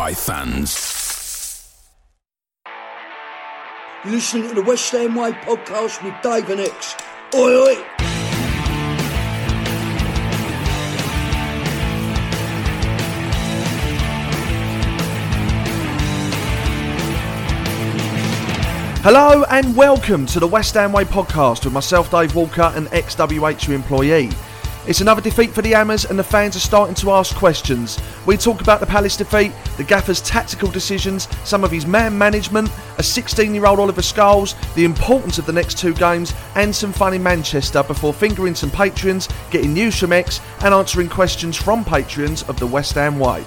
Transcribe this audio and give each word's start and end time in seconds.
by 0.00 0.14
fans. 0.14 1.76
You're 4.02 4.14
listening 4.14 4.48
to 4.48 4.54
the 4.54 4.62
West 4.62 4.90
Ham 4.92 5.14
Way 5.14 5.32
podcast 5.32 6.02
with 6.02 6.14
Dave 6.22 6.48
and 6.48 6.62
Ex. 6.62 6.96
Oi, 7.34 7.52
oi! 7.54 7.74
Hello 19.02 19.44
and 19.50 19.76
welcome 19.76 20.24
to 20.24 20.40
the 20.40 20.48
West 20.48 20.72
Ham 20.76 20.92
Way 20.92 21.04
podcast 21.04 21.66
with 21.66 21.74
myself, 21.74 22.10
Dave 22.10 22.34
Walker, 22.34 22.72
an 22.74 22.88
ex 22.92 23.14
WHU 23.18 23.74
employee. 23.74 24.30
It's 24.86 25.02
another 25.02 25.20
defeat 25.20 25.50
for 25.50 25.60
the 25.60 25.72
Hammers, 25.72 26.06
and 26.06 26.18
the 26.18 26.24
fans 26.24 26.56
are 26.56 26.60
starting 26.60 26.94
to 26.96 27.10
ask 27.10 27.36
questions. 27.36 27.98
We 28.24 28.38
talk 28.38 28.62
about 28.62 28.80
the 28.80 28.86
Palace 28.86 29.14
defeat, 29.14 29.52
the 29.76 29.84
Gaffer's 29.84 30.22
tactical 30.22 30.70
decisions, 30.70 31.28
some 31.44 31.64
of 31.64 31.70
his 31.70 31.86
man 31.86 32.16
management, 32.16 32.70
a 32.96 33.02
16 33.02 33.54
year 33.54 33.66
old 33.66 33.78
Oliver 33.78 34.00
Scarles, 34.00 34.54
the 34.74 34.84
importance 34.84 35.38
of 35.38 35.44
the 35.44 35.52
next 35.52 35.76
two 35.76 35.92
games, 35.92 36.32
and 36.54 36.74
some 36.74 36.92
fun 36.92 37.12
in 37.12 37.22
Manchester 37.22 37.82
before 37.82 38.14
fingering 38.14 38.54
some 38.54 38.70
patrons, 38.70 39.28
getting 39.50 39.74
news 39.74 39.98
from 39.98 40.12
Ex, 40.12 40.40
and 40.62 40.72
answering 40.72 41.10
questions 41.10 41.56
from 41.56 41.84
patrons 41.84 42.42
of 42.44 42.58
the 42.58 42.66
West 42.66 42.94
Ham 42.94 43.18
Way. 43.18 43.44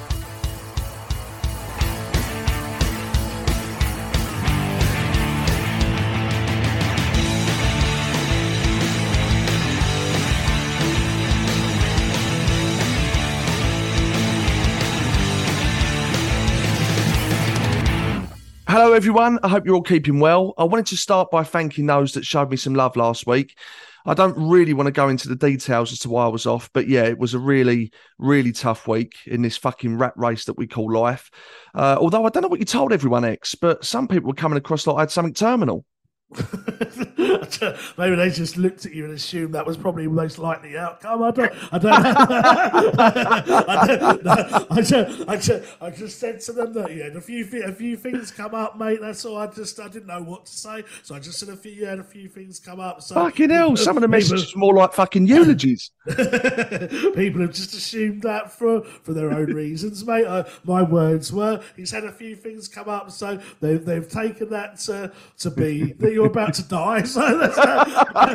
Everyone. 18.93 19.39
I 19.41 19.47
hope 19.47 19.65
you're 19.65 19.73
all 19.73 19.81
keeping 19.81 20.19
well. 20.19 20.53
I 20.55 20.65
wanted 20.65 20.85
to 20.87 20.97
start 20.97 21.31
by 21.31 21.43
thanking 21.43 21.87
those 21.87 22.11
that 22.13 22.25
showed 22.25 22.51
me 22.51 22.57
some 22.57 22.75
love 22.75 22.95
last 22.95 23.25
week. 23.25 23.57
I 24.05 24.13
don't 24.13 24.37
really 24.37 24.73
want 24.73 24.85
to 24.85 24.91
go 24.91 25.09
into 25.09 25.27
the 25.27 25.35
details 25.35 25.91
as 25.91 25.99
to 25.99 26.09
why 26.09 26.25
I 26.25 26.27
was 26.27 26.45
off, 26.45 26.69
but 26.73 26.87
yeah, 26.87 27.05
it 27.05 27.17
was 27.17 27.33
a 27.33 27.39
really, 27.39 27.91
really 28.19 28.51
tough 28.51 28.87
week 28.87 29.15
in 29.25 29.41
this 29.41 29.57
fucking 29.57 29.97
rat 29.97 30.13
race 30.15 30.45
that 30.45 30.57
we 30.57 30.67
call 30.67 30.91
life. 30.91 31.31
Uh, 31.73 31.97
although 31.99 32.23
I 32.25 32.29
don't 32.29 32.43
know 32.43 32.49
what 32.49 32.59
you 32.59 32.65
told 32.65 32.93
everyone, 32.93 33.25
Ex, 33.25 33.55
but 33.55 33.83
some 33.83 34.07
people 34.07 34.27
were 34.27 34.35
coming 34.35 34.57
across 34.57 34.85
like 34.85 34.97
I 34.97 34.99
had 35.01 35.11
something 35.11 35.33
terminal. 35.33 35.85
Maybe 37.97 38.15
they 38.15 38.29
just 38.29 38.57
looked 38.57 38.85
at 38.85 38.93
you 38.93 39.05
and 39.05 39.13
assumed 39.13 39.53
that 39.55 39.65
was 39.65 39.77
probably 39.77 40.05
the 40.05 40.11
most 40.11 40.37
likely 40.39 40.77
outcome. 40.77 41.23
I 41.23 41.31
don't, 41.31 41.53
I 41.71 41.77
don't, 41.77 41.93
I, 42.99 43.87
don't 43.87 44.23
know. 44.23 44.67
I, 44.69 44.81
just, 44.81 45.29
I, 45.29 45.37
just, 45.37 45.75
I 45.81 45.89
just 45.89 46.19
said 46.19 46.39
to 46.41 46.53
them 46.53 46.73
that 46.73 46.91
you 46.91 47.03
had 47.03 47.15
a 47.15 47.21
few, 47.21 47.47
a 47.63 47.71
few 47.71 47.95
things 47.95 48.31
come 48.31 48.53
up, 48.53 48.77
mate. 48.77 48.99
That's 49.01 49.23
all. 49.25 49.37
I 49.37 49.47
just, 49.47 49.79
I 49.79 49.87
didn't 49.87 50.07
know 50.07 50.21
what 50.23 50.45
to 50.45 50.51
say, 50.51 50.83
so 51.03 51.15
I 51.15 51.19
just 51.19 51.39
said 51.39 51.49
a 51.49 51.55
few, 51.55 51.71
you 51.71 51.85
had 51.85 51.99
a 51.99 52.03
few 52.03 52.27
things 52.27 52.59
come 52.59 52.79
up. 52.79 53.01
So 53.01 53.15
fucking 53.15 53.49
hell, 53.49 53.75
some 53.77 53.97
of 53.97 54.01
the 54.01 54.07
messages 54.07 54.53
were 54.55 54.59
more 54.59 54.73
like 54.73 54.93
fucking 54.93 55.27
eulogies. 55.27 55.91
people 56.05 57.41
have 57.41 57.53
just 57.53 57.73
assumed 57.73 58.23
that 58.23 58.51
for 58.51 58.83
for 58.83 59.13
their 59.13 59.31
own 59.31 59.53
reasons, 59.53 60.05
mate. 60.05 60.25
Uh, 60.25 60.43
my 60.63 60.81
words 60.81 61.31
were, 61.31 61.61
he's 61.75 61.91
had 61.91 62.03
a 62.03 62.11
few 62.11 62.35
things 62.35 62.67
come 62.67 62.89
up, 62.89 63.11
so 63.11 63.39
they've 63.61 63.83
they've 63.85 64.09
taken 64.09 64.49
that 64.49 64.77
to 64.79 65.11
to 65.37 65.49
be 65.51 65.93
that 65.93 66.13
you're 66.23 66.31
about 66.31 66.53
to 66.55 66.63
die. 66.63 67.03
So 67.03 67.37
that's, 67.37 67.57
uh, 67.57 68.05
I, 68.15 68.25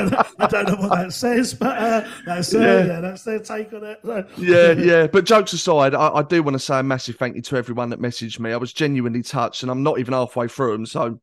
don't 0.00 0.12
know, 0.12 0.22
I, 0.38 0.46
don't 0.46 0.68
know, 0.68 0.76
what 0.76 0.96
that 0.96 1.12
says, 1.12 1.54
but 1.54 1.78
uh, 1.78 2.08
that's 2.24 2.54
uh, 2.54 2.58
yeah. 2.58 2.84
yeah. 2.84 3.00
that's 3.00 3.24
their 3.24 3.38
take 3.38 3.72
on 3.72 3.84
it. 3.84 4.00
So. 4.04 4.24
Yeah, 4.36 4.72
yeah. 4.72 5.06
But 5.06 5.24
jokes 5.24 5.52
aside, 5.52 5.94
I, 5.94 6.08
I, 6.08 6.22
do 6.22 6.42
want 6.42 6.54
to 6.54 6.58
say 6.58 6.78
a 6.78 6.82
massive 6.82 7.16
thank 7.16 7.36
you 7.36 7.42
to 7.42 7.56
everyone 7.56 7.90
that 7.90 8.00
messaged 8.00 8.38
me. 8.38 8.52
I 8.52 8.56
was 8.56 8.72
genuinely 8.72 9.22
touched, 9.22 9.62
and 9.62 9.70
I'm 9.70 9.82
not 9.82 9.98
even 9.98 10.14
halfway 10.14 10.48
through 10.48 10.72
them. 10.72 10.86
So 10.86 11.20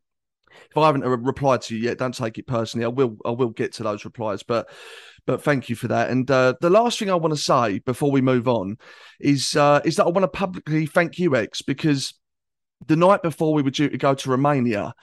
if 0.70 0.78
I 0.78 0.86
haven't 0.88 1.04
replied 1.04 1.62
to 1.64 1.76
you 1.76 1.84
yet, 1.84 1.98
don't 1.98 2.14
take 2.14 2.38
it 2.38 2.48
personally. 2.48 2.86
I 2.86 2.90
will, 2.90 3.18
I 3.26 3.32
will 3.32 3.50
get 3.50 3.74
to 3.74 3.84
those 3.84 4.06
replies, 4.06 4.44
but. 4.44 4.70
But 5.28 5.42
thank 5.42 5.70
you 5.70 5.76
for 5.76 5.88
that. 5.88 6.12
And 6.12 6.30
uh, 6.30 6.54
the 6.62 6.70
last 6.70 7.00
thing 7.00 7.10
I 7.10 7.16
want 7.16 7.34
to 7.34 7.42
say 7.42 7.80
before 7.80 8.12
we 8.12 8.22
move 8.22 8.48
on 8.48 8.78
is 9.20 9.56
uh, 9.56 9.82
is 9.84 9.96
that 9.96 10.06
I 10.06 10.10
want 10.10 10.22
to 10.22 10.28
publicly 10.28 10.86
thank 10.86 11.18
you, 11.18 11.36
Ex, 11.36 11.64
because 11.64 12.14
the 12.86 12.96
night 12.96 13.24
before 13.24 13.54
we 13.54 13.62
were 13.62 13.72
due 13.72 13.90
to 13.90 13.98
go 13.98 14.14
to 14.14 14.30
Romania, 14.30 14.94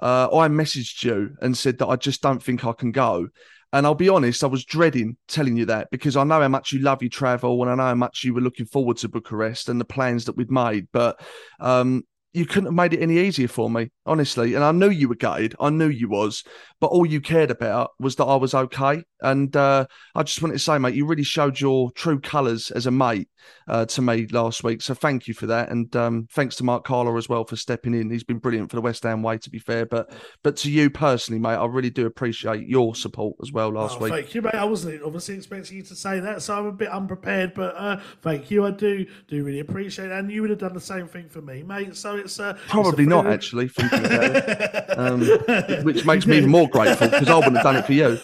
uh, 0.00 0.28
I 0.32 0.48
messaged 0.48 1.02
you 1.04 1.36
and 1.40 1.56
said 1.56 1.78
that 1.78 1.88
I 1.88 1.96
just 1.96 2.22
don't 2.22 2.42
think 2.42 2.64
I 2.64 2.72
can 2.72 2.92
go. 2.92 3.28
And 3.72 3.86
I'll 3.86 3.94
be 3.96 4.08
honest, 4.08 4.44
I 4.44 4.46
was 4.46 4.64
dreading 4.64 5.16
telling 5.26 5.56
you 5.56 5.66
that 5.66 5.90
because 5.90 6.16
I 6.16 6.22
know 6.22 6.40
how 6.40 6.48
much 6.48 6.72
you 6.72 6.78
love 6.78 7.02
your 7.02 7.10
travel 7.10 7.60
and 7.60 7.70
I 7.70 7.74
know 7.74 7.88
how 7.88 7.94
much 7.96 8.22
you 8.22 8.32
were 8.32 8.40
looking 8.40 8.66
forward 8.66 8.98
to 8.98 9.08
Bucharest 9.08 9.68
and 9.68 9.80
the 9.80 9.84
plans 9.84 10.26
that 10.26 10.36
we'd 10.36 10.50
made. 10.50 10.86
But 10.92 11.20
um, 11.58 12.04
you 12.34 12.44
couldn't 12.44 12.66
have 12.66 12.74
made 12.74 12.92
it 12.92 13.00
any 13.00 13.18
easier 13.18 13.46
for 13.46 13.70
me, 13.70 13.90
honestly. 14.04 14.54
And 14.54 14.64
I 14.64 14.72
knew 14.72 14.90
you 14.90 15.08
were 15.08 15.14
gutted. 15.14 15.54
I 15.60 15.70
knew 15.70 15.88
you 15.88 16.08
was, 16.08 16.42
but 16.80 16.88
all 16.88 17.06
you 17.06 17.20
cared 17.20 17.52
about 17.52 17.92
was 18.00 18.16
that 18.16 18.24
I 18.24 18.34
was 18.34 18.54
okay. 18.54 19.04
And 19.22 19.56
uh, 19.56 19.86
I 20.16 20.22
just 20.24 20.42
wanted 20.42 20.54
to 20.54 20.58
say, 20.58 20.76
mate, 20.78 20.94
you 20.94 21.06
really 21.06 21.22
showed 21.22 21.58
your 21.60 21.92
true 21.92 22.20
colours 22.20 22.72
as 22.72 22.86
a 22.86 22.90
mate 22.90 23.28
uh, 23.68 23.86
to 23.86 24.02
me 24.02 24.26
last 24.26 24.64
week. 24.64 24.82
So 24.82 24.94
thank 24.94 25.26
you 25.26 25.34
for 25.34 25.46
that, 25.46 25.70
and 25.70 25.94
um, 25.96 26.26
thanks 26.32 26.56
to 26.56 26.64
Mark 26.64 26.84
Carler 26.84 27.16
as 27.16 27.28
well 27.28 27.44
for 27.44 27.56
stepping 27.56 27.94
in. 27.94 28.10
He's 28.10 28.24
been 28.24 28.38
brilliant 28.38 28.70
for 28.70 28.76
the 28.76 28.82
West 28.82 29.02
Ham 29.04 29.22
way, 29.22 29.38
to 29.38 29.50
be 29.50 29.58
fair. 29.58 29.86
But 29.86 30.12
but 30.42 30.56
to 30.58 30.70
you 30.70 30.90
personally, 30.90 31.40
mate, 31.40 31.56
I 31.56 31.64
really 31.66 31.90
do 31.90 32.06
appreciate 32.06 32.66
your 32.66 32.94
support 32.94 33.36
as 33.42 33.52
well 33.52 33.70
last 33.70 33.96
oh, 33.98 34.04
week. 34.04 34.12
Thank 34.12 34.34
you, 34.34 34.42
mate. 34.42 34.54
I 34.54 34.64
wasn't 34.64 35.02
obviously 35.02 35.36
expecting 35.36 35.78
you 35.78 35.82
to 35.84 35.96
say 35.96 36.20
that, 36.20 36.42
so 36.42 36.58
I'm 36.58 36.66
a 36.66 36.72
bit 36.72 36.88
unprepared. 36.88 37.54
But 37.54 37.74
uh, 37.76 38.00
thank 38.22 38.50
you, 38.50 38.66
I 38.66 38.70
do 38.70 39.06
do 39.28 39.44
really 39.44 39.60
appreciate 39.60 40.06
it, 40.06 40.12
and 40.12 40.30
you 40.30 40.42
would 40.42 40.50
have 40.50 40.58
done 40.58 40.74
the 40.74 40.80
same 40.80 41.06
thing 41.06 41.28
for 41.28 41.40
me, 41.40 41.62
mate. 41.62 41.96
So 41.96 42.23
it's 42.24 42.40
uh, 42.40 42.56
probably 42.68 43.04
it's 43.04 43.10
not 43.10 43.26
actually, 43.26 43.68
thinking 43.68 44.04
about 44.04 44.36
it, 44.36 44.98
um, 44.98 45.84
which 45.84 46.04
makes 46.04 46.26
me 46.26 46.38
even 46.38 46.50
more 46.50 46.68
grateful 46.68 47.08
because 47.08 47.28
I 47.28 47.34
wouldn't 47.36 47.56
have 47.56 47.64
done 47.64 47.76
it 47.76 47.86
for 47.86 47.92
you. 47.92 48.18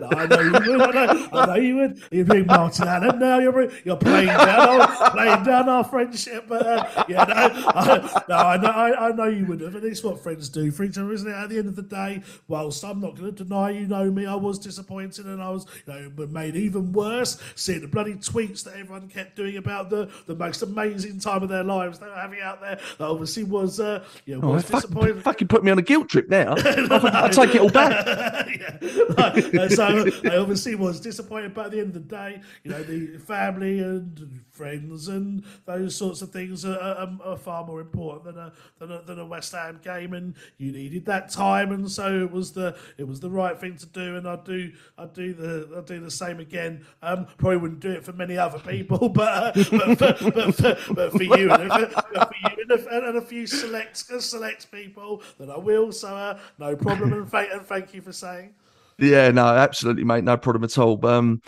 no, 0.00 0.08
I 0.10 0.26
know 0.26 0.40
you 0.40 0.52
would. 0.52 0.80
I 0.80 0.90
know, 0.90 1.28
I 1.32 1.46
know 1.46 1.54
you 1.54 1.76
would. 1.76 2.02
You're 2.10 2.24
being 2.24 2.46
Martin 2.46 2.88
Allen 2.88 3.18
now. 3.18 3.38
You're 3.38 3.70
you're 3.84 3.96
playing 3.96 4.26
down 4.26 4.80
our, 4.80 5.10
playing 5.10 5.44
down 5.44 5.68
our 5.68 5.84
friendship. 5.84 6.46
But 6.48 6.66
uh, 6.66 7.04
yeah, 7.08 7.24
no, 7.24 7.34
I, 7.34 8.22
no, 8.28 8.36
I 8.36 8.56
know 8.56 8.68
I, 8.68 9.08
I, 9.08 9.12
know 9.12 9.26
you 9.26 9.46
would 9.46 9.60
have. 9.60 9.74
And 9.74 9.84
it's 9.84 10.02
what 10.02 10.22
friends 10.22 10.48
do 10.48 10.70
for 10.70 10.84
each 10.84 10.98
other, 10.98 11.12
isn't 11.12 11.28
it? 11.28 11.34
At 11.34 11.48
the 11.48 11.58
end 11.58 11.68
of 11.68 11.76
the 11.76 11.82
day, 11.82 12.22
whilst 12.48 12.84
I'm 12.84 13.00
not 13.00 13.16
going 13.16 13.34
to 13.34 13.44
deny 13.44 13.70
you 13.70 13.86
know 13.86 14.10
me, 14.10 14.26
I 14.26 14.34
was 14.34 14.58
disappointed, 14.58 15.26
and 15.26 15.42
I 15.42 15.50
was 15.50 15.66
you 15.86 15.92
know 15.92 16.26
made 16.26 16.56
even 16.56 16.92
worse 16.92 17.38
seeing 17.54 17.80
the 17.80 17.88
bloody 17.88 18.14
tweets 18.14 18.64
that 18.64 18.74
everyone 18.74 19.08
kept 19.08 19.36
doing 19.36 19.56
about 19.56 19.90
the 19.90 20.10
the 20.26 20.34
most 20.34 20.62
amazing 20.62 21.20
time 21.20 21.42
of 21.42 21.48
their 21.48 21.64
lives 21.64 21.98
they 21.98 22.06
were 22.06 22.14
having 22.14 22.40
out 22.40 22.60
there. 22.60 22.71
That 22.98 23.08
obviously 23.08 23.44
was, 23.44 23.80
uh, 23.80 24.04
you 24.26 24.36
know, 24.38 24.48
Oh, 24.48 24.52
was 24.54 24.64
fucking, 24.64 24.80
disappointing. 24.80 25.20
fucking 25.20 25.48
put 25.48 25.64
me 25.64 25.70
on 25.70 25.78
a 25.78 25.82
guilt 25.82 26.08
trip 26.08 26.28
now. 26.28 26.54
I 26.58 27.28
take 27.30 27.54
it 27.54 27.60
all 27.60 27.70
back. 27.70 28.06
yeah. 28.48 28.76
Like, 29.16 29.54
uh, 29.54 29.68
so 29.68 30.06
I 30.24 30.36
obviously 30.36 30.74
was 30.74 31.00
disappointed, 31.00 31.54
but 31.54 31.66
at 31.66 31.72
the 31.72 31.78
end 31.80 31.96
of 31.96 32.08
the 32.08 32.16
day, 32.16 32.40
you 32.64 32.70
know, 32.70 32.82
the 32.82 33.18
family 33.18 33.80
and 33.80 34.42
friends 34.50 35.08
and 35.08 35.44
those 35.64 35.96
sorts 35.96 36.22
of 36.22 36.30
things 36.30 36.64
are, 36.64 36.78
are, 36.78 37.10
are 37.24 37.36
far 37.36 37.64
more 37.66 37.80
important 37.80 38.24
than 38.24 38.38
a, 38.38 38.52
than 38.78 38.90
a 38.92 39.02
than 39.02 39.18
a 39.18 39.26
West 39.26 39.52
Ham 39.52 39.80
game, 39.82 40.12
and 40.12 40.34
you 40.58 40.72
needed 40.72 41.06
that 41.06 41.30
time, 41.30 41.72
and 41.72 41.90
so 41.90 42.22
it 42.22 42.30
was 42.30 42.52
the 42.52 42.76
it 42.98 43.06
was 43.08 43.20
the 43.20 43.30
right 43.30 43.58
thing 43.58 43.76
to 43.76 43.86
do, 43.86 44.16
and 44.16 44.28
I 44.28 44.36
do 44.36 44.72
I 44.98 45.06
do 45.06 45.32
the 45.34 45.68
I 45.78 45.80
do 45.80 46.00
the 46.00 46.10
same 46.10 46.40
again. 46.40 46.84
Um, 47.02 47.26
probably 47.38 47.56
wouldn't 47.58 47.80
do 47.80 47.90
it 47.90 48.04
for 48.04 48.12
many 48.12 48.36
other 48.36 48.58
people, 48.58 49.08
but 49.08 49.56
uh, 49.56 49.64
but, 49.72 50.18
for, 50.18 50.30
but, 50.30 50.54
for, 50.54 50.94
but 50.94 51.12
for 51.12 51.22
you 51.22 51.50
and 51.50 51.70
for, 51.72 51.86
for 52.02 52.34
you 52.50 52.61
a, 52.72 53.08
and 53.08 53.16
a 53.16 53.20
few 53.20 53.46
select 53.46 53.96
select 53.96 54.70
people 54.70 55.22
that 55.38 55.50
I 55.50 55.58
will. 55.58 55.92
So 55.92 56.08
uh, 56.16 56.38
no 56.58 56.76
problem, 56.76 57.12
and 57.12 57.28
thank 57.28 57.52
and 57.52 57.66
thank 57.66 57.94
you 57.94 58.00
for 58.02 58.12
saying. 58.12 58.54
Yeah, 58.98 59.30
no, 59.30 59.46
absolutely, 59.46 60.04
mate. 60.04 60.24
No 60.24 60.36
problem 60.36 60.64
at 60.64 60.78
all. 60.78 61.04
Um, 61.06 61.42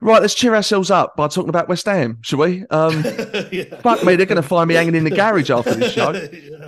right, 0.00 0.20
let's 0.20 0.34
cheer 0.34 0.54
ourselves 0.54 0.90
up 0.90 1.16
by 1.16 1.28
talking 1.28 1.48
about 1.50 1.68
West 1.68 1.86
Ham, 1.86 2.18
shall 2.22 2.40
we? 2.40 2.64
Um, 2.70 3.02
Fuck 3.82 4.04
me, 4.04 4.16
they're 4.16 4.26
going 4.26 4.36
to 4.36 4.42
find 4.42 4.68
me 4.68 4.74
hanging 4.74 4.94
in 4.94 5.04
the 5.04 5.10
garage 5.10 5.50
after 5.50 5.74
this 5.74 5.92
show. 5.94 6.10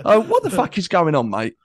Uh, 0.05 0.21
what 0.21 0.43
the 0.43 0.49
fuck 0.49 0.77
is 0.77 0.87
going 0.87 1.15
on, 1.15 1.29
mate? 1.29 1.55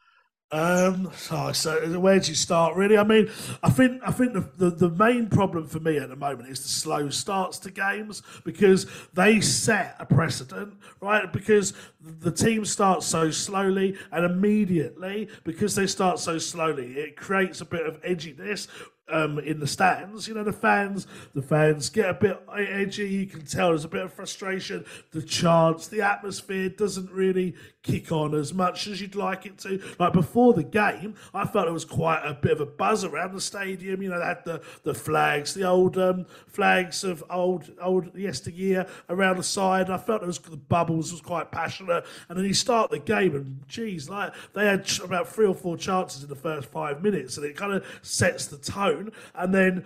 Um, 0.52 1.10
so 1.14 1.98
where 1.98 2.20
do 2.20 2.28
you 2.28 2.34
start? 2.34 2.76
Really, 2.76 2.98
I 2.98 3.04
mean, 3.04 3.30
I 3.62 3.70
think 3.70 4.02
I 4.06 4.12
think 4.12 4.34
the, 4.34 4.40
the, 4.58 4.70
the 4.70 4.90
main 4.90 5.30
problem 5.30 5.66
for 5.66 5.80
me 5.80 5.96
at 5.96 6.10
the 6.10 6.16
moment 6.16 6.50
is 6.50 6.60
the 6.62 6.68
slow 6.68 7.08
starts 7.08 7.58
to 7.60 7.70
games 7.70 8.22
because 8.44 8.86
they 9.14 9.40
set 9.40 9.96
a 9.98 10.04
precedent, 10.04 10.74
right? 11.00 11.32
Because 11.32 11.72
the 12.02 12.30
team 12.30 12.66
starts 12.66 13.06
so 13.06 13.30
slowly, 13.30 13.96
and 14.12 14.26
immediately 14.26 15.30
because 15.42 15.74
they 15.74 15.86
start 15.86 16.18
so 16.18 16.36
slowly, 16.36 16.98
it 16.98 17.16
creates 17.16 17.62
a 17.62 17.64
bit 17.64 17.86
of 17.86 18.02
edginess 18.02 18.68
um, 19.08 19.38
in 19.38 19.60
the 19.60 19.66
stands. 19.66 20.26
You 20.26 20.34
know, 20.34 20.44
the 20.44 20.52
fans, 20.52 21.06
the 21.34 21.42
fans 21.42 21.88
get 21.88 22.08
a 22.08 22.14
bit 22.14 22.42
edgy. 22.56 23.08
You 23.08 23.26
can 23.26 23.44
tell 23.44 23.68
there's 23.68 23.84
a 23.84 23.88
bit 23.88 24.02
of 24.02 24.12
frustration. 24.12 24.84
The 25.12 25.22
chants, 25.22 25.88
the 25.88 26.02
atmosphere 26.02 26.68
doesn't 26.68 27.10
really 27.10 27.54
kick 27.82 28.12
on 28.12 28.34
as 28.34 28.54
much 28.54 28.86
as 28.86 29.00
you'd 29.00 29.14
like 29.14 29.46
it 29.46 29.58
to. 29.58 29.82
Like 29.98 30.12
before 30.12 30.54
the 30.54 30.62
game, 30.62 31.14
I 31.34 31.46
felt 31.46 31.68
it 31.68 31.72
was 31.72 31.84
quite 31.84 32.22
a 32.24 32.34
bit 32.34 32.52
of 32.52 32.60
a 32.60 32.66
buzz 32.66 33.04
around 33.04 33.34
the 33.34 33.40
stadium. 33.40 34.02
You 34.02 34.10
know, 34.10 34.18
they 34.18 34.24
had 34.24 34.44
the, 34.44 34.62
the 34.84 34.94
flags, 34.94 35.54
the 35.54 35.64
old 35.64 35.98
um, 35.98 36.26
flags 36.46 37.04
of 37.04 37.24
old 37.30 37.70
old 37.80 38.16
yesteryear 38.16 38.86
around 39.08 39.38
the 39.38 39.42
side. 39.42 39.90
I 39.90 39.98
felt 39.98 40.22
it 40.22 40.26
was 40.26 40.38
the 40.38 40.56
bubbles 40.56 41.12
was 41.12 41.20
quite 41.20 41.50
passionate. 41.50 42.04
And 42.28 42.38
then 42.38 42.44
you 42.44 42.54
start 42.54 42.90
the 42.90 42.98
game, 42.98 43.34
and 43.34 43.60
geez, 43.68 44.08
like 44.08 44.32
they 44.52 44.66
had 44.66 44.88
about 45.02 45.28
three 45.28 45.46
or 45.46 45.54
four 45.54 45.76
chances 45.76 46.22
in 46.22 46.28
the 46.28 46.36
first 46.36 46.68
five 46.68 47.02
minutes, 47.02 47.36
and 47.36 47.46
it 47.46 47.56
kind 47.56 47.72
of 47.72 47.84
sets 48.02 48.46
the 48.46 48.58
tone. 48.58 49.12
And 49.34 49.54
then. 49.54 49.84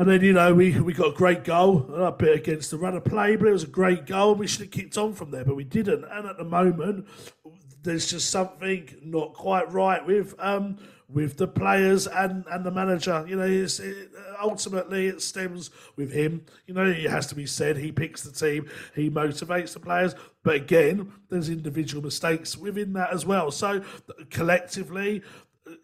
And 0.00 0.08
then, 0.08 0.22
you 0.22 0.32
know, 0.32 0.54
we, 0.54 0.80
we 0.80 0.94
got 0.94 1.08
a 1.08 1.14
great 1.14 1.44
goal, 1.44 1.94
a 1.94 2.10
bit 2.10 2.34
against 2.34 2.70
the 2.70 2.78
run 2.78 2.96
of 2.96 3.04
play, 3.04 3.36
but 3.36 3.48
it 3.48 3.52
was 3.52 3.64
a 3.64 3.66
great 3.66 4.06
goal. 4.06 4.34
We 4.34 4.46
should 4.46 4.62
have 4.62 4.70
kicked 4.70 4.96
on 4.96 5.12
from 5.12 5.30
there, 5.30 5.44
but 5.44 5.56
we 5.56 5.64
didn't. 5.64 6.04
And 6.04 6.26
at 6.26 6.38
the 6.38 6.44
moment, 6.44 7.06
there's 7.82 8.10
just 8.10 8.30
something 8.30 8.88
not 9.02 9.34
quite 9.34 9.70
right 9.70 10.02
with 10.06 10.34
um, 10.38 10.78
with 11.06 11.36
the 11.36 11.46
players 11.46 12.06
and, 12.06 12.46
and 12.50 12.64
the 12.64 12.70
manager. 12.70 13.26
You 13.28 13.36
know, 13.36 13.44
it's, 13.44 13.78
it, 13.78 14.10
ultimately 14.42 15.08
it 15.08 15.20
stems 15.20 15.70
with 15.96 16.10
him. 16.10 16.46
You 16.66 16.72
know, 16.72 16.86
it 16.86 17.10
has 17.10 17.26
to 17.26 17.34
be 17.34 17.44
said. 17.44 17.76
He 17.76 17.92
picks 17.92 18.22
the 18.22 18.32
team, 18.32 18.70
he 18.94 19.10
motivates 19.10 19.74
the 19.74 19.80
players. 19.80 20.14
But 20.42 20.54
again, 20.54 21.12
there's 21.28 21.50
individual 21.50 22.02
mistakes 22.02 22.56
within 22.56 22.94
that 22.94 23.12
as 23.12 23.26
well. 23.26 23.50
So 23.50 23.82
collectively, 24.30 25.22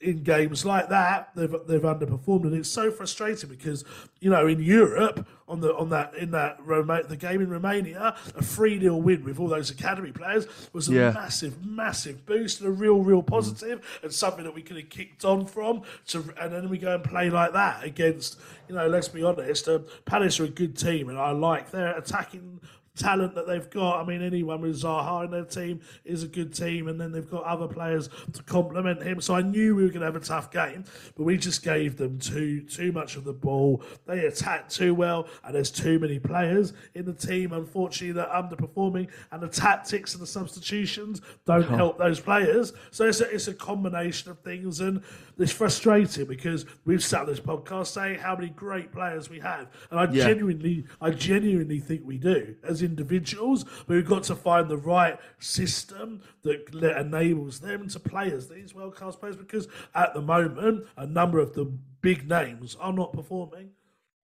in 0.01 0.23
games 0.23 0.65
like 0.65 0.89
that, 0.89 1.31
they've 1.35 1.55
they've 1.67 1.83
underperformed, 1.83 2.45
and 2.45 2.55
it's 2.55 2.69
so 2.69 2.91
frustrating 2.91 3.49
because 3.51 3.85
you 4.21 4.31
know 4.31 4.47
in 4.47 4.61
Europe 4.61 5.27
on 5.49 5.61
the 5.61 5.75
on 5.77 5.91
that 5.91 6.15
in 6.17 6.31
that 6.33 6.59
Roma, 6.65 7.03
the 7.03 7.17
game 7.17 7.41
in 7.41 7.49
Romania, 7.49 8.17
a 8.35 8.43
three 8.43 8.81
0 8.81 8.97
win 8.97 9.25
with 9.25 9.39
all 9.39 9.49
those 9.49 9.71
academy 9.71 10.13
players 10.13 10.47
was 10.73 10.89
a 10.89 10.93
Yeah. 10.93 11.11
massive, 11.13 11.65
massive 11.65 12.27
boost 12.27 12.61
and 12.61 12.69
a 12.69 12.73
real, 12.73 12.99
real 13.01 13.23
positive, 13.23 13.81
and 14.03 14.13
something 14.13 14.45
that 14.45 14.55
we 14.55 14.63
could 14.63 14.77
have 14.77 14.89
kicked 14.89 15.25
on 15.25 15.47
from. 15.47 15.83
To 16.09 16.25
and 16.41 16.53
then 16.53 16.69
we 16.69 16.79
go 16.79 16.95
and 16.95 17.05
play 17.05 17.31
like 17.31 17.53
that 17.53 17.85
against 17.85 18.39
you 18.69 18.75
know, 18.75 18.89
let's 18.89 19.07
be 19.07 19.23
honest, 19.23 19.69
um, 19.69 19.85
Palace 20.07 20.41
are 20.41 20.45
a 20.45 20.49
good 20.49 20.77
team, 20.77 21.09
and 21.09 21.17
I 21.17 21.31
like 21.31 21.71
their 21.71 21.97
attacking 21.97 22.61
talent 22.97 23.35
that 23.35 23.47
they've 23.47 23.69
got. 23.71 24.01
I 24.01 24.05
mean, 24.07 24.23
anyone 24.23 24.61
with 24.61 24.83
Zaha 24.83 25.25
in 25.25 25.31
their 25.31 25.45
team 25.45 25.81
is 26.05 26.23
a 26.23 26.29
good 26.29 26.53
team, 26.55 26.89
and 26.89 27.01
then 27.01 27.13
they've 27.13 27.31
got 27.31 27.45
other 27.45 27.69
players 27.69 28.09
to 28.33 28.43
complement 28.45 29.03
him. 29.03 29.21
So 29.21 29.35
I 29.35 29.43
knew 29.43 29.75
we 29.77 29.83
were 29.85 29.89
going 29.89 30.01
to 30.01 30.07
have 30.07 30.17
a 30.17 30.21
tough 30.21 30.51
game, 30.51 30.85
but 31.17 31.25
we 31.25 31.37
just 31.37 31.63
gave 31.63 31.97
them 31.97 32.19
too 32.19 32.63
too 32.63 32.93
much 32.93 33.17
of 33.17 33.25
the 33.25 33.33
ball. 33.33 33.83
They 34.07 34.27
attacked 34.27 34.75
too 34.75 34.95
well, 34.95 35.29
and 35.45 35.55
there's 35.55 35.71
too 35.71 35.99
many 35.99 36.19
players 36.19 36.73
in 36.95 37.05
the 37.05 37.13
team. 37.15 37.53
Unfortunately, 37.53 38.13
that 38.13 38.29
are 38.31 38.43
underperforming, 38.43 39.09
and 39.31 39.43
the 39.43 39.49
tactics 39.49 40.15
and 40.15 40.23
the 40.23 40.27
substitutions 40.27 41.21
don't 41.45 41.69
help 41.69 41.99
those 41.99 42.21
players. 42.21 42.73
So 42.91 43.07
it's 43.07 43.21
a, 43.21 43.31
it's 43.35 43.49
a 43.49 43.55
combination 43.55 44.31
of 44.31 44.39
things, 44.41 44.81
and 44.81 45.03
it's 45.39 45.53
frustrating 45.53 46.27
because 46.27 46.65
we've 46.85 47.05
sat 47.05 47.21
on 47.23 47.27
this 47.27 47.41
podcast 47.41 47.89
saying 47.89 48.19
how 48.19 48.35
many 48.35 48.49
great 48.51 48.93
players 48.93 49.29
we 49.29 49.39
have, 49.41 49.69
and 49.91 50.01
I 50.01 50.05
Yeah. 50.11 50.25
genuinely, 50.29 50.85
I 51.01 51.11
genuinely 51.11 51.81
think 51.81 52.03
we 52.05 52.17
do 52.19 52.55
as 52.63 52.83
individuals, 52.87 53.65
but 53.87 53.97
we've 53.97 54.09
got 54.09 54.23
to 54.23 54.35
find 54.35 54.71
the 54.71 54.79
right 54.79 55.19
system 55.39 56.23
that 56.45 56.97
enables 56.99 57.61
them 57.61 57.89
to 57.89 58.01
play 58.01 58.33
as 58.33 58.49
these 58.49 58.75
world 58.75 58.95
class 58.95 59.17
players. 59.17 59.37
Because 59.37 59.69
at 59.95 60.15
the 60.15 60.23
moment, 60.23 60.87
a 60.97 61.07
number 61.07 61.39
of 61.39 61.53
the 61.53 61.67
big 62.01 62.27
names 62.27 62.79
are 62.81 62.95
not 62.95 63.13
performing. 63.13 63.73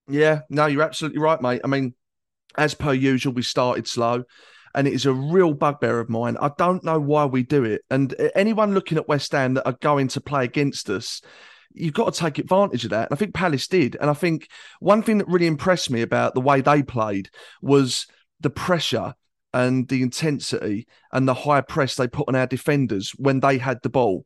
Yeah, 0.08 0.40
no, 0.48 0.64
you're 0.66 0.82
absolutely 0.82 1.20
right, 1.20 1.42
mate. 1.42 1.60
I 1.62 1.66
mean, 1.66 1.94
as 2.56 2.72
per 2.74 2.92
usual, 2.92 3.34
we 3.34 3.42
started 3.42 3.86
slow, 3.86 4.24
and 4.74 4.88
it 4.88 4.94
is 4.94 5.06
a 5.06 5.12
real 5.12 5.52
bugbear 5.52 6.00
of 6.00 6.08
mine. 6.08 6.36
I 6.40 6.50
don't 6.56 6.82
know 6.82 6.98
why 6.98 7.26
we 7.26 7.42
do 7.42 7.64
it. 7.64 7.82
And 7.90 8.14
anyone 8.34 8.72
looking 8.72 8.96
at 8.96 9.08
West 9.08 9.32
Ham 9.32 9.54
that 9.54 9.66
are 9.66 9.76
going 9.80 10.08
to 10.08 10.20
play 10.20 10.44
against 10.44 10.88
us, 10.88 11.20
you've 11.74 11.94
got 11.94 12.12
to 12.12 12.20
take 12.20 12.38
advantage 12.38 12.84
of 12.84 12.90
that. 12.90 13.08
And 13.08 13.16
I 13.16 13.18
think 13.18 13.32
Palace 13.32 13.66
did. 13.66 13.96
And 14.00 14.10
I 14.10 14.14
think 14.14 14.48
one 14.80 15.02
thing 15.02 15.18
that 15.18 15.28
really 15.28 15.46
impressed 15.46 15.90
me 15.90 16.02
about 16.02 16.34
the 16.34 16.40
way 16.40 16.60
they 16.60 16.82
played 16.82 17.30
was 17.62 18.06
the 18.42 18.50
pressure 18.50 19.14
and 19.54 19.88
the 19.88 20.02
intensity 20.02 20.86
and 21.12 21.28
the 21.28 21.34
high 21.34 21.60
press 21.60 21.94
they 21.94 22.08
put 22.08 22.28
on 22.28 22.34
our 22.34 22.46
defenders 22.46 23.12
when 23.18 23.40
they 23.40 23.58
had 23.58 23.78
the 23.82 23.90
ball. 23.90 24.24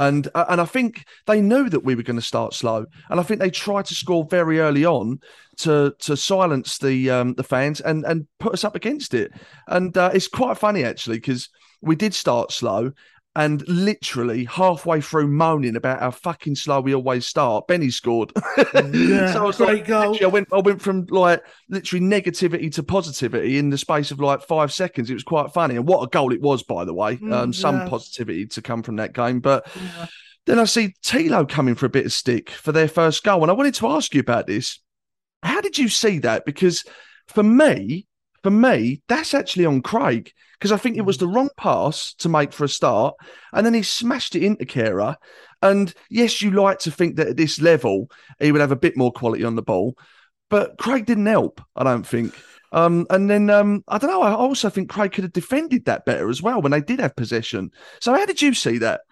And 0.00 0.28
uh, 0.34 0.46
and 0.48 0.60
I 0.60 0.64
think 0.64 1.04
they 1.26 1.40
knew 1.40 1.68
that 1.70 1.84
we 1.84 1.94
were 1.94 2.02
going 2.02 2.18
to 2.18 2.22
start 2.22 2.54
slow, 2.54 2.86
and 3.08 3.20
I 3.20 3.22
think 3.22 3.40
they 3.40 3.50
tried 3.50 3.86
to 3.86 3.94
score 3.94 4.26
very 4.28 4.58
early 4.58 4.84
on 4.84 5.20
to 5.58 5.94
to 6.00 6.16
silence 6.16 6.78
the 6.78 7.10
um, 7.10 7.34
the 7.34 7.44
fans 7.44 7.80
and 7.80 8.04
and 8.04 8.26
put 8.40 8.52
us 8.52 8.64
up 8.64 8.74
against 8.74 9.14
it. 9.14 9.32
And 9.68 9.96
uh, 9.96 10.10
it's 10.12 10.28
quite 10.28 10.58
funny 10.58 10.82
actually 10.82 11.18
because 11.18 11.48
we 11.82 11.94
did 11.94 12.14
start 12.14 12.50
slow. 12.50 12.92
And 13.36 13.62
literally 13.68 14.44
halfway 14.46 15.02
through 15.02 15.28
moaning 15.28 15.76
about 15.76 16.00
how 16.00 16.10
fucking 16.10 16.54
slow 16.54 16.80
we 16.80 16.94
always 16.94 17.26
start, 17.26 17.68
Benny 17.68 17.90
scored. 17.90 18.32
Yeah, 18.56 19.30
so 19.32 19.42
I 19.42 19.46
was 19.46 19.60
like, 19.60 19.90
I 19.90 20.26
went, 20.26 20.48
I 20.52 20.58
went 20.60 20.80
from 20.80 21.04
like 21.10 21.44
literally 21.68 22.04
negativity 22.04 22.72
to 22.72 22.82
positivity 22.82 23.58
in 23.58 23.68
the 23.68 23.76
space 23.76 24.10
of 24.10 24.20
like 24.20 24.40
five 24.40 24.72
seconds. 24.72 25.10
It 25.10 25.14
was 25.14 25.22
quite 25.22 25.52
funny, 25.52 25.76
and 25.76 25.86
what 25.86 26.02
a 26.02 26.08
goal 26.08 26.32
it 26.32 26.40
was, 26.40 26.62
by 26.62 26.86
the 26.86 26.94
way. 26.94 27.18
um, 27.30 27.52
some 27.52 27.76
yeah. 27.76 27.88
positivity 27.88 28.46
to 28.46 28.62
come 28.62 28.82
from 28.82 28.96
that 28.96 29.12
game, 29.12 29.40
but 29.40 29.68
then 30.46 30.58
I 30.58 30.64
see 30.64 30.94
Thilo 31.04 31.46
coming 31.46 31.74
for 31.74 31.86
a 31.86 31.90
bit 31.90 32.06
of 32.06 32.12
stick 32.14 32.50
for 32.50 32.72
their 32.72 32.88
first 32.88 33.22
goal, 33.22 33.42
and 33.42 33.50
I 33.50 33.54
wanted 33.54 33.74
to 33.74 33.88
ask 33.88 34.14
you 34.14 34.20
about 34.20 34.46
this. 34.46 34.80
How 35.42 35.60
did 35.60 35.76
you 35.76 35.88
see 35.88 36.20
that? 36.20 36.46
Because 36.46 36.84
for 37.28 37.42
me, 37.42 38.06
for 38.42 38.50
me, 38.50 39.02
that's 39.08 39.34
actually 39.34 39.66
on 39.66 39.82
Craig 39.82 40.32
because 40.58 40.72
I 40.72 40.76
think 40.76 40.96
it 40.96 41.04
was 41.04 41.18
the 41.18 41.28
wrong 41.28 41.50
pass 41.56 42.14
to 42.14 42.28
make 42.28 42.52
for 42.52 42.64
a 42.64 42.68
start, 42.68 43.14
and 43.52 43.66
then 43.66 43.74
he 43.74 43.82
smashed 43.82 44.34
it 44.34 44.42
into 44.42 44.64
Kehrer. 44.64 45.16
And 45.62 45.92
yes, 46.10 46.40
you 46.40 46.50
like 46.50 46.78
to 46.80 46.90
think 46.90 47.16
that 47.16 47.28
at 47.28 47.36
this 47.36 47.60
level 47.60 48.10
he 48.38 48.52
would 48.52 48.60
have 48.60 48.72
a 48.72 48.76
bit 48.76 48.96
more 48.96 49.12
quality 49.12 49.44
on 49.44 49.56
the 49.56 49.62
ball, 49.62 49.96
but 50.48 50.78
Craig 50.78 51.06
didn't 51.06 51.26
help. 51.26 51.60
I 51.74 51.84
don't 51.84 52.06
think. 52.06 52.34
Um, 52.72 53.06
and 53.10 53.30
then 53.30 53.48
um, 53.48 53.84
I 53.88 53.98
don't 53.98 54.10
know. 54.10 54.22
I 54.22 54.32
also 54.32 54.68
think 54.68 54.90
Craig 54.90 55.12
could 55.12 55.24
have 55.24 55.32
defended 55.32 55.84
that 55.84 56.04
better 56.04 56.28
as 56.28 56.42
well 56.42 56.60
when 56.60 56.72
they 56.72 56.80
did 56.80 57.00
have 57.00 57.16
possession. 57.16 57.70
So 58.00 58.12
how 58.12 58.26
did 58.26 58.42
you 58.42 58.54
see 58.54 58.78
that? 58.78 59.02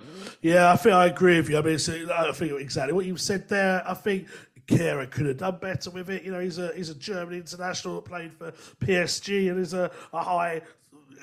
Yeah, 0.43 0.73
I 0.73 0.77
think 0.77 0.95
I 0.95 1.07
agree 1.07 1.37
with 1.37 1.49
you. 1.49 1.59
I 1.59 1.63
mean, 1.63 1.79
I 2.11 2.33
think 2.33 2.61
exactly 2.61 2.93
what 2.93 3.07
you 3.07 3.17
said 3.17 3.49
there. 3.49 3.83
I 3.87 3.95
think 3.95 4.27
Kehrer 4.67 5.11
could 5.11 5.27
have 5.27 5.39
done 5.39 5.59
better 5.61 5.91
with 5.91 6.11
it. 6.11 6.23
You 6.23 6.33
know, 6.33 6.41
he's 6.41 6.59
a 6.59 6.73
he's 6.75 6.91
a 6.91 6.95
German 6.95 7.35
international 7.35 7.97
that 7.97 8.05
played 8.05 8.33
for 8.33 8.53
PSG 8.81 9.51
and 9.51 9.61
is 9.61 9.75
a, 9.75 9.91
a 10.13 10.23
high 10.23 10.63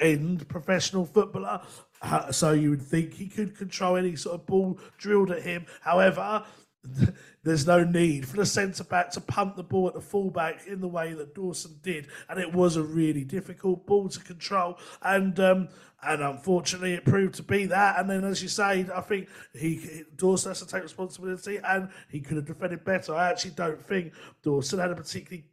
end 0.02 0.48
professional 0.48 1.06
footballer. 1.06 1.62
Uh, 2.02 2.32
So 2.32 2.52
you 2.52 2.72
would 2.72 2.82
think 2.82 3.14
he 3.14 3.28
could 3.28 3.56
control 3.58 3.96
any 3.96 4.16
sort 4.16 4.36
of 4.36 4.46
ball 4.46 4.80
drilled 4.98 5.32
at 5.32 5.42
him. 5.44 5.66
However, 5.82 6.44
there's 7.44 7.68
no 7.68 7.84
need 7.84 8.28
for 8.28 8.38
the 8.38 8.46
centre 8.46 8.84
back 8.84 9.12
to 9.12 9.22
punt 9.22 9.56
the 9.56 9.64
ball 9.64 9.88
at 9.88 9.94
the 9.94 10.02
fullback 10.02 10.66
in 10.68 10.82
the 10.82 10.88
way 10.88 11.14
that 11.14 11.36
Dawson 11.36 11.80
did, 11.82 12.08
and 12.30 12.40
it 12.40 12.54
was 12.54 12.76
a 12.76 12.84
really 12.84 13.24
difficult 13.24 13.86
ball 13.86 14.10
to 14.10 14.20
control. 14.20 14.78
And 15.02 15.40
um, 15.40 15.70
and 16.04 16.22
unfortunately, 16.22 16.94
it 16.94 17.06
proved 17.06 17.36
to 17.36 17.44
be 17.44 17.68
that. 17.68 18.00
And 18.00 18.10
then, 18.10 18.24
as 18.24 18.42
you 18.42 18.50
say, 18.50 18.88
I 18.94 19.02
think 19.02 19.30
he 19.54 20.04
Dawson 20.16 20.52
has 20.52 20.60
to 20.60 20.68
take 20.68 20.84
responsibility, 20.84 21.60
and 21.64 21.90
he 22.10 22.20
could 22.20 22.38
have 22.38 22.46
defended 22.46 22.84
better. 22.84 23.14
I 23.14 23.30
actually 23.30 23.52
don't 23.52 23.82
think 23.82 24.14
Dawson 24.42 24.80
had 24.80 24.92
a 24.92 24.96
particularly 24.96 25.46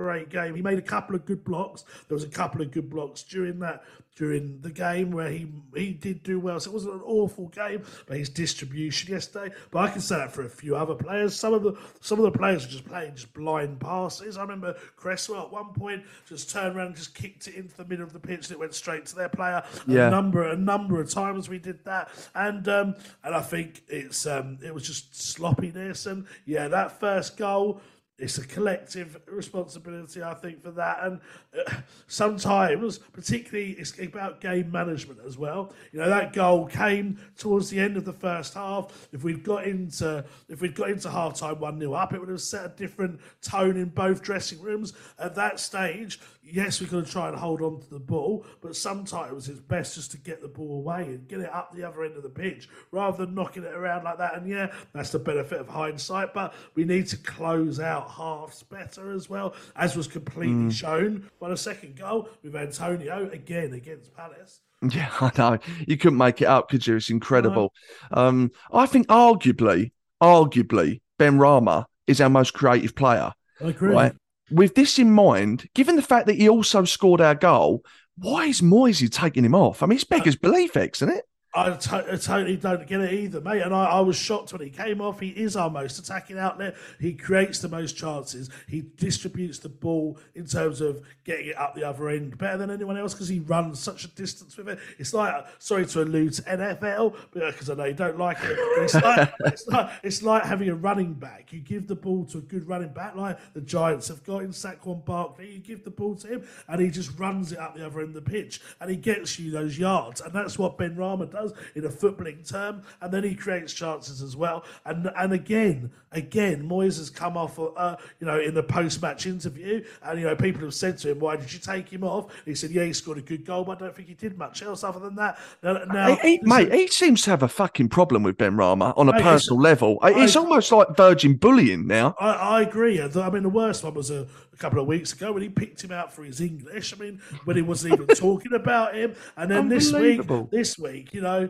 great 0.00 0.30
game. 0.30 0.54
He 0.54 0.62
made 0.62 0.78
a 0.78 0.82
couple 0.82 1.14
of 1.14 1.26
good 1.26 1.44
blocks. 1.44 1.84
There 2.08 2.14
was 2.14 2.24
a 2.24 2.28
couple 2.28 2.62
of 2.62 2.70
good 2.70 2.88
blocks 2.88 3.22
during 3.22 3.58
that 3.58 3.82
during 4.16 4.60
the 4.60 4.70
game 4.70 5.10
where 5.10 5.30
he 5.30 5.46
he 5.74 5.92
did 5.92 6.22
do 6.22 6.40
well. 6.40 6.58
So 6.58 6.70
it 6.70 6.74
wasn't 6.74 6.94
an 6.94 7.02
awful 7.04 7.48
game, 7.48 7.82
but 8.06 8.16
his 8.16 8.30
distribution 8.30 9.12
yesterday. 9.12 9.54
But 9.70 9.78
I 9.80 9.90
can 9.90 10.00
say 10.00 10.16
that 10.16 10.32
for 10.32 10.44
a 10.44 10.48
few 10.48 10.74
other 10.74 10.94
players. 10.94 11.34
Some 11.34 11.52
of 11.52 11.62
the 11.62 11.74
some 12.00 12.18
of 12.18 12.24
the 12.24 12.38
players 12.38 12.64
were 12.64 12.72
just 12.72 12.86
playing 12.86 13.14
just 13.14 13.32
blind 13.34 13.78
passes. 13.78 14.38
I 14.38 14.42
remember 14.42 14.74
Cresswell 14.96 15.42
at 15.42 15.52
one 15.52 15.74
point 15.74 16.02
just 16.26 16.50
turned 16.50 16.76
around 16.76 16.88
and 16.88 16.96
just 16.96 17.14
kicked 17.14 17.46
it 17.46 17.54
into 17.54 17.76
the 17.76 17.84
middle 17.84 18.04
of 18.04 18.14
the 18.14 18.20
pitch 18.20 18.46
and 18.46 18.52
it 18.52 18.58
went 18.58 18.74
straight 18.74 19.04
to 19.06 19.14
their 19.14 19.28
player. 19.28 19.62
Yeah. 19.86 20.08
A 20.08 20.10
number 20.10 20.48
a 20.48 20.56
number 20.56 20.98
of 20.98 21.10
times 21.10 21.50
we 21.50 21.58
did 21.58 21.84
that, 21.84 22.08
and 22.34 22.66
um, 22.68 22.94
and 23.22 23.34
I 23.34 23.42
think 23.42 23.82
it's 23.86 24.26
um, 24.26 24.58
it 24.64 24.72
was 24.72 24.86
just 24.86 25.14
sloppiness 25.14 26.06
and 26.06 26.26
yeah 26.46 26.68
that 26.68 26.98
first 26.98 27.36
goal 27.36 27.82
it's 28.20 28.38
a 28.38 28.46
collective 28.46 29.18
responsibility, 29.26 30.22
I 30.22 30.34
think, 30.34 30.62
for 30.62 30.70
that. 30.72 30.98
And 31.02 31.20
uh, 31.58 31.72
sometimes, 32.06 32.98
particularly, 32.98 33.72
it's 33.72 33.98
about 33.98 34.40
game 34.40 34.70
management 34.70 35.20
as 35.26 35.38
well. 35.38 35.72
You 35.92 36.00
know, 36.00 36.08
that 36.08 36.32
goal 36.32 36.66
came 36.66 37.18
towards 37.36 37.70
the 37.70 37.80
end 37.80 37.96
of 37.96 38.04
the 38.04 38.12
first 38.12 38.54
half. 38.54 39.08
If 39.12 39.24
we'd 39.24 39.42
got 39.42 39.64
into 39.64 40.24
if 40.48 40.60
we'd 40.60 40.74
got 40.74 40.90
into 40.90 41.10
half 41.10 41.38
time 41.38 41.58
one 41.58 41.78
0 41.80 41.94
up, 41.94 42.12
it 42.12 42.20
would 42.20 42.28
have 42.28 42.40
set 42.42 42.66
a 42.66 42.68
different 42.68 43.20
tone 43.40 43.76
in 43.76 43.86
both 43.86 44.22
dressing 44.22 44.60
rooms. 44.60 44.92
At 45.18 45.34
that 45.36 45.58
stage, 45.58 46.20
yes, 46.52 46.80
we're 46.80 46.88
going 46.88 47.04
to 47.04 47.10
try 47.10 47.28
and 47.28 47.36
hold 47.36 47.62
on 47.62 47.80
to 47.80 47.90
the 47.90 47.98
ball, 48.00 48.44
but 48.60 48.76
sometimes 48.76 49.48
it's 49.48 49.60
best 49.60 49.94
just 49.94 50.10
to 50.12 50.18
get 50.18 50.40
the 50.42 50.48
ball 50.48 50.78
away 50.78 51.02
and 51.04 51.26
get 51.28 51.40
it 51.40 51.52
up 51.52 51.72
the 51.74 51.84
other 51.86 52.04
end 52.04 52.16
of 52.16 52.22
the 52.22 52.28
pitch 52.28 52.68
rather 52.92 53.24
than 53.24 53.34
knocking 53.34 53.64
it 53.64 53.74
around 53.74 54.04
like 54.04 54.18
that. 54.18 54.34
And 54.34 54.48
yeah, 54.48 54.72
that's 54.92 55.10
the 55.10 55.18
benefit 55.18 55.60
of 55.60 55.68
hindsight, 55.68 56.34
but 56.34 56.54
we 56.74 56.84
need 56.84 57.06
to 57.08 57.16
close 57.16 57.80
out 57.80 58.10
halves 58.10 58.62
better 58.62 59.12
as 59.12 59.28
well, 59.30 59.54
as 59.76 59.96
was 59.96 60.06
completely 60.06 60.50
Mm. 60.50 60.72
shown 60.72 61.30
by 61.40 61.48
the 61.48 61.56
second 61.56 61.96
goal 61.96 62.28
with 62.42 62.56
Antonio 62.56 63.28
again 63.30 63.72
against 63.72 64.14
Palace. 64.16 64.60
Yeah, 64.90 65.10
I 65.20 65.30
know. 65.36 65.58
You 65.86 65.98
couldn't 65.98 66.16
make 66.16 66.40
it 66.40 66.46
up, 66.46 66.70
could 66.70 66.86
you? 66.86 66.96
It's 66.96 67.10
incredible. 67.10 67.74
Um, 68.12 68.50
I 68.72 68.86
think 68.86 69.08
arguably, 69.08 69.92
arguably, 70.22 71.02
Benrahma 71.18 71.84
is 72.06 72.18
our 72.20 72.30
most 72.30 72.54
creative 72.54 72.94
player. 72.94 73.32
I 73.62 73.68
agree. 73.68 73.92
Right. 73.92 74.14
With 74.50 74.74
this 74.74 74.98
in 74.98 75.10
mind, 75.10 75.68
given 75.74 75.96
the 75.96 76.02
fact 76.02 76.26
that 76.26 76.36
he 76.36 76.48
also 76.48 76.84
scored 76.84 77.20
our 77.20 77.34
goal, 77.34 77.84
why 78.16 78.46
is 78.46 78.62
Moisey 78.62 79.08
taking 79.08 79.44
him 79.44 79.54
off? 79.54 79.82
I 79.82 79.86
mean, 79.86 79.96
it's 79.96 80.04
uh, 80.04 80.16
beggars 80.16 80.36
belief, 80.36 80.76
isn't 80.76 81.08
it? 81.08 81.24
I, 81.52 81.70
totally 81.72 82.56
don't 82.56 82.86
get 82.86 83.00
it 83.00 83.12
either, 83.12 83.40
mate. 83.40 83.62
And 83.62 83.74
I, 83.74 83.86
I 83.86 84.00
was 84.00 84.14
shocked 84.14 84.52
when 84.52 84.62
he 84.62 84.70
came 84.70 85.00
off. 85.00 85.18
He 85.18 85.30
is 85.30 85.56
our 85.56 85.68
most 85.68 85.98
attacking 85.98 86.38
outlet. 86.38 86.76
He 87.00 87.12
creates 87.12 87.58
the 87.58 87.68
most 87.68 87.96
chances. 87.96 88.50
He 88.68 88.84
distributes 88.96 89.58
the 89.58 89.68
ball 89.68 90.16
in 90.36 90.46
terms 90.46 90.80
of 90.80 91.02
getting 91.24 91.48
it 91.48 91.58
up 91.58 91.74
the 91.74 91.82
other 91.82 92.08
end 92.08 92.38
better 92.38 92.56
than 92.56 92.70
anyone 92.70 92.96
else 92.96 93.14
because 93.14 93.28
he 93.28 93.40
runs 93.40 93.80
such 93.80 94.04
a 94.04 94.08
distance 94.08 94.56
with 94.56 94.68
it. 94.68 94.78
It's 94.98 95.12
like, 95.12 95.44
sorry 95.58 95.86
to 95.86 96.02
allude 96.02 96.34
to 96.34 96.42
NFL 96.42 97.16
because 97.32 97.68
uh, 97.68 97.72
I 97.72 97.76
know 97.76 97.84
you 97.86 97.94
don't 97.94 98.18
like 98.18 98.38
it. 98.42 98.56
It's 98.82 98.94
like, 98.94 99.32
it's 99.40 99.66
like 99.66 99.90
it's 100.04 100.22
like 100.22 100.44
having 100.44 100.68
a 100.68 100.74
running 100.76 101.14
back. 101.14 101.52
You 101.52 101.58
give 101.58 101.88
the 101.88 101.96
ball 101.96 102.26
to 102.26 102.38
a 102.38 102.42
good 102.42 102.68
running 102.68 102.92
back, 102.92 103.16
like 103.16 103.38
the 103.54 103.60
Giants 103.60 104.06
have 104.06 104.22
got 104.22 104.42
in 104.42 104.50
Saquon 104.50 105.04
Barkley. 105.04 105.50
You 105.50 105.58
give 105.58 105.82
the 105.82 105.90
ball 105.90 106.14
to 106.16 106.28
him, 106.28 106.48
and 106.68 106.80
he 106.80 106.90
just 106.90 107.18
runs 107.18 107.50
it 107.50 107.58
up 107.58 107.74
the 107.74 107.84
other 107.84 108.00
end 108.00 108.14
of 108.16 108.24
the 108.24 108.30
pitch, 108.30 108.60
and 108.80 108.88
he 108.88 108.96
gets 108.96 109.36
you 109.36 109.50
those 109.50 109.76
yards. 109.76 110.20
And 110.20 110.32
that's 110.32 110.56
what 110.56 110.78
Benrahma 110.78 111.30
does 111.30 111.39
in 111.74 111.84
a 111.84 111.88
footballing 111.88 112.48
term. 112.48 112.82
And 113.00 113.12
then 113.12 113.24
he 113.24 113.34
creates 113.34 113.72
chances 113.72 114.22
as 114.22 114.36
well. 114.36 114.64
And 114.84 115.10
and 115.16 115.32
again, 115.32 115.90
again, 116.12 116.68
Moyes 116.68 116.98
has 116.98 117.10
come 117.10 117.36
off, 117.36 117.58
uh, 117.58 117.96
you 118.20 118.26
know, 118.26 118.38
in 118.40 118.54
the 118.54 118.62
post-match 118.62 119.26
interview, 119.26 119.84
and 120.02 120.18
you 120.20 120.26
know, 120.26 120.36
people 120.36 120.62
have 120.62 120.74
said 120.74 120.98
to 120.98 121.10
him, 121.10 121.20
"Why 121.20 121.36
did 121.36 121.52
you 121.52 121.58
take 121.58 121.88
him 121.88 122.04
off?" 122.04 122.32
He 122.44 122.54
said, 122.54 122.70
"Yeah, 122.70 122.84
he 122.84 122.92
scored 122.92 123.18
a 123.18 123.22
good 123.22 123.44
goal, 123.44 123.64
but 123.64 123.78
I 123.78 123.86
don't 123.86 123.94
think 123.96 124.08
he 124.08 124.14
did 124.14 124.36
much 124.38 124.62
else 124.62 124.82
other 124.84 124.98
than 124.98 125.14
that." 125.16 125.38
Now, 125.62 125.72
now 125.84 126.16
He- 126.16 126.36
he- 126.36 126.40
mate, 126.42 126.72
he 126.72 126.86
seems 126.88 127.22
to 127.22 127.30
have 127.30 127.42
a 127.42 127.48
fucking 127.48 127.88
problem 127.88 128.22
with 128.22 128.36
Benrahma 128.38 128.92
on 128.96 129.08
a 129.08 129.12
Mate, 129.12 129.18
it's- 129.20 129.32
personal 129.32 129.60
level. 129.60 129.98
It's 130.02 130.36
I- 130.36 130.40
almost 130.40 130.72
like 130.72 130.96
virgin 130.96 131.34
bullying 131.34 131.86
now. 131.86 132.14
I, 132.20 132.30
I 132.32 132.62
agree. 132.62 133.00
I 133.00 133.30
mean, 133.30 133.42
the 133.42 133.48
worst 133.48 133.84
one 133.84 133.94
was 133.94 134.10
a 134.10 134.26
couple 134.60 134.78
of 134.78 134.86
weeks 134.86 135.12
ago 135.12 135.32
when 135.32 135.42
he 135.42 135.48
picked 135.48 135.82
him 135.82 135.90
out 135.90 136.12
for 136.12 136.22
his 136.22 136.40
English. 136.40 136.92
I 136.92 136.96
mean, 136.96 137.20
when 137.44 137.56
he 137.56 137.62
wasn't 137.62 137.94
even 137.94 138.06
talking 138.16 138.52
about 138.52 138.94
him. 138.94 139.14
And 139.36 139.50
then 139.50 139.68
this 139.68 139.92
week, 139.92 140.20
this 140.50 140.78
week, 140.78 141.12
you 141.14 141.22
know, 141.22 141.48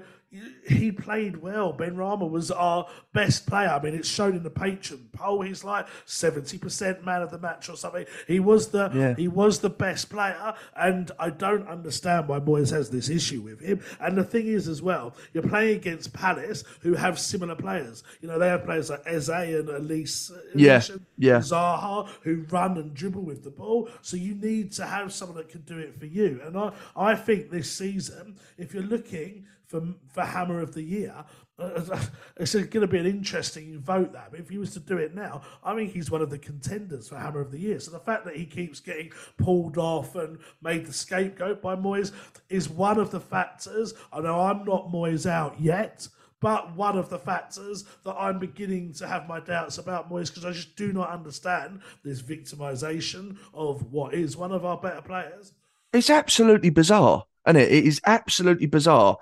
he 0.69 0.93
played 0.93 1.37
well. 1.39 1.73
Benrahma 1.77 2.29
was 2.31 2.51
our 2.51 2.87
best 3.13 3.47
player. 3.47 3.69
I 3.69 3.83
mean, 3.83 3.95
it's 3.95 4.09
shown 4.09 4.37
in 4.37 4.43
the 4.43 4.51
patron 4.51 5.09
poll. 5.13 5.43
He's 5.43 5.65
like 5.65 5.87
seventy 6.05 6.57
percent 6.59 7.05
man 7.05 7.23
of 7.23 7.31
the 7.31 7.39
match 7.39 7.69
or 7.69 7.77
something. 7.77 8.07
He 8.29 8.39
was 8.39 8.69
the 8.69 8.91
Yeah. 8.95 9.15
he 9.17 9.27
was 9.29 9.59
the 9.59 9.71
best 9.71 10.09
player, 10.09 10.55
and 10.77 11.11
I 11.19 11.31
don't 11.31 11.67
understand 11.69 12.29
why 12.29 12.39
Moyes 12.41 12.71
has 12.71 12.91
this 12.91 13.09
issue 13.09 13.41
with 13.41 13.61
him. 13.61 13.81
And 13.99 14.17
the 14.17 14.25
thing 14.25 14.47
is, 14.47 14.69
as 14.69 14.83
well, 14.83 15.15
you're 15.33 15.43
playing 15.43 15.77
against 15.77 16.13
Palace, 16.13 16.63
who 16.81 16.95
have 16.95 17.19
similar 17.19 17.57
players. 17.57 18.05
You 18.21 18.29
know, 18.29 18.39
they 18.39 18.49
have 18.49 18.65
players 18.65 18.91
like 18.91 19.03
Eze 19.07 19.29
and 19.31 19.69
Olise, 19.69 20.31
Yeah, 20.55 20.81
yeah. 21.19 21.39
Zaha, 21.39 22.09
who 22.23 22.45
run 22.51 22.79
and 22.79 22.95
dribble 22.95 23.23
with 23.23 23.43
the 23.43 23.51
ball. 23.51 23.89
So 24.03 24.17
you 24.17 24.35
need 24.35 24.73
to 24.73 24.87
have 24.87 25.13
someone 25.13 25.39
that 25.39 25.49
can 25.49 25.63
do 25.63 25.79
it 25.79 25.99
for 25.99 26.07
you. 26.07 26.41
And 26.45 26.57
I, 26.57 26.73
I 26.97 27.15
think 27.17 27.51
this 27.51 27.71
season, 27.71 28.37
if 28.59 28.73
you're 28.75 28.83
looking 28.85 29.47
for 29.71 29.95
for 30.09 30.23
Hammer 30.23 30.61
of 30.61 30.75
the 30.75 30.83
Year. 30.83 31.15
uh, 31.59 32.01
It's 32.37 32.55
going 32.55 32.69
to 32.69 32.87
be 32.89 32.99
an 32.99 33.07
interesting 33.07 33.79
vote. 33.79 34.13
That 34.13 34.33
but 34.33 34.41
if 34.41 34.49
he 34.49 34.59
was 34.59 34.73
to 34.73 34.81
do 34.81 34.99
it 34.99 35.15
now, 35.15 35.43
I 35.63 35.75
think 35.75 35.93
he's 35.93 36.11
one 36.11 36.23
of 36.23 36.31
the 36.31 36.39
contenders 36.39 37.09
for 37.09 37.17
Hammer 37.17 37.41
of 37.41 37.53
the 37.53 37.61
Year. 37.61 37.79
So 37.79 37.93
the 37.93 38.01
fact 38.01 38.25
that 38.25 38.37
he 38.37 38.45
keeps 38.45 38.81
getting 38.81 39.13
pulled 39.39 39.79
off 39.79 40.17
and 40.17 40.39
made 40.61 40.87
the 40.87 40.93
scapegoat 40.93 41.63
by 41.63 41.77
Moyes 41.77 42.13
is 42.49 42.69
one 42.69 42.99
of 42.99 43.13
the 43.13 43.21
factors. 43.21 43.95
I 44.13 44.21
know 44.21 44.41
I'm 44.41 44.65
not 44.65 44.91
Moyes 44.91 45.25
out 45.25 45.61
yet, 45.61 46.09
but 46.41 46.75
one 46.75 46.99
of 46.99 47.09
the 47.09 47.19
factors 47.19 47.85
that 48.05 48.17
I'm 48.19 48.41
beginning 48.41 48.93
to 48.95 49.07
have 49.07 49.29
my 49.29 49.39
doubts 49.39 49.79
about 49.79 50.11
Moyes 50.11 50.29
because 50.29 50.45
I 50.45 50.51
just 50.51 50.75
do 50.75 50.93
not 50.93 51.11
understand 51.11 51.81
this 52.03 52.23
victimisation 52.23 53.37
of 53.55 53.93
what 53.93 54.15
is 54.15 54.37
one 54.37 54.51
of 54.51 54.65
our 54.65 54.79
better 54.79 55.03
players. 55.03 55.53
It's 55.93 56.11
absolutely 56.11 56.71
bizarre, 56.71 57.25
isn't 57.47 57.61
it? 57.61 57.73
It 57.73 57.85
is 57.85 58.01
absolutely 58.07 58.67
bizarre. 58.67 59.19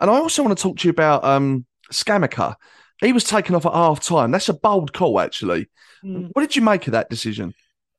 And 0.00 0.10
I 0.10 0.14
also 0.14 0.42
want 0.42 0.56
to 0.56 0.62
talk 0.62 0.78
to 0.78 0.88
you 0.88 0.90
about 0.90 1.24
um 1.24 1.66
Scamacca. 1.90 2.56
He 3.00 3.12
was 3.12 3.24
taken 3.24 3.54
off 3.54 3.66
at 3.66 3.72
half 3.72 4.00
time. 4.00 4.30
That's 4.30 4.48
a 4.48 4.54
bold 4.54 4.92
call, 4.92 5.20
actually. 5.20 5.68
What 6.02 6.42
did 6.42 6.56
you 6.56 6.62
make 6.62 6.86
of 6.86 6.92
that 6.92 7.10
decision? 7.10 7.54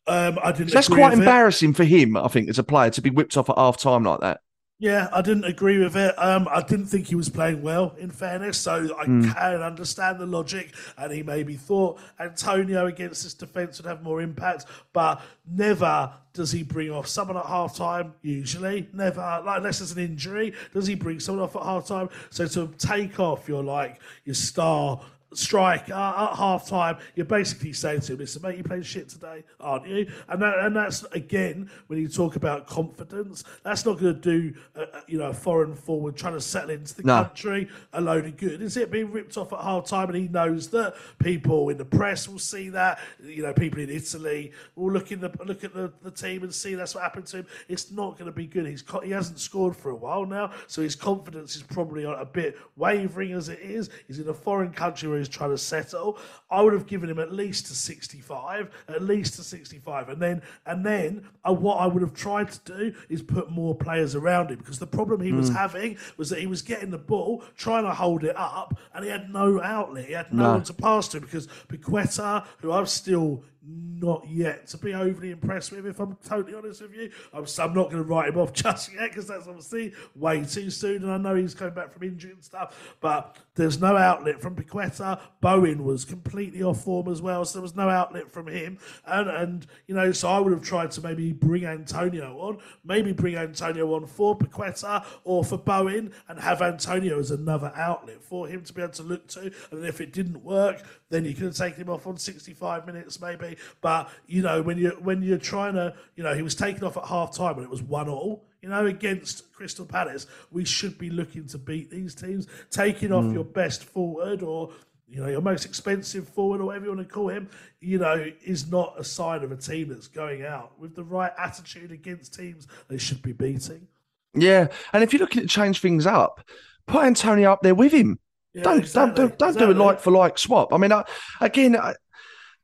Um, 0.08 0.38
I 0.44 0.52
didn't. 0.52 0.74
That's 0.74 0.88
quite 0.90 1.12
with 1.12 1.20
it. 1.20 1.24
embarrassing 1.24 1.74
for 1.74 1.86
him, 1.86 2.18
I 2.18 2.28
think, 2.28 2.50
as 2.50 2.60
a 2.60 2.64
player 2.64 2.90
to 2.92 3.02
be 3.02 3.10
whipped 3.10 3.38
off 3.38 3.50
at 3.50 3.58
half 3.58 3.78
time 3.78 4.04
like 4.04 4.20
that. 4.20 4.42
Yeah, 4.80 5.08
I 5.14 5.22
didn't 5.22 5.46
agree 5.46 5.78
with 5.78 5.96
it. 5.96 6.14
Um, 6.18 6.48
I 6.52 6.62
didn't 6.62 6.88
think 6.88 7.08
he 7.08 7.16
was 7.16 7.30
playing 7.30 7.62
well, 7.62 7.96
in 7.98 8.10
fairness. 8.10 8.58
So 8.58 8.94
I 8.98 9.06
Mm. 9.06 9.34
can 9.34 9.62
understand 9.62 10.20
the 10.20 10.26
logic, 10.26 10.74
and 10.98 11.14
he 11.14 11.24
maybe 11.24 11.56
thought 11.56 12.00
Antonio 12.20 12.88
against 12.88 13.24
this 13.24 13.34
defence 13.34 13.78
would 13.78 13.88
have 13.88 14.04
more 14.04 14.20
impact, 14.22 14.66
but 14.92 15.22
never 15.50 16.12
does 16.34 16.52
he 16.52 16.64
bring 16.64 16.90
off 16.92 17.08
someone 17.08 17.38
at 17.38 17.46
half 17.46 17.76
time. 17.78 18.14
Usually, 18.24 18.90
never, 18.92 19.22
like 19.46 19.58
unless 19.60 19.80
there's 19.80 19.92
an 19.94 20.00
injury, 20.04 20.54
does 20.74 20.88
he 20.88 20.96
bring 20.96 21.20
someone 21.20 21.44
off 21.46 21.56
at 21.56 21.64
half 21.64 21.88
time? 21.88 22.10
So 22.32 22.48
to 22.48 22.68
take 22.78 23.20
off 23.20 23.48
your 23.48 23.64
like 23.64 24.02
your 24.26 24.36
star 24.36 25.00
striker 25.36 25.94
at 25.94 26.36
half 26.36 26.68
time, 26.68 26.98
you're 27.16 27.26
basically 27.26 27.74
saying 27.74 28.02
to 28.02 28.14
him, 28.14 28.20
listen, 28.20 28.42
mate, 28.42 28.58
you 28.58 28.64
playing 28.64 28.84
shit 28.84 29.10
today, 29.10 29.44
aren't 29.60 29.88
you? 29.88 30.10
And 30.30 30.42
that, 30.42 30.60
and 30.60 30.76
that's 30.76 31.04
again 31.14 31.70
when 31.88 32.00
you 32.00 32.08
talk 32.08 32.36
about 32.36 32.68
confidence, 32.68 33.44
that's 33.64 33.86
not 33.86 34.00
going 34.00 34.20
to 34.20 34.20
do 34.20 34.54
uh, 34.76 34.86
you 35.08 35.18
know 35.18 35.26
a 35.30 35.34
foreign 35.34 35.76
forward 35.76 36.16
trying 36.16 36.34
to 36.34 36.42
settle 36.42 36.72
into 36.72 36.96
the 36.96 37.04
No. 37.04 37.24
country 37.24 37.68
a 37.94 38.02
load 38.02 38.26
of 38.26 38.38
good. 38.38 38.62
Is 38.62 38.78
it 38.78 38.92
being 38.92 39.12
ripped 39.12 39.38
off 39.38 39.54
at 39.54 39.60
half 39.60 39.86
time? 39.86 40.10
And 40.10 40.18
he 40.18 40.28
knows 40.28 40.70
that 40.70 40.96
people 41.20 41.70
in 41.70 41.78
the 41.78 41.86
press 41.86 42.28
will 42.28 42.40
see 42.40 42.70
that. 42.70 43.00
You 43.24 43.44
know, 43.44 43.54
people 43.54 43.80
in 43.80 43.90
Italy 43.90 44.52
will 44.76 44.92
look 44.92 45.12
in 45.12 45.20
the 45.20 45.32
look 45.46 45.64
at 45.64 45.74
the, 45.74 45.92
the 46.02 46.12
team 46.12 46.44
and 46.44 46.54
see 46.54 46.76
that's 46.76 46.96
what 46.96 47.04
happened 47.04 47.26
to 47.28 47.38
him. 47.38 47.48
It's 47.68 47.92
not 47.92 48.18
going 48.18 48.26
to 48.26 48.36
be 48.36 48.46
good. 48.48 48.66
He's 48.66 48.84
he 49.04 49.12
hasn't 49.12 49.40
scored 49.40 49.76
for 49.76 49.90
a 49.92 49.96
while 49.96 50.26
now, 50.26 50.52
so 50.68 50.82
his 50.82 50.96
confidence 50.96 51.56
is 51.56 51.64
probably 51.64 52.04
a 52.04 52.26
bit 52.26 52.58
wavering 52.76 53.34
as 53.34 53.50
it 53.50 53.60
is. 53.60 53.90
He's 54.08 54.20
in 54.20 54.28
a 54.30 54.34
foreign 54.34 54.72
country 54.72 55.10
where 55.10 55.20
he's 55.26 55.36
trying 55.36 55.50
to 55.52 55.58
settle. 55.58 56.18
I 56.52 56.62
would 56.62 56.74
have 56.74 56.86
given 56.86 57.10
him 57.10 57.20
at 57.20 57.32
least 57.34 57.68
to 57.68 57.74
65, 57.74 58.70
at 58.88 59.02
least 59.02 59.36
to 59.36 59.44
65, 59.44 60.10
and 60.10 60.22
then 60.22 60.42
and 60.66 60.86
then 60.86 61.28
uh, 61.48 61.54
what 61.54 61.76
I 61.78 61.88
would 61.88 62.02
have 62.02 62.14
tried 62.14 62.52
to 62.52 62.60
do 62.78 62.96
is 63.10 63.22
put 63.22 63.50
more 63.50 63.74
players 63.76 64.16
around 64.16 64.52
him 64.52 64.58
because 64.58 64.80
the 64.80 64.88
problem 64.88 65.22
he 65.22 65.32
was 65.32 65.50
having 65.50 65.98
was 66.18 66.30
that 66.30 66.40
he 66.40 66.48
was 66.48 66.62
getting 66.62 66.92
the 66.92 66.98
ball, 66.98 67.44
trying 67.58 67.84
to 67.86 67.94
hold 67.94 68.24
it 68.24 68.36
up, 68.38 68.78
and 68.94 69.04
he 69.04 69.10
had 69.10 69.32
no 69.32 69.62
outlet. 69.62 70.06
He 70.06 70.14
had 70.14 70.32
no, 70.34 70.44
No. 70.44 70.52
one 70.54 70.64
to 70.64 70.74
pass 70.74 71.08
to 71.10 71.22
because 71.22 71.48
Paqueta, 71.68 72.46
who 72.62 72.72
I'm 72.72 72.86
still 72.86 73.44
not 73.66 74.28
yet 74.30 74.68
to 74.68 74.78
be 74.78 74.94
overly 74.94 75.32
impressed 75.32 75.72
with, 75.72 75.86
if 75.86 76.00
I'm 76.00 76.18
totally 76.26 76.54
honest 76.54 76.82
with 76.82 76.94
you. 76.94 77.10
I'm, 77.34 77.46
I'm 77.60 77.74
not 77.74 77.90
going 77.90 78.04
to 78.04 78.04
write 78.04 78.30
him 78.30 78.38
off 78.38 78.52
just 78.54 78.94
yet 78.94 79.10
because 79.10 79.28
that's 79.28 79.48
obviously 79.48 79.94
way 80.16 80.44
too 80.44 80.70
soon, 80.70 81.04
and 81.04 81.12
I 81.12 81.18
know 81.18 81.36
he's 81.36 81.54
coming 81.54 81.74
back 81.74 81.94
from 81.94 82.04
injury 82.04 82.32
and 82.32 82.44
stuff. 82.44 82.96
But 83.00 83.38
there's 83.56 83.80
no 83.80 83.96
outlet 83.96 84.42
from 84.42 84.56
Paqueta. 84.56 85.20
Bowen 85.40 85.84
was 85.84 86.04
completely 86.04 86.62
off 86.62 86.84
form 86.84 87.08
as 87.08 87.22
well, 87.22 87.46
so 87.46 87.60
there 87.60 87.62
was 87.62 87.76
no 87.76 87.90
outlet 87.90 88.32
from 88.32 88.48
him. 88.48 88.80
And 89.06 89.30
and 89.30 89.68
you 89.88 89.96
know, 89.96 90.12
so 90.12 90.30
I 90.30 90.40
would 90.40 90.52
have 90.52 90.64
tried 90.64 90.92
to 90.92 91.02
maybe 91.02 91.32
bring 91.32 91.66
Antonio 91.66 92.38
on, 92.40 92.58
maybe 92.84 93.14
bring 93.14 93.36
Antonio 93.36 93.94
on 93.94 94.08
for 94.08 94.38
Paqueta 94.38 95.06
or 95.24 95.44
for 95.44 95.58
Bowen, 95.58 96.12
and 96.28 96.40
have 96.40 96.62
Antonio 96.62 97.20
as 97.20 97.32
another 97.32 97.72
outlet 97.76 98.22
for 98.22 98.48
him 98.48 98.64
to 98.64 98.74
be 98.74 98.82
able 98.82 98.94
to 98.94 99.04
look 99.04 99.28
to. 99.28 99.52
And 99.72 99.86
if 99.86 100.02
it 100.02 100.12
didn't 100.12 100.44
work, 100.44 100.84
then 101.14 101.26
you 101.26 101.34
could 101.34 101.44
have 101.44 101.56
taken 101.56 101.82
him 101.82 101.90
off 101.90 102.08
on 102.08 102.18
65 102.18 102.88
minutes 102.88 103.22
maybe. 103.22 103.58
But 103.82 104.10
you 104.26 104.42
know, 104.42 104.62
when 104.62 104.78
you 104.78 104.90
when 105.02 105.22
you're 105.22 105.38
trying 105.38 105.76
to, 105.76 105.94
you 106.16 106.24
know, 106.24 106.34
he 106.34 106.42
was 106.42 106.56
taken 106.56 106.84
off 106.84 106.98
at 106.98 107.06
half 107.06 107.36
time 107.36 107.56
and 107.56 107.64
it 107.64 107.70
was 107.70 107.84
one 107.84 108.10
all. 108.10 108.46
You 108.62 108.70
know, 108.70 108.86
against 108.86 109.52
Crystal 109.54 109.86
Palace, 109.86 110.26
we 110.50 110.64
should 110.66 110.98
be 110.98 111.10
looking 111.10 111.46
to 111.48 111.58
beat 111.58 111.92
these 111.92 112.16
teams. 112.16 112.48
Taking 112.72 113.12
off 113.12 113.26
hmm. 113.26 113.34
your 113.34 113.44
best 113.44 113.84
forward 113.84 114.42
or 114.42 114.72
you 115.08 115.22
know 115.22 115.28
your 115.28 115.42
most 115.42 115.66
expensive 115.66 116.28
forward 116.28 116.62
or 116.62 116.66
whatever 116.66 116.86
you 116.86 116.96
want 116.96 117.08
to 117.08 117.14
call 117.14 117.28
him, 117.30 117.50
you 117.80 118.00
know, 118.00 118.26
is 118.44 118.72
not 118.72 118.96
a 118.98 119.04
sign 119.04 119.44
of 119.44 119.52
a 119.52 119.58
team 119.58 119.90
that's 119.90 120.08
going 120.08 120.44
out 120.44 120.80
with 120.80 120.96
the 120.96 121.04
right 121.04 121.32
attitude 121.38 121.92
against 121.92 122.34
teams 122.34 122.68
they 122.88 122.98
should 122.98 123.22
be 123.22 123.34
beating. 123.34 123.88
Yeah, 124.34 124.70
and 124.94 125.04
if 125.04 125.14
you're 125.14 125.20
looking 125.20 125.44
to 125.44 125.48
change 125.48 125.80
things 125.80 126.08
up, 126.08 126.44
put 126.88 127.04
Antonio 127.04 127.52
up 127.52 127.62
there 127.62 127.76
with 127.76 127.92
him. 127.92 128.18
Yeah, 128.54 128.64
don't, 128.64 128.80
exactly, 128.80 129.16
don't 129.16 129.38
don't 129.38 129.58
don't 129.58 129.68
do 129.70 129.72
a 129.72 129.84
like 129.84 130.00
for 130.00 130.12
like 130.12 130.38
swap. 130.38 130.74
I 130.74 130.78
mean, 130.78 130.92
I, 130.92 131.04
again, 131.42 131.76
I, 131.76 131.96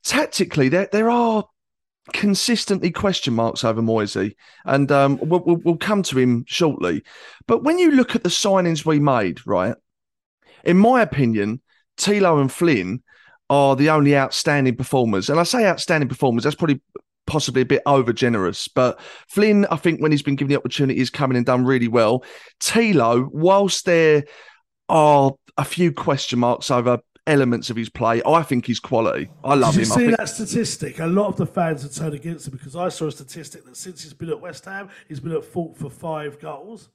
tactically, 0.03 0.69
there 0.69 0.87
there 0.91 1.09
are 1.09 1.45
consistently 2.13 2.91
question 2.91 3.33
marks 3.33 3.63
over 3.63 3.81
Moisey, 3.81 4.35
and 4.65 4.91
um, 4.91 5.19
we'll, 5.21 5.43
we'll 5.45 5.57
we'll 5.57 5.77
come 5.77 6.03
to 6.03 6.17
him 6.17 6.45
shortly. 6.47 7.03
But 7.47 7.63
when 7.63 7.79
you 7.79 7.91
look 7.91 8.15
at 8.15 8.23
the 8.23 8.29
signings 8.29 8.85
we 8.85 8.99
made, 8.99 9.45
right, 9.47 9.75
in 10.63 10.77
my 10.77 11.01
opinion, 11.01 11.61
Thilo 11.97 12.39
and 12.39 12.51
Flynn 12.51 13.01
are 13.49 13.75
the 13.75 13.89
only 13.89 14.15
outstanding 14.15 14.75
performers, 14.75 15.29
and 15.29 15.39
I 15.39 15.43
say 15.43 15.65
outstanding 15.65 16.09
performers. 16.09 16.43
That's 16.43 16.55
probably 16.55 16.81
possibly 17.25 17.61
a 17.61 17.65
bit 17.65 17.81
over 17.85 18.13
generous, 18.13 18.67
but 18.67 18.99
Flynn, 19.27 19.65
I 19.71 19.75
think, 19.77 20.01
when 20.01 20.11
he's 20.11 20.21
been 20.21 20.35
given 20.35 20.49
the 20.49 20.57
opportunity, 20.57 20.99
has 20.99 21.09
coming 21.09 21.37
and 21.37 21.45
done 21.45 21.65
really 21.65 21.87
well. 21.87 22.23
Thilo, 22.59 23.27
whilst 23.31 23.85
there 23.85 24.25
are 24.87 25.33
a 25.59 25.63
few 25.65 25.91
question 25.91 26.39
marks 26.39 26.71
over 26.71 26.99
elements 27.27 27.69
of 27.69 27.75
his 27.75 27.89
play, 27.89 28.21
I 28.25 28.41
think 28.43 28.65
he's 28.65 28.79
quality. 28.79 29.29
I 29.43 29.53
love 29.53 29.75
Did 29.75 29.81
you 29.81 29.85
him. 29.85 29.91
I 29.91 29.95
see 29.95 30.05
think, 30.07 30.17
that 30.17 30.29
statistic? 30.29 30.99
A 30.99 31.05
lot 31.05 31.27
of 31.27 31.35
the 31.35 31.45
fans 31.45 31.83
have 31.83 31.93
turned 31.93 32.15
against 32.15 32.47
him 32.47 32.53
because 32.57 32.75
I 32.75 32.89
saw 32.89 33.07
a 33.07 33.11
statistic 33.11 33.65
that 33.65 33.77
since 33.77 34.01
he's 34.03 34.13
been 34.13 34.29
at 34.29 34.41
West 34.41 34.65
Ham, 34.65 34.89
he's 35.07 35.19
been 35.19 35.33
at 35.33 35.45
fault 35.45 35.77
for 35.77 35.89
five 35.89 36.39
goals. 36.39 36.89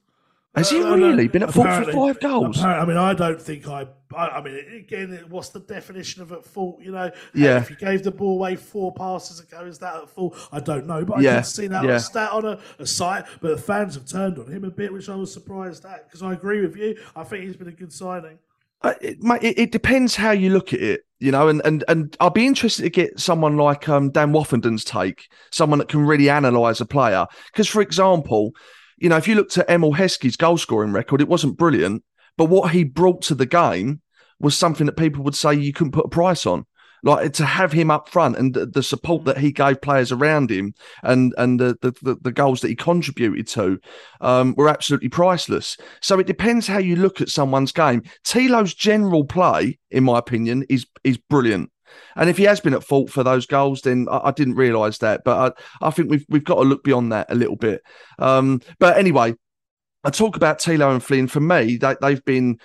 has 0.55 0.69
he 0.69 0.81
Uh, 0.81 0.95
really 0.95 1.27
been 1.27 1.43
at 1.43 1.53
fault 1.53 1.67
for 1.85 1.91
five 1.91 2.19
goals? 2.19 2.61
I 2.61 2.85
mean, 2.85 2.97
I 2.97 3.13
don't 3.13 3.41
think 3.41 3.67
I, 3.67 3.87
I. 4.15 4.27
I 4.37 4.41
mean, 4.41 4.57
again, 4.85 5.09
what's 5.29 5.49
the 5.49 5.59
definition 5.59 6.21
of 6.21 6.31
at 6.33 6.43
fault? 6.45 6.81
You 6.81 6.91
know, 6.91 7.11
Yeah. 7.33 7.57
If 7.59 7.69
you 7.69 7.75
gave 7.75 8.03
the 8.03 8.11
ball 8.11 8.33
away 8.35 8.55
four 8.57 8.93
passes 8.93 9.39
ago, 9.41 9.65
is 9.65 9.79
that 9.79 9.95
at 9.95 10.09
fault? 10.09 10.35
I 10.51 10.59
don't 10.59 10.85
know, 10.87 11.03
but 11.05 11.17
I 11.17 11.21
Yeah, 11.21 11.35
did 11.37 11.45
see 11.45 11.67
that 11.67 11.83
yeah. 11.83 11.97
stat 11.97 12.31
on 12.31 12.45
a, 12.45 12.59
a 12.79 12.85
site. 12.85 13.25
But 13.41 13.49
the 13.55 13.61
fans 13.61 13.95
have 13.95 14.05
turned 14.05 14.37
on 14.39 14.47
him 14.51 14.63
a 14.65 14.71
bit, 14.71 14.91
which 14.93 15.07
I 15.09 15.15
was 15.15 15.31
surprised 15.31 15.83
at 15.85 16.07
because 16.07 16.21
I 16.23 16.33
agree 16.33 16.61
with 16.61 16.75
you. 16.77 16.97
I 17.15 17.23
think 17.25 17.43
he's 17.45 17.55
been 17.57 17.67
a 17.69 17.71
good 17.83 17.93
signing. 17.93 18.37
Uh, 18.85 18.93
it, 19.01 19.17
it, 19.41 19.59
it 19.59 19.71
depends 19.71 20.15
how 20.15 20.29
you 20.29 20.51
look 20.51 20.71
at 20.71 20.79
it, 20.79 21.01
you 21.17 21.31
know, 21.31 21.47
and 21.47 21.59
and 21.65 21.83
and 21.87 22.15
I'll 22.19 22.29
be 22.29 22.45
interested 22.45 22.83
to 22.83 22.89
get 22.91 23.19
someone 23.19 23.57
like 23.57 23.89
um, 23.89 24.11
Dan 24.11 24.31
Woffenden's 24.31 24.83
take, 24.83 25.27
someone 25.51 25.79
that 25.79 25.89
can 25.89 26.05
really 26.05 26.27
analyse 26.27 26.79
a 26.81 26.85
player. 26.85 27.25
Because, 27.51 27.67
for 27.67 27.81
example, 27.81 28.51
you 28.99 29.09
know, 29.09 29.17
if 29.17 29.27
you 29.27 29.33
looked 29.33 29.57
at 29.57 29.67
Emile 29.71 29.93
Heskey's 29.93 30.37
goal 30.37 30.59
scoring 30.59 30.91
record, 30.91 31.19
it 31.19 31.27
wasn't 31.27 31.57
brilliant, 31.57 32.03
but 32.37 32.45
what 32.45 32.73
he 32.73 32.83
brought 32.83 33.23
to 33.23 33.33
the 33.33 33.47
game 33.47 34.01
was 34.39 34.55
something 34.55 34.85
that 34.85 34.97
people 34.97 35.23
would 35.23 35.33
say 35.33 35.55
you 35.55 35.73
couldn't 35.73 35.93
put 35.93 36.05
a 36.05 36.09
price 36.09 36.45
on. 36.45 36.67
Like 37.05 37.33
to 37.33 37.45
have 37.45 37.71
him 37.71 37.91
up 37.91 38.09
front 38.09 38.35
and 38.35 38.55
the, 38.55 38.65
the 38.65 38.81
support 38.81 39.25
that 39.25 39.37
he 39.37 39.51
gave 39.51 39.79
players 39.79 40.11
around 40.11 40.49
him 40.49 40.73
and 41.03 41.35
and 41.37 41.59
the 41.59 41.77
the, 41.81 42.17
the, 42.19 42.31
goals 42.31 42.61
that 42.61 42.69
he 42.69 42.75
contributed 42.75 43.47
to 43.49 43.79
um, 44.21 44.55
were 44.57 44.67
absolutely 44.67 45.09
priceless. 45.09 45.77
So 46.01 46.19
it 46.19 46.25
depends 46.25 46.65
how 46.65 46.79
you 46.79 46.95
look 46.95 47.21
at 47.21 47.29
someone's 47.29 47.71
game. 47.71 48.01
Thilo's 48.23 48.73
general 48.73 49.23
play, 49.23 49.77
in 49.91 50.03
my 50.03 50.17
opinion, 50.17 50.65
is 50.67 50.87
is 51.03 51.17
brilliant. 51.17 51.71
And 52.15 52.27
if 52.27 52.37
he 52.37 52.43
has 52.45 52.59
been 52.59 52.73
at 52.73 52.83
fault 52.83 53.11
for 53.11 53.23
those 53.23 53.45
goals, 53.45 53.81
then 53.81 54.07
I, 54.09 54.29
I 54.29 54.31
didn't 54.31 54.55
realise 54.55 54.97
that. 54.97 55.23
But 55.23 55.55
I, 55.81 55.87
I 55.87 55.91
think 55.91 56.09
we've 56.09 56.25
we've 56.27 56.43
got 56.43 56.55
to 56.55 56.61
look 56.61 56.83
beyond 56.83 57.11
that 57.11 57.31
a 57.31 57.35
little 57.35 57.55
bit. 57.55 57.83
Um, 58.17 58.61
but 58.79 58.97
anyway, 58.97 59.35
I 60.03 60.09
talk 60.09 60.35
about 60.35 60.59
Thilo 60.59 60.91
and 60.91 61.03
Flynn. 61.03 61.27
For 61.27 61.39
me, 61.39 61.77
they, 61.77 61.95
they've 62.01 62.25
been 62.25 62.59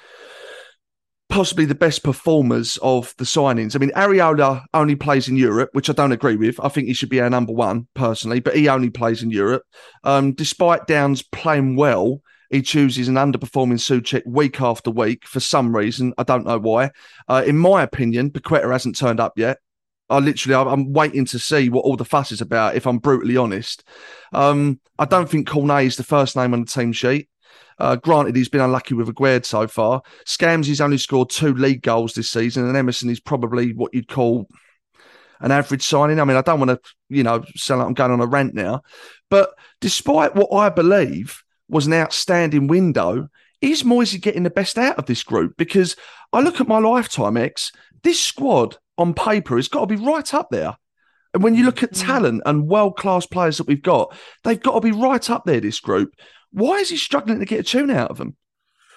possibly 1.30 1.64
the 1.64 1.74
best 1.74 2.02
performers 2.02 2.76
of 2.82 3.14
the 3.16 3.24
signings. 3.24 3.74
I 3.74 3.78
mean, 3.78 3.92
Areola 3.92 4.64
only 4.74 4.96
plays 4.96 5.28
in 5.28 5.36
Europe, 5.36 5.70
which 5.72 5.88
I 5.88 5.92
don't 5.92 6.12
agree 6.12 6.36
with. 6.36 6.60
I 6.62 6.68
think 6.68 6.88
he 6.88 6.92
should 6.92 7.08
be 7.08 7.20
our 7.20 7.30
number 7.30 7.52
one 7.52 7.86
personally, 7.94 8.40
but 8.40 8.56
he 8.56 8.68
only 8.68 8.90
plays 8.90 9.22
in 9.22 9.30
Europe. 9.30 9.62
Um, 10.04 10.32
despite 10.32 10.86
Downs 10.86 11.22
playing 11.22 11.76
well, 11.76 12.20
he 12.50 12.62
chooses 12.62 13.06
an 13.06 13.14
underperforming 13.14 13.78
Soucek 13.78 14.26
week 14.26 14.60
after 14.60 14.90
week 14.90 15.24
for 15.24 15.38
some 15.40 15.74
reason. 15.74 16.12
I 16.18 16.24
don't 16.24 16.44
know 16.44 16.58
why. 16.58 16.90
Uh, 17.28 17.44
in 17.46 17.56
my 17.56 17.84
opinion, 17.84 18.30
Paqueta 18.30 18.70
hasn't 18.70 18.98
turned 18.98 19.20
up 19.20 19.38
yet. 19.38 19.58
I 20.10 20.18
literally, 20.18 20.56
I'm- 20.56 20.92
waiting 20.92 21.24
to 21.26 21.38
see 21.38 21.68
what 21.68 21.84
all 21.84 21.96
the 21.96 22.04
fuss 22.04 22.32
is 22.32 22.40
about. 22.40 22.74
If 22.74 22.88
I'm 22.88 22.98
brutally 22.98 23.36
honest, 23.36 23.84
um, 24.32 24.80
I 24.98 25.04
don't 25.04 25.30
think 25.30 25.48
Cornet 25.48 25.86
is 25.86 25.96
the 25.96 26.02
first 26.02 26.34
name 26.34 26.52
on 26.52 26.60
the 26.60 26.66
team 26.66 26.92
sheet. 26.92 27.28
Uh, 27.78 27.96
granted, 27.96 28.36
he's 28.36 28.48
been 28.48 28.60
unlucky 28.60 28.94
with 28.94 29.08
Aguerd 29.08 29.44
so 29.44 29.66
far. 29.66 30.02
Scams, 30.26 30.66
he's 30.66 30.80
only 30.80 30.98
scored 30.98 31.30
two 31.30 31.54
league 31.54 31.82
goals 31.82 32.14
this 32.14 32.30
season, 32.30 32.66
and 32.66 32.76
Emerson 32.76 33.10
is 33.10 33.20
probably 33.20 33.72
what 33.72 33.94
you'd 33.94 34.08
call 34.08 34.48
an 35.40 35.50
average 35.50 35.82
signing. 35.82 36.20
I 36.20 36.24
mean, 36.24 36.36
I 36.36 36.42
don't 36.42 36.60
want 36.60 36.70
to, 36.70 36.80
you 37.08 37.22
know, 37.22 37.42
sound 37.56 37.80
like 37.80 37.88
I'm 37.88 37.94
going 37.94 38.10
on 38.10 38.20
a 38.20 38.26
rant 38.26 38.54
now, 38.54 38.82
but 39.30 39.54
despite 39.80 40.34
what 40.34 40.52
I 40.52 40.68
believe 40.68 41.42
was 41.68 41.86
an 41.86 41.94
outstanding 41.94 42.66
window, 42.66 43.28
is 43.60 43.84
Moisey 43.84 44.18
getting 44.18 44.42
the 44.42 44.50
best 44.50 44.78
out 44.78 44.98
of 44.98 45.06
this 45.06 45.22
group? 45.22 45.54
Because 45.56 45.96
I 46.32 46.40
look 46.40 46.60
at 46.60 46.68
my 46.68 46.78
lifetime, 46.78 47.36
Ex, 47.36 47.72
this 48.02 48.20
squad 48.20 48.76
on 48.98 49.14
paper 49.14 49.56
has 49.56 49.68
got 49.68 49.80
to 49.80 49.86
be 49.86 49.96
right 49.96 50.32
up 50.34 50.48
there. 50.50 50.76
And 51.32 51.42
when 51.42 51.54
you 51.54 51.64
look 51.64 51.82
at 51.82 51.94
talent 51.94 52.42
and 52.44 52.66
world 52.66 52.96
class 52.96 53.24
players 53.24 53.58
that 53.58 53.68
we've 53.68 53.82
got, 53.82 54.16
they've 54.42 54.60
got 54.60 54.74
to 54.74 54.80
be 54.80 54.92
right 54.92 55.30
up 55.30 55.44
there, 55.44 55.60
this 55.60 55.78
group. 55.78 56.12
Why 56.52 56.76
is 56.76 56.90
he 56.90 56.96
struggling 56.96 57.38
to 57.38 57.44
get 57.44 57.60
a 57.60 57.62
tune 57.62 57.90
out 57.90 58.10
of 58.10 58.18
them? 58.18 58.36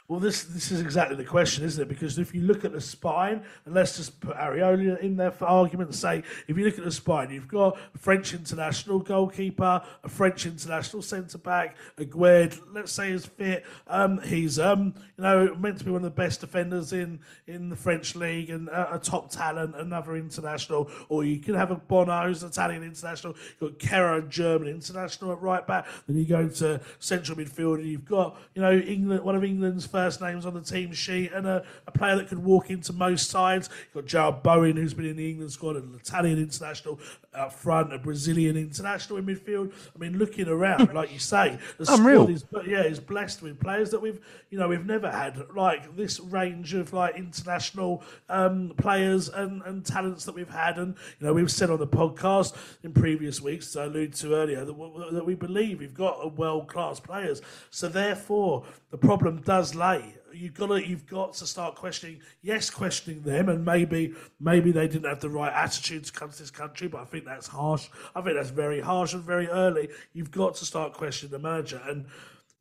Well, 0.10 0.20
this 0.20 0.44
this 0.44 0.70
is 0.70 0.82
exactly 0.82 1.16
the 1.16 1.24
question, 1.24 1.64
isn't 1.64 1.82
it? 1.82 1.88
Because 1.88 2.20
if 2.20 2.36
you 2.36 2.42
look 2.42 2.66
at 2.66 2.74
the 2.74 2.82
spine, 2.82 3.42
and 3.66 3.74
let's 3.74 3.96
just 3.96 4.20
put 4.20 4.36
Areola 4.36 5.00
in 5.00 5.16
there 5.16 5.32
for 5.32 5.46
argument's 5.46 5.98
sake, 5.98 6.26
if 6.50 6.58
you 6.58 6.66
look 6.66 6.78
at 6.78 6.84
the 6.84 6.92
spine, 6.92 7.30
you've 7.30 7.48
got 7.48 7.78
a 7.96 7.98
French 7.98 8.34
international 8.34 9.00
goalkeeper, 9.00 9.82
a 10.04 10.10
French 10.10 10.46
international 10.46 11.02
centre 11.02 11.38
back, 11.38 11.78
a 11.98 12.04
Aguerd, 12.04 12.60
let's 12.74 12.92
say 12.92 13.12
is 13.12 13.26
fit. 13.26 13.66
Um, 13.88 14.20
he's 14.22 14.60
um, 14.60 14.94
you 15.18 15.24
know 15.24 15.56
meant 15.56 15.78
to 15.78 15.86
be 15.86 15.92
one 15.92 16.04
of 16.04 16.04
the 16.04 16.22
best 16.22 16.42
defenders 16.42 16.92
in 16.92 17.22
in 17.48 17.70
the 17.70 17.76
French 17.78 18.14
league 18.14 18.50
and 18.50 18.68
a, 18.68 18.96
a 18.96 19.00
top 19.00 19.30
talent, 19.32 19.74
another 19.78 20.18
international. 20.18 20.92
Or 21.08 21.24
you 21.24 21.40
can 21.40 21.56
have 21.56 21.70
Ogbonna, 21.70 22.26
who's 22.26 22.44
an 22.44 22.50
Italian 22.50 22.84
international. 22.84 23.36
You've 23.62 23.80
got 23.80 23.80
Kehrer, 23.80 24.28
German 24.28 24.68
international 24.68 25.32
at 25.32 25.42
right 25.42 25.66
back. 25.66 25.88
Then 26.08 26.18
you 26.18 26.26
go 26.26 26.50
to 26.50 26.82
central 27.00 27.38
midfield, 27.38 27.76
and 27.76 27.86
you've 27.86 28.04
got 28.04 28.38
you 28.54 28.62
know 28.62 28.74
England, 28.74 29.24
one 29.24 29.38
of 29.38 29.46
England's 29.46 29.93
first 29.94 30.22
names 30.22 30.44
on 30.48 30.56
the 30.56 30.62
team 30.62 30.92
sheet, 30.92 31.32
and 31.32 31.46
a, 31.46 31.64
a 31.86 31.92
player 31.92 32.16
that 32.16 32.28
could 32.28 32.44
walk 32.44 32.72
into 32.72 32.92
most 32.92 33.30
sides. 33.30 33.70
You've 33.94 34.04
got 34.04 34.12
Jarrod 34.12 34.44
Bowen, 34.44 34.76
who's 34.76 34.96
been 34.96 35.06
in 35.06 35.16
the 35.16 35.30
England 35.30 35.52
squad, 35.52 35.76
an 35.76 35.96
Italian 35.98 36.40
international 36.40 37.00
up 37.36 37.54
front, 37.54 37.94
a 37.94 38.00
Brazilian 38.00 38.58
international 38.58 39.20
in 39.20 39.26
midfield. 39.26 39.72
I 39.96 40.00
mean, 40.00 40.18
looking 40.18 40.48
around, 40.48 40.94
like 40.94 41.14
you 41.14 41.20
say, 41.20 41.60
the 41.78 41.94
Unreal. 41.94 42.24
squad 42.24 42.34
is 42.34 42.44
but 42.44 42.68
yeah, 42.68 42.82
is 42.82 43.00
blessed 43.00 43.44
with 43.44 43.60
players 43.60 43.92
that 43.92 44.02
we've 44.02 44.20
you 44.50 44.58
know 44.58 44.68
we've 44.68 44.86
never 44.86 45.12
had 45.12 45.40
like 45.56 45.96
this 45.96 46.20
range 46.20 46.74
of 46.74 46.92
like 46.92 47.16
international 47.16 48.04
um, 48.30 48.74
players 48.78 49.30
and, 49.30 49.62
and 49.64 49.86
talents 49.86 50.26
that 50.26 50.34
we've 50.34 50.50
had, 50.50 50.80
and 50.80 50.96
you 51.20 51.28
know 51.28 51.34
we've 51.34 51.52
said 51.52 51.70
on 51.70 51.80
the 51.80 51.88
podcast 51.88 52.56
in 52.84 52.94
previous 52.94 53.42
weeks, 53.42 53.68
as 53.68 53.78
I 53.78 53.84
alluded 53.86 54.16
to 54.16 54.34
earlier, 54.34 54.66
that, 54.66 55.10
that 55.12 55.26
we 55.26 55.36
believe 55.36 55.80
we've 55.80 55.94
got 55.94 56.18
a 56.22 56.28
world 56.28 56.68
class 56.68 57.00
players. 57.00 57.42
So 57.70 57.88
therefore, 57.88 58.66
the 58.92 58.98
problem 58.98 59.42
does 59.42 59.76
play. 59.84 60.16
You've 60.34 60.54
got 60.56 60.68
to 60.68 60.88
you've 60.88 61.06
got 61.06 61.34
to 61.36 61.46
start 61.46 61.76
questioning. 61.76 62.20
Yes, 62.42 62.70
questioning 62.70 63.22
them, 63.22 63.50
and 63.50 63.64
maybe 63.64 64.14
maybe 64.40 64.72
they 64.72 64.88
didn't 64.88 65.08
have 65.08 65.20
the 65.20 65.30
right 65.30 65.54
attitude 65.54 66.06
to 66.06 66.12
come 66.12 66.32
to 66.32 66.40
this 66.40 66.50
country. 66.50 66.88
But 66.88 67.02
I 67.02 67.06
think 67.06 67.26
that's 67.26 67.48
harsh. 67.48 67.88
I 68.16 68.22
think 68.22 68.36
that's 68.36 68.50
very 68.50 68.82
harsh 68.82 69.14
and 69.14 69.24
very 69.24 69.48
early. 69.48 69.90
You've 70.14 70.32
got 70.32 70.56
to 70.56 70.66
start 70.66 70.94
questioning 70.94 71.32
the 71.32 71.40
manager. 71.40 71.82
And 71.88 72.06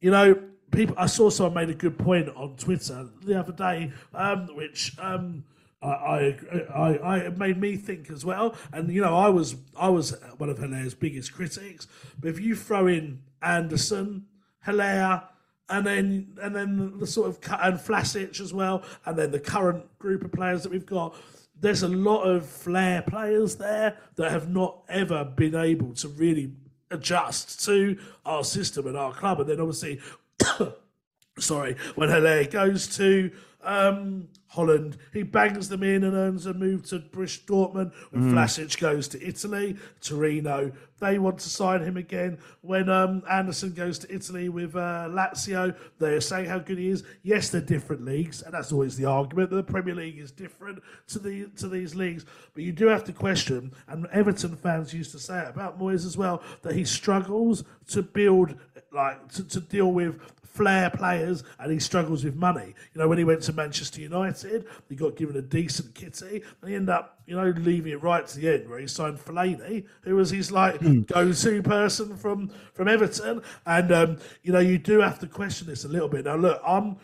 you 0.00 0.10
know, 0.10 0.38
people. 0.70 0.94
I 0.98 1.06
saw 1.06 1.30
someone 1.30 1.54
made 1.54 1.70
a 1.70 1.78
good 1.78 1.98
point 1.98 2.28
on 2.36 2.56
Twitter 2.56 3.08
the 3.24 3.38
other 3.38 3.52
day, 3.52 3.92
um, 4.14 4.48
which. 4.54 4.96
Um, 4.98 5.44
I, 5.84 6.38
I, 6.72 6.98
I, 7.00 7.28
made 7.30 7.58
me 7.58 7.76
think 7.76 8.08
as 8.08 8.24
well. 8.24 8.54
And 8.72 8.88
you 8.88 9.00
know, 9.00 9.16
I 9.16 9.28
was 9.30 9.56
I 9.76 9.88
was 9.88 10.14
one 10.38 10.48
of 10.48 10.58
Haller's 10.60 10.94
biggest 10.94 11.32
critics. 11.32 11.88
But 12.20 12.28
if 12.28 12.38
you 12.38 12.54
throw 12.54 12.86
in 12.86 13.20
Anderson, 13.42 14.26
Haller, 14.60 15.24
and 15.68 15.86
then 15.86 16.38
and 16.42 16.54
then 16.54 16.98
the 16.98 17.06
sort 17.06 17.28
of 17.28 17.38
and 17.62 17.78
Vlasic 17.78 18.40
as 18.40 18.52
well, 18.52 18.82
and 19.06 19.16
then 19.16 19.30
the 19.30 19.40
current 19.40 19.98
group 19.98 20.24
of 20.24 20.32
players 20.32 20.62
that 20.62 20.72
we've 20.72 20.86
got. 20.86 21.14
There's 21.60 21.84
a 21.84 21.88
lot 21.88 22.22
of 22.22 22.44
flair 22.44 23.02
players 23.02 23.54
there 23.54 23.96
that 24.16 24.32
have 24.32 24.48
not 24.48 24.82
ever 24.88 25.24
been 25.24 25.54
able 25.54 25.94
to 25.94 26.08
really 26.08 26.52
adjust 26.90 27.64
to 27.66 27.96
our 28.26 28.42
system 28.42 28.88
and 28.88 28.96
our 28.96 29.12
club. 29.12 29.38
And 29.38 29.48
then 29.48 29.60
obviously, 29.60 30.00
sorry, 31.38 31.76
when 31.94 32.08
Haller 32.08 32.44
goes 32.44 32.96
to 32.96 33.30
um, 33.62 34.28
Holland. 34.52 34.98
He 35.14 35.22
bangs 35.22 35.70
them 35.70 35.82
in 35.82 36.04
and 36.04 36.14
earns 36.14 36.44
a 36.44 36.52
move 36.52 36.86
to 36.90 36.98
Borussia 36.98 37.42
Dortmund. 37.46 37.92
When 38.10 38.24
mm. 38.24 38.32
Vlasic 38.32 38.78
goes 38.78 39.08
to 39.08 39.26
Italy, 39.26 39.78
Torino, 40.02 40.72
they 41.00 41.18
want 41.18 41.38
to 41.38 41.48
sign 41.48 41.82
him 41.82 41.96
again. 41.96 42.38
When 42.60 42.90
um, 42.90 43.22
Anderson 43.30 43.72
goes 43.72 43.98
to 44.00 44.14
Italy 44.14 44.50
with 44.50 44.76
uh, 44.76 45.08
Lazio, 45.08 45.74
they're 45.98 46.20
saying 46.20 46.50
how 46.50 46.58
good 46.58 46.76
he 46.76 46.90
is. 46.90 47.02
Yes, 47.22 47.48
they're 47.48 47.62
different 47.62 48.04
leagues, 48.04 48.42
and 48.42 48.52
that's 48.52 48.72
always 48.72 48.94
the 48.94 49.06
argument. 49.06 49.48
that 49.50 49.56
The 49.56 49.72
Premier 49.72 49.94
League 49.94 50.18
is 50.18 50.30
different 50.30 50.82
to 51.08 51.18
the 51.18 51.46
to 51.56 51.66
these 51.66 51.94
leagues, 51.94 52.26
but 52.52 52.62
you 52.62 52.72
do 52.72 52.88
have 52.88 53.04
to 53.04 53.12
question. 53.14 53.72
And 53.88 54.06
Everton 54.12 54.56
fans 54.56 54.92
used 54.92 55.12
to 55.12 55.18
say 55.18 55.46
about 55.48 55.80
Moyes 55.80 56.04
as 56.04 56.18
well 56.18 56.42
that 56.60 56.74
he 56.74 56.84
struggles 56.84 57.64
to 57.88 58.02
build 58.02 58.54
like 58.92 59.32
to, 59.32 59.44
to 59.44 59.60
deal 59.60 59.90
with 59.92 60.20
flair 60.52 60.90
players 60.90 61.42
and 61.58 61.72
he 61.72 61.78
struggles 61.78 62.24
with 62.24 62.36
money. 62.36 62.74
You 62.94 63.00
know, 63.00 63.08
when 63.08 63.18
he 63.18 63.24
went 63.24 63.42
to 63.42 63.52
Manchester 63.52 64.00
United, 64.00 64.66
he 64.88 64.94
got 64.94 65.16
given 65.16 65.36
a 65.36 65.42
decent 65.42 65.94
kitty 65.94 66.42
and 66.60 66.70
he 66.70 66.76
ended 66.76 66.90
up, 66.90 67.20
you 67.26 67.36
know, 67.36 67.52
leaving 67.56 67.92
it 67.92 68.02
right 68.02 68.26
to 68.26 68.38
the 68.38 68.52
end 68.52 68.68
where 68.68 68.78
he 68.78 68.86
signed 68.86 69.18
Fellaini, 69.18 69.86
who 70.02 70.16
was 70.16 70.30
his 70.30 70.52
like 70.52 70.78
mm. 70.80 71.06
go-to 71.06 71.62
person 71.62 72.16
from 72.16 72.50
from 72.74 72.88
Everton. 72.88 73.42
And 73.66 73.92
um, 73.92 74.18
you 74.42 74.52
know, 74.52 74.60
you 74.60 74.78
do 74.78 75.00
have 75.00 75.18
to 75.20 75.26
question 75.26 75.66
this 75.66 75.84
a 75.84 75.88
little 75.88 76.08
bit. 76.08 76.26
Now, 76.26 76.36
look, 76.36 76.60
I'm 76.66 76.96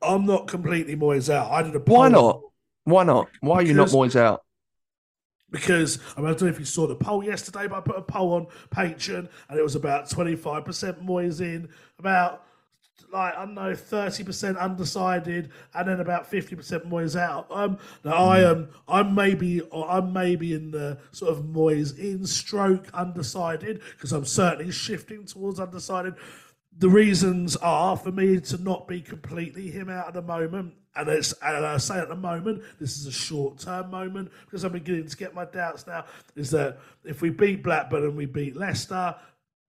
I'm 0.00 0.24
not 0.24 0.48
completely 0.48 0.96
Moyes 0.96 1.32
out. 1.32 1.50
I 1.50 1.62
did 1.62 1.76
a 1.76 1.78
why 1.78 2.08
not? 2.08 2.40
Why 2.84 3.04
not? 3.04 3.28
Why 3.40 3.56
are 3.56 3.62
you 3.62 3.74
not 3.74 3.88
Moyes 3.88 4.16
out? 4.16 4.42
because 5.52 5.98
I, 6.16 6.20
mean, 6.20 6.30
I 6.30 6.30
don't 6.30 6.42
know 6.42 6.48
if 6.48 6.58
you 6.58 6.64
saw 6.64 6.86
the 6.88 6.96
poll 6.96 7.22
yesterday, 7.22 7.68
but 7.68 7.76
I 7.76 7.80
put 7.80 7.96
a 7.96 8.02
poll 8.02 8.32
on 8.32 8.46
Patreon 8.70 9.28
and 9.48 9.58
it 9.58 9.62
was 9.62 9.76
about 9.76 10.08
25% 10.08 11.04
Moyes 11.04 11.40
in, 11.40 11.68
about 11.98 12.46
like 13.12 13.36
I 13.36 13.44
don't 13.44 13.54
know, 13.54 13.74
thirty 13.74 14.24
percent 14.24 14.56
undecided, 14.56 15.50
and 15.74 15.88
then 15.88 16.00
about 16.00 16.26
fifty 16.26 16.56
percent 16.56 16.88
Moyes 16.88 17.18
out. 17.18 17.46
Um, 17.50 17.78
now 18.04 18.12
I 18.12 18.40
am, 18.40 18.56
um, 18.56 18.68
I'm 18.88 19.14
maybe, 19.14 19.60
I'm 19.72 20.12
maybe 20.12 20.54
in 20.54 20.70
the 20.70 20.98
sort 21.12 21.32
of 21.32 21.44
Moyes 21.44 21.98
in 21.98 22.26
stroke 22.26 22.88
undecided 22.94 23.82
because 23.92 24.12
I'm 24.12 24.24
certainly 24.24 24.72
shifting 24.72 25.26
towards 25.26 25.60
undecided. 25.60 26.14
The 26.78 26.88
reasons 26.88 27.56
are 27.56 27.96
for 27.98 28.10
me 28.10 28.40
to 28.40 28.62
not 28.62 28.88
be 28.88 29.02
completely 29.02 29.70
him 29.70 29.90
out 29.90 30.08
at 30.08 30.14
the 30.14 30.22
moment, 30.22 30.72
and 30.96 31.08
it's 31.08 31.34
and 31.42 31.66
I 31.66 31.76
say 31.76 31.98
at 31.98 32.08
the 32.08 32.16
moment 32.16 32.62
this 32.80 32.96
is 32.96 33.06
a 33.06 33.12
short 33.12 33.58
term 33.58 33.90
moment 33.90 34.30
because 34.46 34.64
I'm 34.64 34.72
beginning 34.72 35.06
to 35.08 35.16
get 35.16 35.34
my 35.34 35.44
doubts 35.44 35.86
now. 35.86 36.06
Is 36.34 36.50
that 36.52 36.78
if 37.04 37.20
we 37.20 37.28
beat 37.28 37.62
Blackburn 37.62 38.04
and 38.04 38.16
we 38.16 38.24
beat 38.24 38.56
Leicester, 38.56 39.14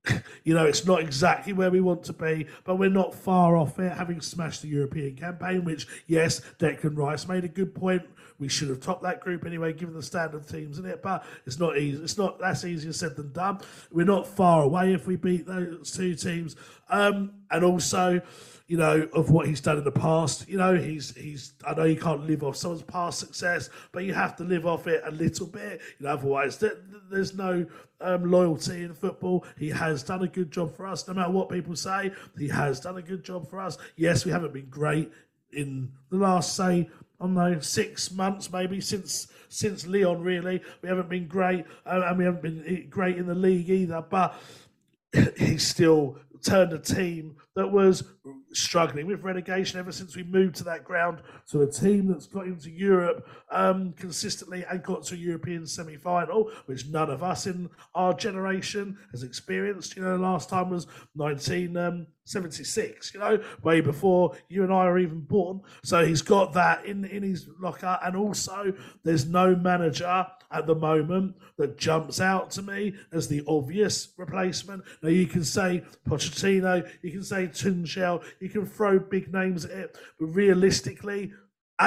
you 0.44 0.54
know, 0.54 0.66
it's 0.66 0.86
not 0.86 1.02
exactly 1.02 1.54
where 1.54 1.72
we 1.72 1.82
want 1.82 2.04
to 2.04 2.13
be, 2.13 2.48
but 2.63 2.76
we're 2.76 2.89
not 2.89 3.16
far 3.16 3.56
off 3.56 3.80
it, 3.80 3.92
having 3.92 4.22
smashed 4.22 4.62
the 4.62 4.68
European 4.68 5.16
campaign, 5.16 5.63
which, 5.63 5.88
yes, 6.08 6.42
Declan 6.60 6.98
Rice 6.98 7.28
made 7.28 7.44
a 7.44 7.50
good 7.50 7.74
point. 7.74 8.04
We 8.39 8.50
should 8.50 8.70
have 8.70 8.82
topped 8.82 9.04
that 9.04 9.22
group 9.22 9.46
anyway, 9.46 9.74
given 9.74 9.94
the 9.94 10.04
standard 10.04 10.48
teams 10.48 10.80
in 10.80 10.86
it, 10.86 11.02
but 11.02 11.24
it's 11.46 11.60
not 11.60 11.78
easy. 11.78 12.04
It's 12.04 12.18
not 12.18 12.39
that's 12.39 12.66
easier 12.66 12.92
said 12.92 13.16
than 13.16 13.32
done. 13.32 13.60
We're 13.92 14.06
not 14.06 14.28
far 14.28 14.63
away 14.63 14.94
if 14.94 15.08
we 15.08 15.16
beat 15.16 15.46
those 15.46 15.92
two 15.92 16.16
teams. 16.16 16.56
Um, 16.89 17.32
and 17.52 17.63
also, 17.63 18.22
you 18.67 18.78
know, 18.78 19.08
of 19.13 19.30
what 19.30 19.47
he's 19.47 19.62
done 19.62 19.78
in 19.78 19.84
the 19.84 19.91
past. 19.91 20.47
You 20.47 20.58
know, 20.58 20.76
he's 20.76 21.15
he's. 21.15 21.54
I 21.65 21.73
know 21.73 21.84
you 21.84 21.99
can't 21.99 22.26
live 22.26 22.43
off 22.43 22.56
someone's 22.56 22.84
past 22.84 23.19
success, 23.19 23.69
but 23.91 24.04
you 24.04 24.13
have 24.13 24.36
to 24.38 24.43
live 24.43 24.65
off 24.65 24.88
it 24.88 25.02
a 25.06 25.12
little 25.12 25.47
bit. 25.47 25.82
You 25.99 26.06
know, 26.06 26.13
otherwise 26.13 26.58
there, 26.58 26.78
there's 27.12 27.36
no 27.36 27.65
um, 28.02 28.30
loyalty 28.30 28.84
in 28.84 28.93
football. 28.93 29.45
He 29.58 29.69
has 29.69 30.04
done 30.04 30.23
a 30.23 30.28
good 30.28 30.52
job 30.52 30.76
for 30.76 30.88
us, 30.88 31.08
no 31.08 31.13
matter 31.13 31.32
what 31.32 31.49
people 31.49 31.76
say. 31.76 32.12
He 32.38 32.47
has 32.49 32.80
done 32.80 32.97
a 32.97 33.02
good 33.02 33.23
job 33.23 33.49
for 33.49 33.60
us. 33.60 33.78
Yes, 33.95 34.26
we 34.26 34.32
haven't 34.32 34.54
been 34.54 34.69
great 34.69 35.12
in 35.52 35.91
the 36.10 36.17
last, 36.17 36.56
say, 36.56 36.89
I 37.19 37.26
don't 37.26 37.36
know, 37.36 37.60
six 37.60 38.12
months 38.12 38.52
maybe 38.52 38.82
since 38.82 39.28
since 39.49 39.86
Lyon 39.86 40.23
Really, 40.23 40.62
we 40.82 40.89
haven't 40.89 41.10
been 41.10 41.28
great, 41.28 41.65
uh, 41.86 42.02
and 42.06 42.17
we 42.17 42.26
haven't 42.26 42.41
been 42.41 42.88
great 42.89 43.17
in 43.17 43.28
the 43.28 43.36
league 43.36 43.69
either. 43.69 44.02
But 44.02 44.36
he's 45.38 45.67
still 45.67 46.17
turned 46.41 46.73
a 46.73 46.80
team 46.80 47.36
that 47.56 47.72
was 47.72 48.04
struggling 48.52 49.08
with 49.08 49.24
relegation 49.24 49.80
ever 49.80 49.92
since 49.92 50.16
we 50.16 50.24
moved 50.24 50.56
to 50.56 50.63
that 50.63 50.84
ground 50.84 51.22
to 51.50 51.62
a 51.62 51.68
team 51.68 52.08
that's 52.08 52.28
got 52.28 52.46
into 52.46 52.70
Europe 52.70 53.28
um, 53.52 53.94
consistently 53.94 54.66
and 54.70 54.84
got 54.84 55.04
to 55.04 55.16
a 55.16 55.18
European 55.18 55.66
semi 55.66 55.98
final, 55.98 56.52
which 56.66 56.88
none 56.88 57.10
of 57.10 57.24
us 57.24 57.48
in 57.48 57.70
our 57.96 58.13
generation 58.13 58.98
has 59.12 59.24
experienced. 59.24 59.96
You 59.96 60.04
know, 60.04 60.16
last 60.16 60.50
time 60.50 60.70
was 60.70 60.88
1976, 61.13 63.12
um, 63.13 63.13
you 63.13 63.20
know, 63.20 63.44
way 63.62 63.82
before 63.82 64.36
you 64.50 64.63
and 64.63 64.74
I 64.74 64.86
were 64.86 65.00
even 65.00 65.22
born. 65.22 65.62
So 65.84 66.06
he's 66.06 66.22
got 66.22 66.54
that 66.54 66.86
in, 66.86 67.06
in 67.06 67.24
his 67.24 67.48
locker. 67.60 68.00
And 68.04 68.16
also, 68.16 68.74
there's 69.04 69.26
no 69.26 69.56
manager 69.56 70.26
at 70.54 70.68
the 70.68 70.76
moment 70.76 71.36
that 71.58 71.78
jumps 71.78 72.22
out 72.22 72.52
to 72.52 72.62
me 72.62 72.94
as 73.12 73.28
the 73.28 73.44
obvious 73.48 74.10
replacement. 74.18 74.84
Now, 75.02 75.10
you 75.10 75.28
can 75.28 75.44
say 75.44 75.84
Pochettino, 76.08 76.88
you 77.02 77.12
can 77.12 77.24
say 77.24 77.42
Tuchel, 77.47 78.23
you 78.39 78.49
can 78.49 78.65
throw 78.65 78.99
big 78.99 79.34
names 79.34 79.65
at 79.65 79.71
it, 79.71 79.97
but 80.19 80.25
realistically, 80.27 81.34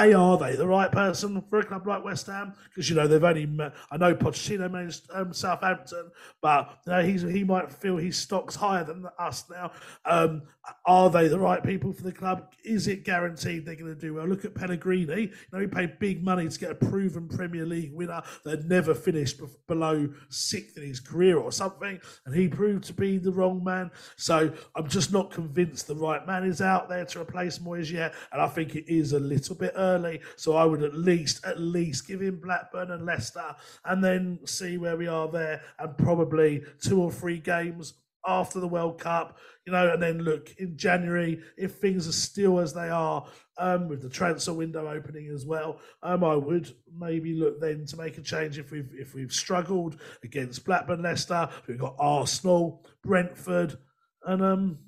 a, 0.05 0.13
are 0.13 0.37
they 0.37 0.55
the 0.55 0.67
right 0.67 0.91
person 0.91 1.43
for 1.49 1.59
a 1.59 1.65
club 1.65 1.87
like 1.87 2.03
West 2.03 2.27
Ham? 2.27 2.53
Because 2.69 2.89
you 2.89 2.95
know 2.95 3.07
they've 3.07 3.23
only. 3.23 3.45
Met, 3.45 3.73
I 3.91 3.97
know 3.97 4.13
Pochettino 4.15 4.71
managed 4.71 5.07
um, 5.13 5.33
Southampton, 5.33 6.11
but 6.41 6.79
you 6.85 6.91
know, 6.91 7.03
he's 7.03 7.21
he 7.23 7.43
might 7.43 7.71
feel 7.71 7.97
his 7.97 8.17
stock's 8.17 8.55
higher 8.55 8.83
than 8.83 9.05
us 9.19 9.45
now. 9.49 9.71
Um, 10.05 10.43
are 10.85 11.09
they 11.09 11.27
the 11.27 11.39
right 11.39 11.63
people 11.63 11.93
for 11.93 12.03
the 12.03 12.11
club? 12.11 12.53
Is 12.63 12.87
it 12.87 13.03
guaranteed 13.03 13.65
they're 13.65 13.75
going 13.75 13.93
to 13.93 13.99
do 13.99 14.15
well? 14.15 14.27
Look 14.27 14.45
at 14.45 14.53
Pellegrini. 14.53 15.21
You 15.21 15.31
know 15.51 15.59
he 15.59 15.67
paid 15.67 15.99
big 15.99 16.23
money 16.23 16.47
to 16.47 16.59
get 16.59 16.71
a 16.71 16.75
proven 16.75 17.27
Premier 17.27 17.65
League 17.65 17.93
winner 17.93 18.21
that 18.43 18.65
never 18.65 18.93
finished 18.93 19.41
below 19.67 20.09
sixth 20.29 20.77
in 20.77 20.83
his 20.83 20.99
career 20.99 21.37
or 21.37 21.51
something, 21.51 21.99
and 22.25 22.35
he 22.35 22.47
proved 22.47 22.83
to 22.85 22.93
be 22.93 23.17
the 23.17 23.31
wrong 23.31 23.63
man. 23.63 23.91
So 24.15 24.51
I'm 24.75 24.87
just 24.87 25.11
not 25.11 25.31
convinced 25.31 25.87
the 25.87 25.95
right 25.95 26.25
man 26.27 26.43
is 26.43 26.61
out 26.61 26.89
there 26.89 27.05
to 27.05 27.21
replace 27.21 27.59
Moyes 27.59 27.91
yet, 27.91 28.13
and 28.31 28.41
I 28.41 28.47
think 28.47 28.75
it 28.75 28.85
is 28.87 29.13
a 29.13 29.19
little 29.19 29.55
bit 29.55 29.73
early. 29.75 29.86
So 30.35 30.55
I 30.55 30.65
would 30.65 30.83
at 30.83 30.95
least, 30.95 31.45
at 31.45 31.59
least 31.59 32.07
give 32.07 32.21
him 32.21 32.39
Blackburn 32.39 32.91
and 32.91 33.05
Leicester 33.05 33.55
and 33.85 34.03
then 34.03 34.39
see 34.45 34.77
where 34.77 34.97
we 34.97 35.07
are 35.07 35.27
there 35.29 35.61
and 35.79 35.97
probably 35.97 36.63
two 36.81 37.01
or 37.01 37.11
three 37.11 37.39
games 37.39 37.93
after 38.27 38.59
the 38.59 38.67
World 38.67 38.99
Cup, 38.99 39.37
you 39.65 39.71
know, 39.71 39.93
and 39.93 40.01
then 40.01 40.19
look 40.19 40.53
in 40.57 40.77
January 40.77 41.41
if 41.57 41.75
things 41.75 42.07
are 42.07 42.13
still 42.13 42.59
as 42.59 42.73
they 42.73 42.89
are 42.89 43.25
um, 43.57 43.87
with 43.87 44.01
the 44.01 44.09
transfer 44.09 44.53
window 44.53 44.87
opening 44.87 45.29
as 45.33 45.45
well. 45.45 45.79
Um, 46.03 46.23
I 46.23 46.35
would 46.35 46.73
maybe 46.93 47.33
look 47.33 47.59
then 47.59 47.85
to 47.85 47.97
make 47.97 48.17
a 48.17 48.21
change 48.21 48.59
if 48.59 48.71
we've 48.71 48.91
if 48.93 49.13
we've 49.15 49.31
struggled 49.31 49.99
against 50.23 50.65
Blackburn, 50.65 51.01
Leicester. 51.01 51.49
We've 51.67 51.79
got 51.79 51.95
Arsenal, 51.97 52.85
Brentford, 53.03 53.77
and 54.25 54.43
um, 54.43 54.79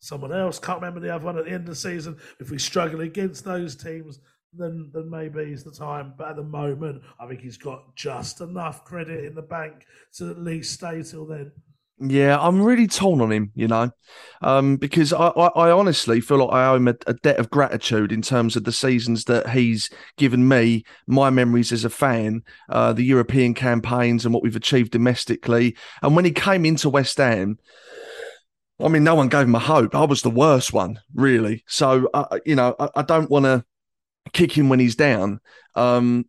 someone 0.00 0.32
else. 0.32 0.58
Can't 0.58 0.80
remember 0.80 1.00
the 1.00 1.14
other 1.14 1.24
one 1.24 1.38
at 1.38 1.44
the 1.44 1.50
end 1.50 1.62
of 1.62 1.66
the 1.66 1.74
season. 1.76 2.16
If 2.40 2.50
we 2.50 2.58
struggle 2.58 3.00
against 3.00 3.44
those 3.44 3.76
teams, 3.76 4.20
then 4.52 4.90
then 4.92 5.10
maybe 5.10 5.40
it's 5.40 5.62
the 5.62 5.72
time. 5.72 6.14
But 6.16 6.30
at 6.30 6.36
the 6.36 6.42
moment, 6.42 7.02
I 7.20 7.26
think 7.26 7.40
he's 7.40 7.58
got 7.58 7.94
just 7.96 8.40
enough 8.40 8.84
credit 8.84 9.24
in 9.24 9.34
the 9.34 9.42
bank 9.42 9.86
to 10.14 10.30
at 10.30 10.38
least 10.38 10.74
stay 10.74 11.02
till 11.02 11.26
then. 11.26 11.52
Yeah, 12.00 12.38
I'm 12.38 12.62
really 12.62 12.86
torn 12.86 13.20
on 13.20 13.32
him, 13.32 13.50
you 13.56 13.66
know, 13.66 13.90
um, 14.40 14.76
because 14.76 15.12
I, 15.12 15.28
I, 15.28 15.46
I, 15.48 15.70
honestly 15.72 16.20
feel 16.20 16.46
like 16.46 16.54
I 16.54 16.68
owe 16.68 16.76
him 16.76 16.86
a, 16.86 16.94
a, 17.08 17.14
debt 17.14 17.40
of 17.40 17.50
gratitude 17.50 18.12
in 18.12 18.22
terms 18.22 18.54
of 18.54 18.62
the 18.62 18.70
seasons 18.70 19.24
that 19.24 19.50
he's 19.50 19.90
given 20.16 20.46
me, 20.46 20.84
my 21.08 21.28
memories 21.30 21.72
as 21.72 21.84
a 21.84 21.90
fan, 21.90 22.44
uh, 22.68 22.92
the 22.92 23.02
European 23.02 23.52
campaigns 23.52 24.24
and 24.24 24.32
what 24.32 24.44
we've 24.44 24.54
achieved 24.54 24.92
domestically. 24.92 25.76
And 26.00 26.14
when 26.14 26.24
he 26.24 26.30
came 26.30 26.64
into 26.64 26.88
West 26.88 27.16
Ham, 27.16 27.58
I 28.80 28.88
mean, 28.88 29.04
no 29.04 29.14
one 29.14 29.28
gave 29.28 29.42
him 29.42 29.54
a 29.54 29.60
hope. 29.60 29.94
I 29.94 30.04
was 30.04 30.22
the 30.22 30.30
worst 30.30 30.72
one, 30.72 31.00
really. 31.12 31.64
So, 31.66 32.08
uh, 32.14 32.38
you 32.46 32.54
know, 32.54 32.76
I, 32.78 32.88
I 32.96 33.02
don't 33.02 33.30
want 33.30 33.44
to 33.44 33.64
kick 34.32 34.56
him 34.56 34.68
when 34.68 34.78
he's 34.78 34.94
down. 34.94 35.40
Um, 35.74 36.26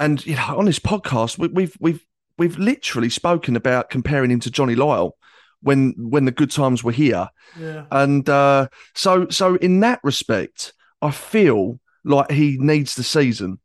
and 0.00 0.24
you 0.26 0.34
know, 0.34 0.58
on 0.58 0.64
this 0.64 0.80
podcast, 0.80 1.38
we, 1.38 1.48
we've 1.48 1.76
we've 1.78 2.06
we've 2.36 2.58
literally 2.58 3.10
spoken 3.10 3.54
about 3.54 3.90
comparing 3.90 4.30
him 4.30 4.40
to 4.40 4.50
Johnny 4.50 4.74
Lyall 4.74 5.12
when 5.60 5.94
when 5.96 6.24
the 6.24 6.32
good 6.32 6.50
times 6.50 6.82
were 6.82 6.92
here. 6.92 7.28
Yeah. 7.58 7.86
And 7.90 8.28
uh, 8.28 8.68
so 8.94 9.28
so 9.28 9.54
in 9.56 9.80
that 9.80 10.00
respect, 10.02 10.72
I 11.00 11.10
feel 11.10 11.80
like 12.04 12.30
he 12.30 12.58
needs 12.58 12.96
the 12.96 13.04
season. 13.04 13.60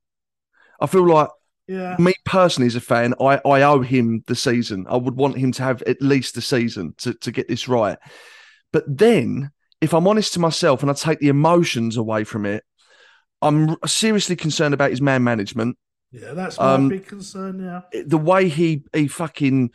I 0.79 0.87
feel 0.87 1.07
like 1.07 1.29
Yeah. 1.69 1.95
me 1.99 2.15
personally 2.25 2.65
as 2.67 2.75
a 2.75 2.81
fan, 2.81 3.13
I, 3.21 3.39
I 3.45 3.61
owe 3.61 3.81
him 3.81 4.23
the 4.25 4.35
season. 4.35 4.87
I 4.89 4.97
would 4.97 5.15
want 5.15 5.37
him 5.37 5.51
to 5.53 5.63
have 5.63 5.83
at 5.83 6.01
least 6.01 6.33
the 6.33 6.41
season 6.41 6.95
to, 6.97 7.13
to 7.13 7.31
get 7.31 7.47
this 7.47 7.67
right. 7.67 7.99
But 8.73 8.85
then, 8.87 9.51
if 9.79 9.93
I'm 9.93 10.07
honest 10.07 10.33
to 10.33 10.39
myself 10.39 10.81
and 10.81 10.89
I 10.89 10.95
take 10.95 11.19
the 11.19 11.27
emotions 11.29 11.95
away 11.95 12.23
from 12.23 12.45
it, 12.47 12.63
I'm 13.41 13.77
seriously 13.85 14.35
concerned 14.35 14.73
about 14.73 14.89
his 14.89 14.99
man 14.99 15.23
management. 15.23 15.77
Yeah, 16.11 16.33
that's 16.33 16.57
my 16.57 16.73
Um, 16.73 16.89
big 16.89 17.05
concern. 17.05 17.59
Yeah. 17.59 18.03
The 18.03 18.17
way 18.17 18.49
he 18.49 18.83
he 18.93 19.07
fucking 19.07 19.69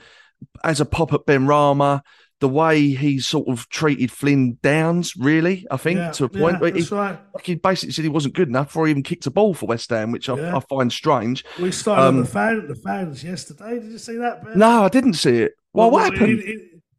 as 0.64 0.80
a 0.80 0.84
pop 0.84 1.12
at 1.12 1.26
Benrahma, 1.26 2.02
the 2.40 2.48
way 2.48 2.90
he 2.90 3.18
sort 3.20 3.48
of 3.48 3.68
treated 3.68 4.10
Flynn 4.10 4.58
Downs, 4.62 5.14
really, 5.16 5.66
I 5.70 5.76
think, 5.76 5.98
yeah. 5.98 6.10
to 6.12 6.24
a 6.24 6.28
point 6.28 6.54
Yeah, 6.54 6.58
where 6.58 6.72
he, 6.74 6.82
right. 6.82 7.18
like 7.34 7.46
he 7.46 7.54
basically 7.54 7.92
said 7.92 8.02
he 8.02 8.08
wasn't 8.08 8.34
good 8.34 8.48
enough 8.48 8.66
before 8.66 8.86
he 8.86 8.90
even 8.90 9.02
kicked 9.02 9.26
a 9.26 9.30
ball 9.30 9.54
for 9.54 9.66
West 9.66 9.88
Ham, 9.90 10.10
which 10.10 10.28
I, 10.28 10.36
Yeah. 10.36 10.56
I 10.56 10.60
find 10.60 10.92
strange. 10.92 11.44
We 11.60 11.70
started 11.70 12.02
Um, 12.02 12.16
on 12.16 12.20
the 12.22 12.28
fan, 12.28 12.66
the 12.68 12.74
fans 12.74 13.22
yesterday. 13.24 13.78
Did 13.80 13.92
you 13.92 13.98
see 13.98 14.16
that? 14.16 14.44
Ben? 14.44 14.58
No, 14.58 14.84
I 14.84 14.88
didn't 14.88 15.14
see 15.14 15.38
it. 15.38 15.52
Well, 15.72 15.90
what 15.90 16.12
happened? 16.12 16.42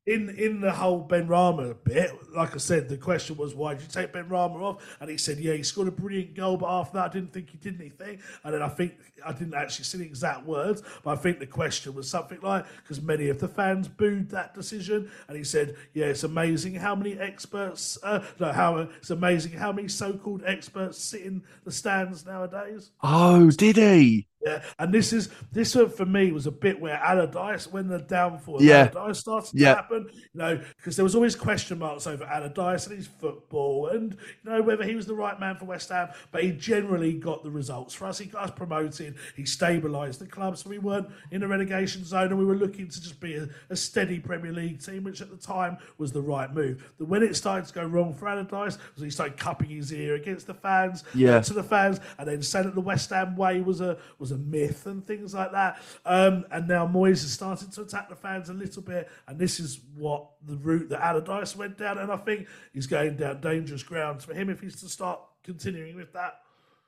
In 0.08 0.30
in 0.38 0.62
the 0.62 0.72
whole 0.72 1.08
Benrahma 1.08 1.76
bit, 1.84 2.12
like 2.36 2.54
I 2.54 2.60
said, 2.60 2.90
the 2.90 2.98
question 2.98 3.38
was 3.38 3.56
why 3.56 3.74
did 3.74 3.84
you 3.84 3.90
take 3.90 4.14
Benrahma 4.14 4.62
off? 4.62 4.98
And 5.00 5.10
he 5.10 5.18
said, 5.18 5.40
yeah, 5.40 5.54
he 5.54 5.64
scored 5.64 5.88
a 5.88 5.92
brilliant 5.92 6.36
goal, 6.36 6.58
but 6.58 6.70
after 6.70 6.98
that, 6.98 7.10
I 7.10 7.14
didn't 7.14 7.34
think 7.34 7.50
he 7.50 7.58
did 7.58 7.82
anything. 7.82 8.20
And 8.44 8.54
then 8.54 8.62
I 8.62 8.70
think 8.70 8.94
I 9.26 9.32
didn't 9.32 9.56
actually 9.56 9.86
see 9.86 9.98
the 9.98 10.06
exact 10.06 10.46
words, 10.46 10.84
but 11.04 11.12
I 11.12 11.16
think 11.16 11.40
the 11.40 11.48
question 11.48 11.96
was 11.96 12.08
something 12.08 12.38
like 12.44 12.66
because 12.84 13.02
many 13.02 13.30
of 13.30 13.40
the 13.40 13.48
fans 13.48 13.88
booed 13.88 14.30
that 14.30 14.54
decision, 14.54 15.10
and 15.28 15.36
he 15.36 15.44
said, 15.44 15.76
yeah, 15.94 16.06
it's 16.06 16.24
amazing 16.24 16.76
how 16.76 16.94
many 16.94 17.18
experts, 17.18 17.98
uh, 18.04 18.24
no, 18.40 18.52
how 18.52 18.78
it's 18.78 19.10
amazing 19.10 19.54
how 19.54 19.72
many 19.72 19.88
so-called 19.88 20.44
experts 20.46 21.00
sit 21.00 21.22
in 21.22 21.44
the 21.64 21.72
stands 21.72 22.28
nowadays. 22.28 22.92
Oh, 23.02 23.50
did 23.50 23.78
he? 23.78 24.28
Yeah, 24.46 24.62
and 24.78 24.94
this 24.94 25.12
is 25.12 25.30
this 25.52 25.74
one 25.74 25.90
for 25.90 26.06
me 26.06 26.32
was 26.32 26.46
a 26.46 26.52
bit 26.52 26.80
where 26.80 26.98
Allardyce, 26.98 27.72
when 27.72 27.88
the 27.88 28.00
downfall 28.00 28.58
of 28.58 28.62
Yeah. 28.62 28.90
Allardyce 28.94 29.20
started 29.20 29.52
Yeah. 29.60 29.70
to 29.72 29.76
happen, 29.82 30.08
you 30.14 30.20
know, 30.40 30.62
because 30.78 30.96
there 30.96 31.04
was 31.04 31.16
always 31.16 31.36
question 31.36 31.80
marks 31.80 32.06
over 32.06 32.24
Allardyce 32.26 32.86
and 32.88 32.96
his 32.96 33.08
football, 33.08 33.88
and 33.88 34.16
you 34.44 34.52
know 34.52 34.62
whether 34.62 34.84
he 34.84 34.96
was 34.96 35.08
the 35.08 35.16
right 35.16 35.40
man 35.40 35.56
for 35.56 35.66
West 35.66 35.90
Ham. 35.90 36.10
But 36.32 36.44
he 36.44 36.52
generally 36.52 37.14
got 37.14 37.44
the 37.44 37.50
results 37.50 37.96
for 37.96 38.06
us. 38.06 38.20
He 38.20 38.26
got 38.26 38.44
us 38.44 38.52
promoted. 38.52 39.16
He 39.36 39.44
stabilised 39.44 40.20
the 40.20 40.28
club, 40.28 40.58
so 40.58 40.70
we 40.70 40.78
weren't 40.78 41.08
in 41.32 41.42
a 41.42 41.48
relegation 41.48 42.04
zone, 42.06 42.28
and 42.28 42.38
we 42.38 42.46
were 42.46 42.56
looking 42.56 42.88
to 42.88 43.02
just 43.02 43.20
be 43.20 43.36
a, 43.36 43.48
a 43.72 43.76
steady 43.76 44.20
Premier 44.20 44.52
League 44.52 44.80
team, 44.80 45.06
which 45.06 45.22
at 45.22 45.32
the 45.32 45.38
time 45.38 45.78
was 45.98 46.12
the 46.12 46.22
right 46.22 46.54
move. 46.54 46.92
But 47.00 47.08
when 47.08 47.24
it 47.24 47.36
started 47.36 47.66
to 47.68 47.74
go 47.74 47.86
wrong 47.86 48.14
for 48.14 48.28
Allardyce, 48.28 48.78
was 48.94 49.02
he 49.04 49.10
started 49.10 49.38
cupping 49.38 49.70
his 49.70 49.92
ear 49.92 50.14
against 50.16 50.46
the 50.46 50.54
fans, 50.54 51.04
Yeah. 51.16 51.40
to 51.42 51.54
the 51.54 51.64
fans, 51.64 52.00
and 52.20 52.28
then 52.28 52.44
saying 52.44 52.66
that 52.66 52.76
the 52.76 52.82
West 52.82 53.10
Ham 53.10 53.36
way 53.36 53.62
was 53.62 53.82
a 53.82 53.98
was 54.20 54.32
a 54.32 54.35
myth 54.38 54.86
and 54.86 55.06
things 55.06 55.34
like 55.34 55.52
that. 55.52 55.80
Um, 56.06 56.46
and 56.52 56.68
now 56.68 56.88
Moyes 56.88 57.22
has 57.22 57.32
started 57.32 57.72
to 57.74 57.82
attack 57.82 58.10
the 58.10 58.16
fans 58.16 58.50
a 58.50 58.54
little 58.54 58.82
bit, 58.82 59.10
and 59.28 59.40
this 59.40 59.60
is 59.60 59.80
what 59.96 60.30
the 60.46 60.58
route 60.58 60.90
that 60.90 61.04
Allardyce 61.04 61.56
went 61.56 61.78
down, 61.78 61.98
and 61.98 62.12
I 62.12 62.18
think 62.18 62.48
he's 62.74 62.88
going 62.88 63.18
down 63.18 63.42
dangerous 63.42 63.84
grounds 63.84 64.26
for 64.26 64.34
him 64.34 64.50
if 64.50 64.60
he's 64.60 64.80
to 64.82 64.90
start 64.90 65.20
continuing 65.44 65.96
with 65.96 66.14
that. 66.14 66.40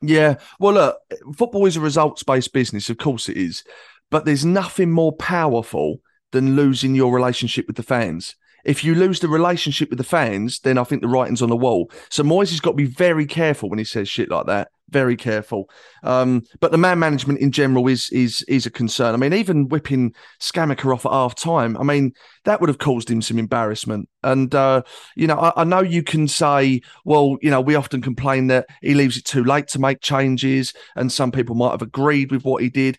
Yeah. 0.02 0.36
Well, 0.60 0.74
look, 0.74 0.98
football 1.36 1.66
is 1.66 1.78
a 1.78 1.82
results 1.82 2.24
based 2.24 2.54
business. 2.54 2.90
Of 2.90 2.98
course 2.98 3.30
it 3.30 3.38
is. 3.38 3.64
But 4.10 4.26
there's 4.26 4.46
nothing 4.46 4.92
more 4.92 5.12
powerful 5.12 6.02
than 6.32 6.56
losing 6.56 6.96
your 6.96 7.14
relationship 7.14 7.68
with 7.68 7.76
the 7.76 7.84
fans. 7.84 8.36
If 8.68 8.84
you 8.84 8.96
lose 8.96 9.22
the 9.22 9.30
relationship 9.30 9.90
with 9.90 9.98
the 9.98 10.04
fans, 10.04 10.60
then 10.60 10.78
I 10.78 10.84
think 10.84 11.02
the 11.02 11.08
writing's 11.08 11.42
on 11.42 11.50
the 11.50 11.56
wall. 11.56 11.90
So 12.10 12.22
Moyes 12.22 12.50
has 12.50 12.60
got 12.60 12.72
to 12.72 12.76
be 12.76 12.86
very 12.86 13.26
careful 13.26 13.70
when 13.70 13.80
he 13.80 13.86
says 13.86 14.10
shit 14.10 14.30
like 14.30 14.46
that. 14.48 14.68
Very 14.90 15.16
careful. 15.16 15.70
Um, 16.04 16.44
but 16.60 16.72
the 16.72 16.78
man 16.78 17.00
management 17.00 17.40
in 17.40 17.52
general 17.52 17.88
is 17.88 18.10
is 18.10 18.44
is 18.44 18.66
a 18.66 18.70
concern. 18.70 19.14
I 19.14 19.18
mean, 19.18 19.34
even 19.34 19.70
whipping 19.70 20.14
Scamacca 20.42 20.94
off 20.94 21.06
at 21.06 21.14
half 21.14 21.34
time, 21.34 21.78
I 21.78 21.84
mean, 21.84 22.12
that 22.44 22.60
would 22.60 22.70
have 22.70 22.78
caused 22.78 23.10
him 23.10 23.22
some 23.22 23.40
embarrassment. 23.40 24.10
And 24.22 24.54
uh, 24.54 24.84
you 25.16 25.28
know, 25.28 25.38
I, 25.38 25.62
I 25.62 25.64
know 25.64 25.82
you 25.82 26.04
can 26.04 26.28
say, 26.28 26.82
well, 27.06 27.38
you 27.42 27.50
know, 27.50 27.62
we 27.62 27.76
often 27.76 28.02
complain 28.02 28.48
that 28.48 28.68
he 28.82 28.94
leaves 28.94 29.18
it 29.18 29.24
too 29.24 29.46
late 29.46 29.70
to 29.70 29.80
make 29.80 30.02
changes, 30.02 30.74
and 30.98 31.12
some 31.12 31.32
people 31.32 31.56
might 31.56 31.72
have 31.72 31.82
agreed 31.82 32.32
with 32.32 32.44
what 32.44 32.62
he 32.62 32.70
did. 32.70 32.98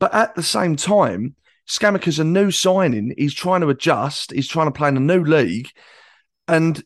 But 0.00 0.14
at 0.14 0.34
the 0.34 0.42
same 0.42 0.76
time, 0.76 1.34
Scamacca's 1.68 2.18
a 2.18 2.24
new 2.24 2.50
signing. 2.50 3.14
He's 3.16 3.34
trying 3.34 3.60
to 3.60 3.68
adjust. 3.68 4.32
He's 4.32 4.48
trying 4.48 4.66
to 4.66 4.72
play 4.72 4.88
in 4.88 4.96
a 4.96 5.00
new 5.00 5.24
league. 5.24 5.68
And 6.48 6.82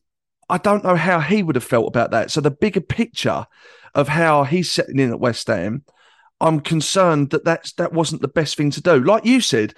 I 0.49 0.59
don't 0.59 0.85
know 0.85 0.97
how 0.97 1.21
he 1.21 1.43
would 1.43 1.57
have 1.57 1.65
felt 1.65 1.89
about 1.89 2.11
that. 2.13 2.31
So 2.31 2.41
the 2.41 2.51
bigger 2.51 2.81
picture 2.81 3.47
of 3.95 4.09
how 4.09 4.45
he's 4.45 4.71
setting 4.71 4.99
in 4.99 5.11
at 5.11 5.21
West 5.21 5.47
Ham, 5.47 5.85
I'm 6.41 6.61
concerned 6.61 7.31
that 7.31 7.45
that's, 7.45 7.73
that 7.75 7.93
wasn't 7.93 8.23
the 8.23 8.29
best 8.29 8.57
thing 8.57 8.71
to 8.73 8.83
do. 8.83 9.01
Like 9.01 9.25
you 9.25 9.41
said, 9.41 9.75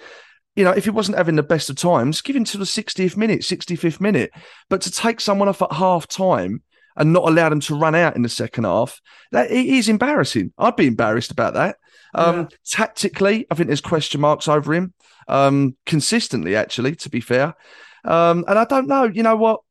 you 0.55 0.63
know, 0.63 0.71
if 0.71 0.83
he 0.83 0.89
wasn't 0.89 1.17
having 1.17 1.37
the 1.37 1.43
best 1.43 1.69
of 1.69 1.77
times, 1.77 2.21
give 2.21 2.35
him 2.35 2.43
to 2.43 2.57
the 2.57 2.65
60th 2.65 3.15
minute, 3.15 3.41
65th 3.41 4.01
minute. 4.01 4.31
But 4.69 4.81
to 4.81 4.91
take 4.91 5.21
someone 5.21 5.47
off 5.47 5.61
at 5.61 5.71
half 5.71 6.07
time 6.07 6.61
and 6.97 7.13
not 7.13 7.27
allow 7.29 7.47
them 7.47 7.61
to 7.61 7.79
run 7.79 7.95
out 7.95 8.17
in 8.17 8.23
the 8.23 8.29
second 8.29 8.65
half, 8.65 8.99
that 9.31 9.51
it 9.51 9.65
is 9.65 9.87
embarrassing. 9.87 10.51
I'd 10.57 10.75
be 10.75 10.87
embarrassed 10.87 11.31
about 11.31 11.53
that. 11.53 11.77
Um, 12.13 12.49
Tactically, 12.65 13.45
I 13.49 13.55
think 13.55 13.67
there's 13.67 13.81
question 13.81 14.21
marks 14.21 14.47
over 14.47 14.73
him. 14.73 14.93
Um, 15.27 15.75
consistently, 15.85 16.55
actually, 16.55 16.95
to 16.97 17.09
be 17.09 17.21
fair. 17.21 17.55
Um, 18.03 18.45
and 18.47 18.57
I 18.57 18.65
don't 18.65 18.87
know. 18.87 19.03
You 19.03 19.23
know 19.23 19.35
what? 19.35 19.61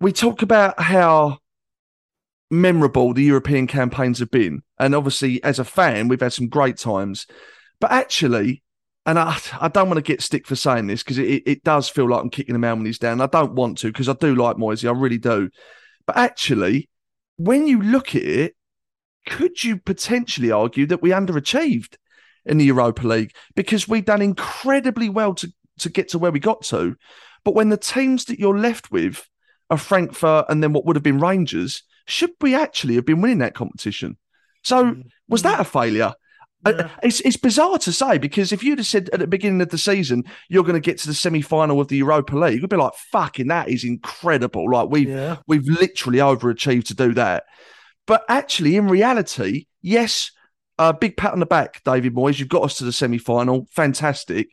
We 0.00 0.12
talk 0.12 0.42
about 0.42 0.80
how 0.80 1.38
memorable 2.50 3.12
the 3.12 3.22
European 3.22 3.66
campaigns 3.66 4.18
have 4.18 4.30
been, 4.30 4.62
and 4.78 4.94
obviously, 4.94 5.42
as 5.44 5.58
a 5.58 5.64
fan, 5.64 6.08
we've 6.08 6.20
had 6.20 6.32
some 6.32 6.48
great 6.48 6.76
times. 6.76 7.26
But 7.80 7.92
actually, 7.92 8.62
and 9.06 9.18
I, 9.18 9.38
I 9.60 9.68
don't 9.68 9.88
want 9.88 9.98
to 9.98 10.02
get 10.02 10.20
stick 10.20 10.46
for 10.46 10.56
saying 10.56 10.88
this 10.88 11.02
because 11.02 11.18
it, 11.18 11.42
it 11.46 11.62
does 11.62 11.88
feel 11.88 12.08
like 12.08 12.20
I'm 12.20 12.30
kicking 12.30 12.56
a 12.56 12.58
man 12.58 12.78
when 12.78 12.86
he's 12.86 12.98
down. 12.98 13.20
I 13.20 13.26
don't 13.26 13.52
want 13.52 13.78
to 13.78 13.88
because 13.88 14.08
I 14.08 14.14
do 14.14 14.34
like 14.34 14.58
Moisey, 14.58 14.88
I 14.88 14.92
really 14.92 15.18
do. 15.18 15.48
But 16.06 16.16
actually, 16.16 16.88
when 17.36 17.66
you 17.66 17.80
look 17.80 18.14
at 18.14 18.22
it, 18.22 18.56
could 19.26 19.62
you 19.64 19.76
potentially 19.76 20.50
argue 20.50 20.86
that 20.86 21.02
we 21.02 21.10
underachieved 21.10 21.96
in 22.44 22.58
the 22.58 22.64
Europa 22.64 23.06
League 23.06 23.32
because 23.54 23.88
we've 23.88 24.04
done 24.04 24.22
incredibly 24.22 25.08
well 25.08 25.34
to, 25.34 25.52
to 25.78 25.88
get 25.90 26.08
to 26.10 26.18
where 26.18 26.30
we 26.32 26.40
got 26.40 26.62
to? 26.62 26.96
But 27.44 27.54
when 27.54 27.68
the 27.68 27.76
teams 27.76 28.24
that 28.26 28.38
you're 28.38 28.58
left 28.58 28.90
with 28.90 29.28
are 29.70 29.78
Frankfurt 29.78 30.46
and 30.48 30.62
then 30.62 30.72
what 30.72 30.84
would 30.84 30.96
have 30.96 31.02
been 31.02 31.20
Rangers, 31.20 31.82
should 32.06 32.30
we 32.40 32.54
actually 32.54 32.94
have 32.94 33.06
been 33.06 33.20
winning 33.20 33.38
that 33.38 33.54
competition? 33.54 34.16
So 34.62 34.96
was 35.28 35.42
that 35.42 35.60
a 35.60 35.64
failure? 35.64 36.14
Uh, 36.64 36.88
It's 37.02 37.20
it's 37.20 37.36
bizarre 37.36 37.78
to 37.78 37.92
say 37.92 38.18
because 38.18 38.50
if 38.52 38.64
you'd 38.64 38.78
have 38.78 38.86
said 38.86 39.08
at 39.12 39.20
the 39.20 39.26
beginning 39.26 39.60
of 39.60 39.68
the 39.68 39.78
season 39.78 40.24
you're 40.48 40.64
going 40.64 40.74
to 40.74 40.80
get 40.80 40.98
to 40.98 41.06
the 41.06 41.14
semi 41.14 41.40
final 41.40 41.80
of 41.80 41.88
the 41.88 41.96
Europa 41.98 42.36
League, 42.36 42.60
we'd 42.60 42.70
be 42.70 42.76
like, 42.76 42.94
"Fucking 43.12 43.46
that 43.48 43.68
is 43.68 43.84
incredible!" 43.84 44.68
Like 44.70 44.88
we've 44.88 45.08
Yeah. 45.08 45.36
we've 45.46 45.68
literally 45.68 46.18
overachieved 46.18 46.86
to 46.86 46.94
do 46.94 47.14
that. 47.14 47.44
But 48.06 48.24
actually, 48.28 48.76
in 48.76 48.88
reality, 48.88 49.66
yes, 49.82 50.30
a 50.78 50.92
big 50.92 51.16
pat 51.16 51.32
on 51.32 51.40
the 51.40 51.46
back, 51.46 51.82
David 51.84 52.14
Moyes. 52.14 52.38
You've 52.38 52.48
got 52.48 52.62
us 52.62 52.78
to 52.78 52.84
the 52.84 52.92
semi 52.92 53.18
final, 53.18 53.66
fantastic. 53.70 54.48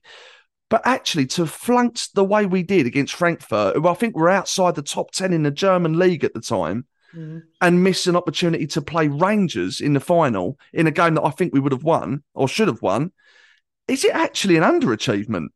But 0.69 0.81
actually, 0.85 1.27
to 1.27 1.45
flunked 1.45 2.15
the 2.15 2.23
way 2.23 2.45
we 2.45 2.63
did 2.63 2.87
against 2.87 3.13
Frankfurt, 3.13 3.75
who 3.75 3.87
I 3.87 3.93
think 3.93 4.15
were 4.15 4.29
outside 4.29 4.75
the 4.75 4.81
top 4.81 5.11
ten 5.11 5.33
in 5.33 5.43
the 5.43 5.51
German 5.51 5.99
league 5.99 6.23
at 6.23 6.33
the 6.33 6.41
time, 6.41 6.87
mm-hmm. 7.13 7.39
and 7.61 7.83
miss 7.83 8.07
an 8.07 8.15
opportunity 8.15 8.65
to 8.67 8.81
play 8.81 9.07
Rangers 9.07 9.81
in 9.81 9.93
the 9.93 9.99
final 9.99 10.57
in 10.71 10.87
a 10.87 10.91
game 10.91 11.15
that 11.15 11.25
I 11.25 11.29
think 11.29 11.53
we 11.53 11.59
would 11.59 11.73
have 11.73 11.83
won 11.83 12.23
or 12.33 12.47
should 12.47 12.67
have 12.67 12.81
won. 12.81 13.11
Is 13.87 14.03
it 14.03 14.15
actually 14.15 14.57
an 14.57 14.63
underachievement 14.63 15.49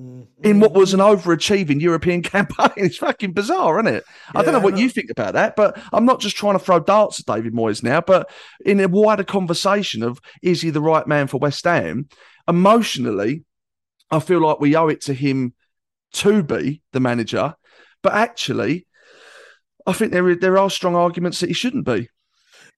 Mm-hmm. 0.00 0.44
in 0.44 0.60
what 0.60 0.72
was 0.72 0.94
an 0.94 1.00
overachieving 1.00 1.80
European 1.80 2.22
campaign? 2.34 2.70
It's 2.76 2.96
fucking 2.96 3.32
bizarre, 3.32 3.78
isn't 3.80 3.94
it? 3.94 4.04
I 4.34 4.42
don't 4.42 4.54
know 4.54 4.60
what 4.60 4.78
you 4.78 4.88
think 4.88 5.10
about 5.10 5.34
that, 5.34 5.56
but 5.56 5.78
I'm 5.92 6.06
not 6.06 6.20
just 6.20 6.36
trying 6.36 6.58
to 6.58 6.64
throw 6.64 6.80
darts 6.80 7.20
at 7.20 7.26
David 7.26 7.52
Moyes 7.52 7.82
now, 7.82 8.00
but 8.00 8.30
in 8.64 8.80
a 8.80 8.88
wider 8.88 9.24
conversation 9.24 10.02
of 10.02 10.18
is 10.42 10.62
he 10.62 10.70
the 10.70 10.80
right 10.80 11.06
man 11.06 11.26
for 11.26 11.38
West 11.38 11.64
Ham? 11.64 12.08
Emotionally, 12.48 13.44
I 14.10 14.20
feel 14.20 14.40
like 14.40 14.58
we 14.58 14.74
owe 14.74 14.88
it 14.88 15.02
to 15.02 15.12
him 15.12 15.52
to 16.14 16.42
be 16.42 16.82
the 16.92 17.00
manager, 17.00 17.54
but 18.02 18.14
actually, 18.14 18.86
I 19.86 19.92
think 19.92 20.12
there 20.12 20.34
there 20.34 20.58
are 20.58 20.70
strong 20.70 20.96
arguments 20.96 21.40
that 21.40 21.48
he 21.48 21.54
shouldn't 21.54 21.84
be. 21.84 22.08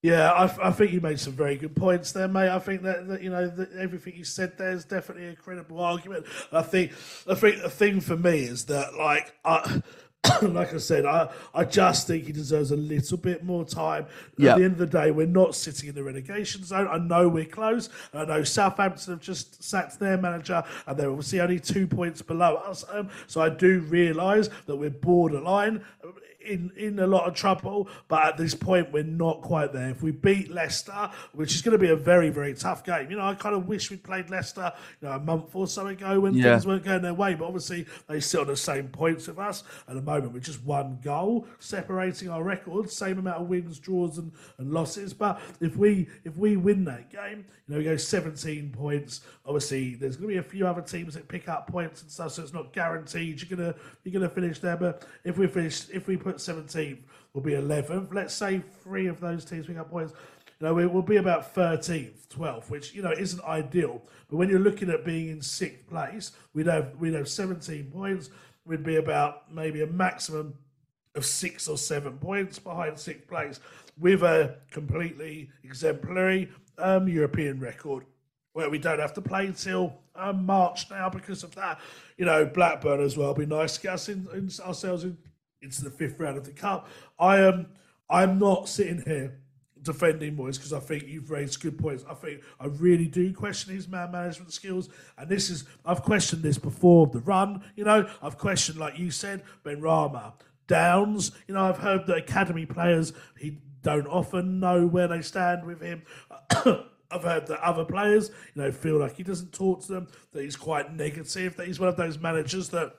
Yeah, 0.03 0.33
I, 0.33 0.69
I 0.69 0.73
think 0.73 0.93
you 0.93 1.01
made 1.01 1.21
some 1.21 1.33
very 1.33 1.55
good 1.55 1.77
points 1.77 2.11
there, 2.11 2.27
mate. 2.27 2.51
I 2.51 2.59
think 2.59 2.83
that, 2.83 3.07
that 3.07 3.23
you 3.23 3.31
know 3.31 3.47
that 3.47 3.73
everything 3.75 4.15
you 4.17 4.25
said 4.25 4.59
there 4.59 4.73
is 4.73 4.85
definitely 4.85 5.29
a 5.29 5.37
credible 5.37 5.79
argument. 5.79 6.27
I 6.51 6.63
think 6.63 6.91
I 7.29 7.37
think 7.37 7.63
the 7.63 7.71
thing 7.71 8.01
for 8.01 8.17
me 8.17 8.41
is 8.41 8.65
that 8.65 8.95
like 8.95 9.33
I, 9.45 9.81
like 10.43 10.75
I 10.75 10.79
said, 10.79 11.05
I, 11.05 11.29
I 11.55 11.65
just 11.65 12.09
think 12.09 12.25
he 12.25 12.33
deserves 12.33 12.73
a 12.73 12.77
little 12.77 13.17
bit 13.17 13.45
more 13.45 13.65
time. 13.65 14.07
Yeah. 14.37 14.53
At 14.53 14.59
the 14.59 14.65
end 14.65 14.73
of 14.73 14.79
the 14.79 14.87
day, 14.87 15.13
we're 15.13 15.27
not 15.27 15.55
sitting 15.55 15.89
in 15.89 15.95
the 15.95 16.03
relegation 16.03 16.65
zone. 16.65 16.89
I 16.89 16.99
know 16.99 17.29
we're 17.29 17.45
close. 17.45 17.89
I 18.13 18.25
know 18.25 18.43
Southampton 18.43 19.15
have 19.15 19.21
just 19.21 19.63
sacked 19.63 20.01
their 20.01 20.17
manager, 20.17 20.65
and 20.87 20.97
they're 20.97 21.11
obviously 21.11 21.41
only 21.41 21.59
two 21.61 21.87
points 21.87 22.23
below 22.23 22.57
us. 22.57 22.85
Um, 22.91 23.09
so 23.27 23.41
I 23.41 23.51
do 23.51 23.81
realise 23.81 24.49
that 24.67 24.75
we're 24.77 24.91
borderline 24.91 25.85
in 26.45 26.71
in 26.77 26.99
a 26.99 27.07
lot 27.07 27.27
of 27.29 27.35
trouble. 27.35 27.89
But 28.09 28.25
at 28.27 28.37
this 28.37 28.55
point, 28.55 28.93
we're 28.93 29.03
not 29.05 29.43
quite 29.43 29.73
there. 29.73 29.91
If 29.91 30.03
we 30.03 30.11
beat 30.11 30.51
Leicester, 30.51 31.11
which 31.33 31.55
is 31.55 31.63
going 31.63 31.73
to 31.73 31.79
be 31.79 31.91
a 31.91 31.97
very 31.97 32.31
very 32.31 32.55
tough 32.55 32.85
game, 32.85 33.11
you 33.11 33.17
know, 33.17 33.25
I 33.25 33.35
kind 33.35 33.55
of 33.55 33.67
wish 33.69 33.91
we 33.91 33.97
played 33.97 34.31
Leicester, 34.31 34.73
you 35.01 35.09
know, 35.09 35.15
a 35.15 35.21
month 35.21 35.55
or 35.55 35.67
so 35.67 35.87
ago 35.87 36.21
when 36.21 36.35
Yeah. 36.35 36.53
things 36.53 36.67
weren't 36.67 36.85
going 36.85 37.03
their 37.03 37.15
way. 37.15 37.35
But 37.35 37.47
obviously, 37.47 37.87
they 38.09 38.21
sit 38.21 38.41
on 38.41 38.47
the 38.47 38.57
same 38.57 38.89
points 38.89 39.27
with 39.29 39.39
us 39.39 39.65
at 39.89 39.95
the 39.95 40.03
moment, 40.03 40.33
with 40.33 40.45
just 40.45 40.65
one 40.65 40.99
goal 41.03 41.47
separating 41.59 42.29
our 42.29 42.43
records, 42.43 42.93
same 42.95 43.19
amount 43.19 43.43
of 43.43 43.49
wins, 43.49 43.79
draws, 43.79 44.19
and, 44.19 44.33
and 44.59 44.73
losses. 44.73 45.13
But 45.15 45.41
if 45.61 45.77
we 45.77 46.09
if 46.25 46.37
we 46.37 46.57
win 46.57 46.85
that 46.85 47.11
game, 47.11 47.45
you 47.67 47.75
know, 47.75 47.79
we 47.79 47.85
go 47.85 47.97
17 47.97 48.71
points. 48.73 49.21
Obviously, 49.47 49.95
there's 49.95 50.17
going 50.17 50.29
to 50.29 50.35
be 50.35 50.39
a 50.39 50.43
few 50.43 50.67
other 50.67 50.83
teams 50.83 51.15
that 51.15 51.27
pick 51.29 51.49
up 51.49 51.67
points 51.67 52.03
and 52.03 52.11
stuff, 52.11 52.33
so 52.33 52.43
it's 52.43 52.53
not 52.53 52.73
guaranteed 52.73 53.41
you're 53.43 53.57
gonna 53.57 53.75
you're 54.05 54.13
gonna 54.13 54.29
finish 54.29 54.59
there. 54.59 54.77
But 54.77 55.07
if 55.25 55.39
we 55.39 55.47
finish, 55.47 55.89
if 55.91 56.07
we 56.07 56.17
put 56.17 56.32
17, 56.41 57.05
we'll 57.33 57.45
be 57.45 57.53
11th. 57.53 58.13
Let's 58.15 58.35
say 58.35 58.63
three 58.83 59.07
of 59.07 59.21
those 59.21 59.45
teams 59.45 59.67
pick 59.67 59.79
up 59.79 59.91
points. 59.91 60.13
You 60.61 60.69
know, 60.69 60.75
we 60.75 60.87
will 60.87 61.03
be 61.03 61.17
about 61.17 61.55
13th, 61.55 62.29
12th, 62.29 62.71
which 62.71 62.95
you 62.95 63.03
know 63.03 63.13
isn't 63.13 63.43
ideal. 63.45 64.01
But 64.29 64.37
when 64.37 64.49
you're 64.49 64.61
looking 64.61 64.91
at 64.91 65.05
being 65.05 65.29
in 65.29 65.43
sixth 65.43 65.89
place, 65.89 66.33
we'd 66.55 66.67
have 66.67 66.95
we'd 66.99 67.15
have 67.15 67.29
17 67.29 67.91
points. 67.91 68.31
We'd 68.65 68.85
be 68.85 68.97
about 68.97 69.53
maybe 69.53 69.83
a 69.83 69.87
maximum 69.87 70.55
of 71.15 71.27
six 71.27 71.69
or 71.69 71.77
seven 71.77 72.17
points 72.19 72.59
behind 72.59 72.99
sixth 72.99 73.29
place 73.29 73.61
with 73.99 74.23
a 74.23 74.57
completely 74.71 75.51
exemplary 75.63 76.49
um, 76.79 77.09
European 77.09 77.61
record 77.61 78.05
where 78.53 78.71
we 78.71 78.79
don't 78.79 78.99
have 78.99 79.15
to 79.15 79.23
play 79.23 79.47
until 79.47 79.95
um, 80.15 80.45
March 80.45 80.91
now 80.91 81.09
because 81.09 81.43
of 81.43 81.55
that. 81.55 81.81
You 82.19 82.27
know, 82.27 82.45
Blackburn 82.45 83.01
as 83.01 83.17
well. 83.17 83.35
Be 83.35 83.47
nice 83.47 83.77
to 83.77 83.83
get 83.83 83.95
us 83.95 84.09
in, 84.09 84.29
in 84.35 84.51
ourselves 84.65 85.05
in, 85.05 85.17
into 85.63 85.85
the 85.85 85.91
fifth 85.91 86.19
round 86.19 86.37
of 86.37 86.45
the 86.45 86.53
cup. 86.53 86.89
I 87.19 87.39
am. 87.39 87.67
I'm 88.11 88.39
not 88.39 88.69
sitting 88.69 89.03
here 89.07 89.39
defending 89.83 90.37
Moyes 90.37 90.57
because 90.57 90.73
I 90.73 90.79
think 90.79 91.07
you've 91.07 91.31
raised 91.31 91.61
good 91.61 91.79
points. 91.79 92.05
I 92.09 92.15
think 92.15 92.43
I 92.61 92.67
really 92.67 93.07
do 93.07 93.33
question 93.33 93.75
his 93.75 93.89
man 93.89 94.13
management 94.13 94.53
skills, 94.53 94.89
and 95.19 95.29
this 95.29 95.51
is 95.51 95.65
I've 95.85 96.03
questioned 96.03 96.43
this 96.43 96.59
before 96.59 97.07
the 97.07 97.21
run. 97.21 97.63
You 97.77 97.85
know, 97.85 98.09
I've 98.23 98.39
questioned 98.39 98.79
like 98.79 98.99
you 98.99 99.11
said, 99.11 99.43
Benrahma, 99.65 100.35
Downs. 100.67 101.33
You 101.47 101.55
know, 101.55 101.65
I've 101.65 101.79
heard 101.79 102.07
that 102.07 102.17
academy 102.19 102.67
players 102.67 103.13
he 103.39 103.59
don't 103.83 104.07
often 104.07 104.61
know 104.61 104.87
where 104.87 105.09
they 105.09 105.23
stand 105.23 105.65
with 105.65 105.81
him. 105.81 106.03
I've 107.13 107.25
heard 107.25 107.47
that 107.49 107.61
other 107.61 107.85
players, 107.85 108.31
you 108.55 108.63
know, 108.63 108.73
feel 108.73 108.99
like 108.99 109.17
he 109.17 109.23
doesn't 109.23 109.53
talk 109.53 109.83
to 109.83 109.93
them, 109.93 110.09
that 110.33 110.43
he's 110.43 110.57
quite 110.57 110.95
negative, 110.95 111.57
that 111.57 111.67
he's 111.67 111.79
one 111.79 111.91
of 111.91 111.97
those 111.97 112.19
managers 112.19 112.71
that 112.71 112.95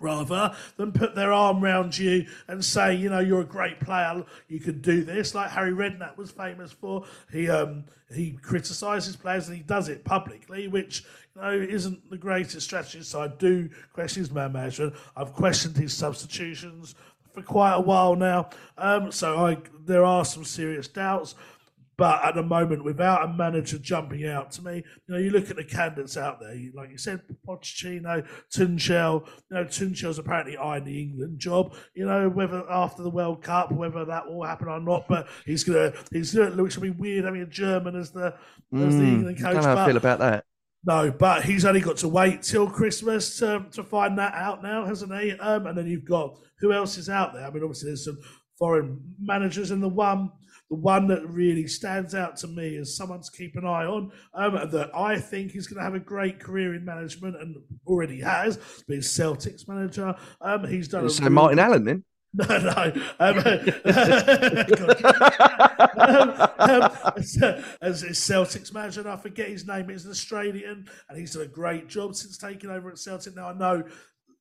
rather 0.00 0.54
than 0.76 0.92
put 0.92 1.14
their 1.14 1.32
arm 1.32 1.62
round 1.62 1.96
you 1.96 2.26
and 2.46 2.64
say, 2.64 2.94
you 2.94 3.08
know, 3.08 3.20
you're 3.20 3.40
a 3.40 3.44
great 3.44 3.80
player, 3.80 4.24
you 4.48 4.60
could 4.60 4.82
do 4.82 5.04
this, 5.04 5.34
like 5.34 5.50
Harry 5.50 5.72
Redknapp 5.72 6.16
was 6.16 6.30
famous 6.30 6.72
for. 6.72 7.04
He 7.30 7.48
um 7.48 7.84
he 8.14 8.32
criticises 8.32 9.16
players 9.16 9.48
and 9.48 9.56
he 9.56 9.62
does 9.62 9.88
it 9.88 10.04
publicly, 10.04 10.68
which 10.68 11.04
you 11.34 11.42
know 11.42 11.52
isn't 11.52 12.10
the 12.10 12.16
greatest 12.16 12.66
strategy. 12.66 13.02
So 13.02 13.20
I 13.20 13.28
do 13.28 13.68
question 13.92 14.22
his 14.22 14.30
man 14.30 14.52
management. 14.52 14.94
I've 15.16 15.34
questioned 15.34 15.76
his 15.76 15.92
substitutions 15.92 16.94
for 17.32 17.42
quite 17.42 17.74
a 17.74 17.80
while 17.80 18.16
now. 18.16 18.50
Um, 18.76 19.12
so 19.12 19.46
I 19.46 19.58
there 19.84 20.04
are 20.04 20.24
some 20.24 20.44
serious 20.44 20.88
doubts. 20.88 21.34
But 21.98 22.24
at 22.24 22.36
the 22.36 22.44
moment, 22.44 22.84
without 22.84 23.24
a 23.24 23.32
manager 23.32 23.76
jumping 23.76 24.24
out 24.24 24.52
to 24.52 24.62
me, 24.64 24.76
you 25.06 25.14
know, 25.14 25.18
you 25.18 25.30
look 25.30 25.50
at 25.50 25.56
the 25.56 25.64
candidates 25.64 26.16
out 26.16 26.38
there, 26.40 26.54
you- 26.54 26.72
like 26.74 26.90
you 26.90 26.96
said, 26.96 27.20
Pochettino, 27.46 28.24
Tuchel. 28.54 29.26
You 29.50 29.56
know, 29.56 29.64
Tuchel's 29.64 30.18
apparently 30.18 30.56
eyeing 30.56 30.84
the 30.84 31.02
England 31.02 31.40
job. 31.40 31.74
You 31.94 32.06
know, 32.06 32.28
whether 32.28 32.64
after 32.70 33.02
the 33.02 33.10
World 33.10 33.42
Cup, 33.42 33.72
whether 33.72 34.04
that 34.04 34.26
will 34.28 34.44
happen 34.44 34.68
or 34.68 34.80
not, 34.80 35.06
but 35.08 35.26
he's 35.44 35.64
gonna, 35.64 35.92
he's 36.12 36.32
gonna, 36.34 36.62
which 36.62 36.76
will 36.76 36.82
be 36.84 36.90
weird 36.90 37.24
having 37.24 37.42
a 37.42 37.46
German 37.46 37.96
as 37.96 38.12
the 38.12 38.32
as 38.72 38.96
the 38.96 39.02
Mm, 39.04 39.12
England 39.14 39.36
I 39.38 39.42
coach. 39.42 39.52
don't 39.54 39.62
know 39.64 39.76
how 39.76 39.82
I 39.82 39.86
feel 39.86 39.96
about 39.96 40.18
that. 40.20 40.44
no, 40.84 41.10
but 41.10 41.44
he's 41.44 41.64
only 41.64 41.80
got 41.80 41.96
to 41.98 42.08
wait 42.08 42.42
till 42.42 42.70
Christmas 42.70 43.36
to, 43.40 43.66
to 43.72 43.82
find 43.82 44.16
that 44.18 44.34
out 44.34 44.62
now, 44.62 44.84
hasn't 44.84 45.12
he? 45.20 45.32
Um, 45.32 45.66
and 45.66 45.76
then 45.76 45.88
you've 45.88 46.04
got 46.04 46.38
who 46.60 46.72
else 46.72 46.96
is 46.96 47.08
out 47.08 47.34
there? 47.34 47.44
I 47.44 47.50
mean, 47.50 47.64
obviously 47.64 47.90
there's 47.90 48.04
some 48.04 48.18
foreign 48.56 49.00
managers, 49.20 49.70
and 49.72 49.82
the 49.82 49.88
one 49.88 50.30
the 50.70 50.76
one 50.76 51.06
that 51.08 51.26
really 51.28 51.66
stands 51.66 52.14
out 52.14 52.36
to 52.36 52.46
me 52.46 52.76
as 52.76 52.96
someone 52.96 53.20
to 53.22 53.30
keep 53.30 53.56
an 53.56 53.64
eye 53.64 53.86
on, 53.86 54.10
um, 54.34 54.54
that 54.70 54.90
I 54.94 55.18
think 55.18 55.56
is 55.56 55.66
going 55.66 55.78
to 55.78 55.84
have 55.84 55.94
a 55.94 56.00
great 56.00 56.40
career 56.40 56.74
in 56.74 56.84
management 56.84 57.36
and 57.40 57.56
already 57.86 58.20
has, 58.20 58.58
been 58.86 59.00
Celtics 59.00 59.66
manager. 59.66 60.14
Um, 60.40 60.66
he's 60.66 60.88
done 60.88 61.08
So 61.08 61.22
really- 61.22 61.34
Martin 61.34 61.58
Allen 61.58 61.84
then. 61.84 62.04
no, 62.34 62.44
no. 62.44 62.92
Um, 63.20 63.38
um, 63.38 63.44
um, 66.58 66.90
as, 67.80 68.02
as 68.02 68.02
Celtics 68.18 68.72
manager, 68.72 69.00
and 69.00 69.08
I 69.08 69.16
forget 69.16 69.48
his 69.48 69.66
name, 69.66 69.88
he's 69.88 70.04
an 70.04 70.10
Australian, 70.10 70.86
and 71.08 71.18
he's 71.18 71.32
done 71.32 71.42
a 71.42 71.46
great 71.46 71.88
job 71.88 72.14
since 72.14 72.36
taking 72.36 72.68
over 72.68 72.90
at 72.90 72.98
Celtic. 72.98 73.34
Now, 73.34 73.48
I 73.48 73.54
know 73.54 73.82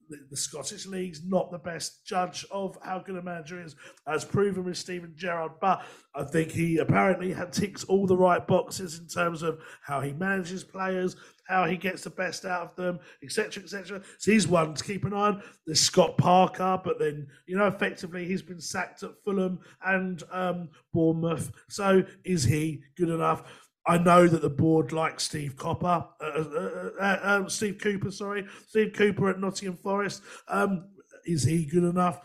the, 0.09 0.17
the 0.29 0.37
Scottish 0.37 0.85
League's 0.85 1.23
not 1.25 1.51
the 1.51 1.57
best 1.57 2.05
judge 2.05 2.45
of 2.51 2.77
how 2.81 2.99
good 2.99 3.17
a 3.17 3.21
manager 3.21 3.61
is, 3.61 3.75
as 4.07 4.25
proven 4.25 4.63
with 4.63 4.77
Steven 4.77 5.13
Gerrard, 5.15 5.53
but 5.59 5.83
I 6.15 6.23
think 6.23 6.51
he 6.51 6.77
apparently 6.77 7.33
had 7.33 7.53
ticks 7.53 7.83
all 7.83 8.07
the 8.07 8.17
right 8.17 8.45
boxes 8.45 8.99
in 8.99 9.07
terms 9.07 9.43
of 9.43 9.59
how 9.83 10.01
he 10.01 10.13
manages 10.13 10.63
players, 10.63 11.15
how 11.47 11.65
he 11.65 11.77
gets 11.77 12.03
the 12.03 12.09
best 12.09 12.45
out 12.45 12.61
of 12.61 12.75
them, 12.75 12.99
etc., 13.23 13.63
etc. 13.63 14.01
So 14.17 14.31
he's 14.31 14.47
one 14.47 14.73
to 14.73 14.83
keep 14.83 15.05
an 15.05 15.13
eye 15.13 15.27
on. 15.27 15.43
There's 15.65 15.79
Scott 15.79 16.17
Parker, 16.17 16.79
but 16.83 16.99
then 16.99 17.27
you 17.45 17.57
know 17.57 17.67
effectively 17.67 18.25
he's 18.25 18.41
been 18.41 18.59
sacked 18.59 19.03
at 19.03 19.11
Fulham 19.23 19.59
and 19.85 20.23
um, 20.31 20.69
Bournemouth. 20.93 21.51
So 21.69 22.03
is 22.23 22.43
he 22.43 22.81
good 22.97 23.09
enough? 23.09 23.43
I 23.87 23.97
know 23.97 24.27
that 24.27 24.41
the 24.41 24.49
board 24.49 24.91
likes 24.91 25.23
Steve 25.23 25.55
Copper, 25.55 26.05
uh, 26.21 26.25
uh, 26.25 26.41
uh, 26.41 26.89
uh, 26.99 27.19
um, 27.23 27.49
Steve 27.49 27.77
Cooper, 27.81 28.11
sorry, 28.11 28.45
Steve 28.67 28.93
Cooper 28.93 29.29
at 29.29 29.39
Nottingham 29.39 29.77
Forest. 29.77 30.21
Um, 30.49 30.89
is 31.25 31.43
he 31.43 31.65
good 31.65 31.83
enough? 31.83 32.19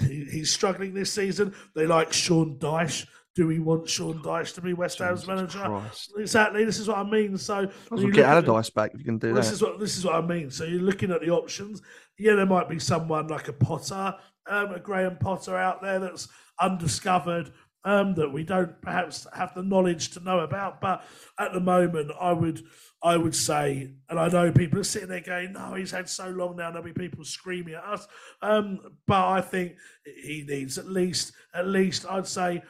He, 0.00 0.24
he's 0.30 0.52
struggling 0.52 0.94
this 0.94 1.12
season. 1.12 1.54
They 1.74 1.86
like 1.86 2.12
Sean 2.12 2.58
Dyche. 2.58 3.06
Do 3.34 3.46
we 3.46 3.58
want 3.58 3.88
Sean 3.88 4.22
Dyche 4.22 4.54
to 4.54 4.60
be 4.62 4.72
West 4.74 4.98
Ham's 4.98 5.26
manager? 5.26 5.58
Christ. 5.58 6.12
Exactly. 6.18 6.64
This 6.64 6.78
is 6.78 6.88
what 6.88 6.98
I 6.98 7.02
mean. 7.04 7.36
So 7.36 7.54
Might 7.54 7.64
as 7.64 7.70
when 7.90 7.98
well 7.98 8.06
you 8.06 8.12
get 8.12 8.20
look 8.22 8.28
at 8.28 8.44
the- 8.44 8.50
Allardyce 8.52 8.70
back 8.70 8.90
if 8.94 8.98
you 9.00 9.04
can 9.04 9.18
do 9.18 9.34
this 9.34 9.48
that. 9.48 9.54
is 9.54 9.62
what 9.62 9.78
this 9.80 9.96
is 9.98 10.04
what 10.04 10.14
I 10.14 10.20
mean. 10.22 10.50
So 10.50 10.64
you're 10.64 10.80
looking 10.80 11.10
at 11.10 11.20
the 11.20 11.30
options. 11.30 11.82
Yeah, 12.18 12.34
there 12.34 12.46
might 12.46 12.68
be 12.68 12.78
someone 12.78 13.26
like 13.28 13.48
a 13.48 13.52
Potter, 13.52 14.14
um, 14.48 14.72
a 14.72 14.78
Graham 14.80 15.18
Potter 15.18 15.56
out 15.56 15.82
there 15.82 15.98
that's 15.98 16.28
undiscovered, 16.60 17.52
um, 17.86 18.14
that 18.16 18.32
we 18.32 18.42
don't 18.42 18.82
perhaps 18.82 19.28
have 19.32 19.54
the 19.54 19.62
knowledge 19.62 20.10
to 20.10 20.20
know 20.20 20.40
about. 20.40 20.80
But 20.80 21.04
at 21.38 21.52
the 21.52 21.60
moment, 21.60 22.10
I 22.20 22.32
would 22.32 22.62
I 23.02 23.16
would 23.16 23.34
say, 23.34 23.92
and 24.10 24.18
I 24.18 24.28
know 24.28 24.50
people 24.50 24.80
are 24.80 24.84
sitting 24.84 25.08
there 25.08 25.20
going, 25.20 25.52
"No, 25.52 25.74
he's 25.74 25.92
had 25.92 26.08
so 26.08 26.28
long 26.28 26.56
now." 26.56 26.70
There'll 26.70 26.84
be 26.84 26.92
people 26.92 27.24
screaming 27.24 27.74
at 27.74 27.84
us. 27.84 28.08
Um, 28.42 28.80
but 29.06 29.28
I 29.28 29.40
think 29.40 29.76
he 30.04 30.44
needs 30.46 30.78
at 30.78 30.88
least 30.88 31.32
at 31.54 31.68
least 31.68 32.04
I'd 32.10 32.26
say 32.26 32.62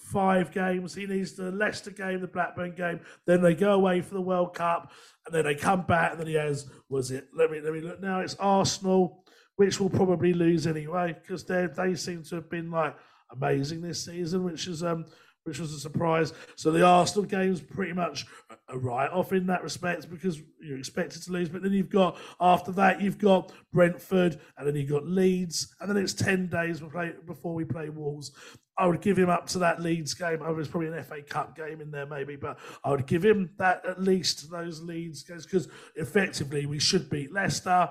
five 0.00 0.50
games. 0.50 0.96
He 0.96 1.06
needs 1.06 1.34
the 1.34 1.52
Leicester 1.52 1.92
game, 1.92 2.20
the 2.20 2.26
Blackburn 2.26 2.74
game. 2.74 3.00
Then 3.24 3.42
they 3.42 3.54
go 3.54 3.72
away 3.74 4.00
for 4.00 4.14
the 4.14 4.20
World 4.20 4.54
Cup, 4.54 4.90
and 5.26 5.34
then 5.34 5.44
they 5.44 5.54
come 5.54 5.82
back. 5.82 6.12
And 6.12 6.20
then 6.20 6.26
he 6.26 6.34
has 6.34 6.68
was 6.88 7.12
it? 7.12 7.28
Let 7.32 7.52
me 7.52 7.60
let 7.60 7.72
me 7.72 7.82
look 7.82 8.02
now. 8.02 8.18
It's 8.18 8.34
Arsenal, 8.40 9.24
which 9.54 9.78
will 9.78 9.90
probably 9.90 10.32
lose 10.32 10.66
anyway 10.66 11.16
because 11.22 11.44
they 11.44 11.68
they 11.68 11.94
seem 11.94 12.24
to 12.24 12.34
have 12.34 12.50
been 12.50 12.72
like 12.72 12.96
amazing 13.30 13.80
this 13.80 14.04
season, 14.04 14.44
which 14.44 14.66
is 14.66 14.82
um 14.82 15.04
which 15.44 15.60
was 15.60 15.72
a 15.72 15.78
surprise. 15.78 16.32
So 16.56 16.72
the 16.72 16.84
Arsenal 16.84 17.24
game's 17.24 17.60
pretty 17.60 17.92
much 17.92 18.26
a- 18.50 18.74
a 18.74 18.78
write 18.78 19.12
off 19.12 19.32
in 19.32 19.46
that 19.46 19.62
respect 19.62 20.10
because 20.10 20.42
you're 20.60 20.76
expected 20.76 21.22
to 21.22 21.30
lose. 21.30 21.48
But 21.48 21.62
then 21.62 21.72
you've 21.72 21.88
got 21.88 22.18
after 22.40 22.72
that 22.72 23.00
you've 23.00 23.18
got 23.18 23.52
Brentford, 23.72 24.40
and 24.58 24.66
then 24.66 24.74
you've 24.74 24.90
got 24.90 25.06
Leeds, 25.06 25.72
and 25.80 25.88
then 25.88 25.96
it's 25.96 26.14
ten 26.14 26.48
days 26.48 26.82
before 27.26 27.54
we 27.54 27.64
play 27.64 27.90
Wolves. 27.90 28.32
I 28.78 28.86
would 28.88 29.00
give 29.00 29.16
him 29.16 29.30
up 29.30 29.46
to 29.48 29.60
that 29.60 29.80
Leeds 29.80 30.14
game. 30.14 30.40
Oh, 30.42 30.52
there's 30.54 30.68
probably 30.68 30.88
an 30.88 31.02
FA 31.04 31.22
Cup 31.22 31.56
game 31.56 31.80
in 31.80 31.90
there, 31.90 32.06
maybe, 32.06 32.36
but 32.36 32.58
I 32.84 32.90
would 32.90 33.06
give 33.06 33.24
him 33.24 33.50
that 33.58 33.86
at 33.86 34.02
least 34.02 34.50
those 34.50 34.82
Leeds 34.82 35.22
games 35.22 35.46
because 35.46 35.68
effectively 35.94 36.66
we 36.66 36.78
should 36.78 37.08
beat 37.08 37.32
Leicester. 37.32 37.88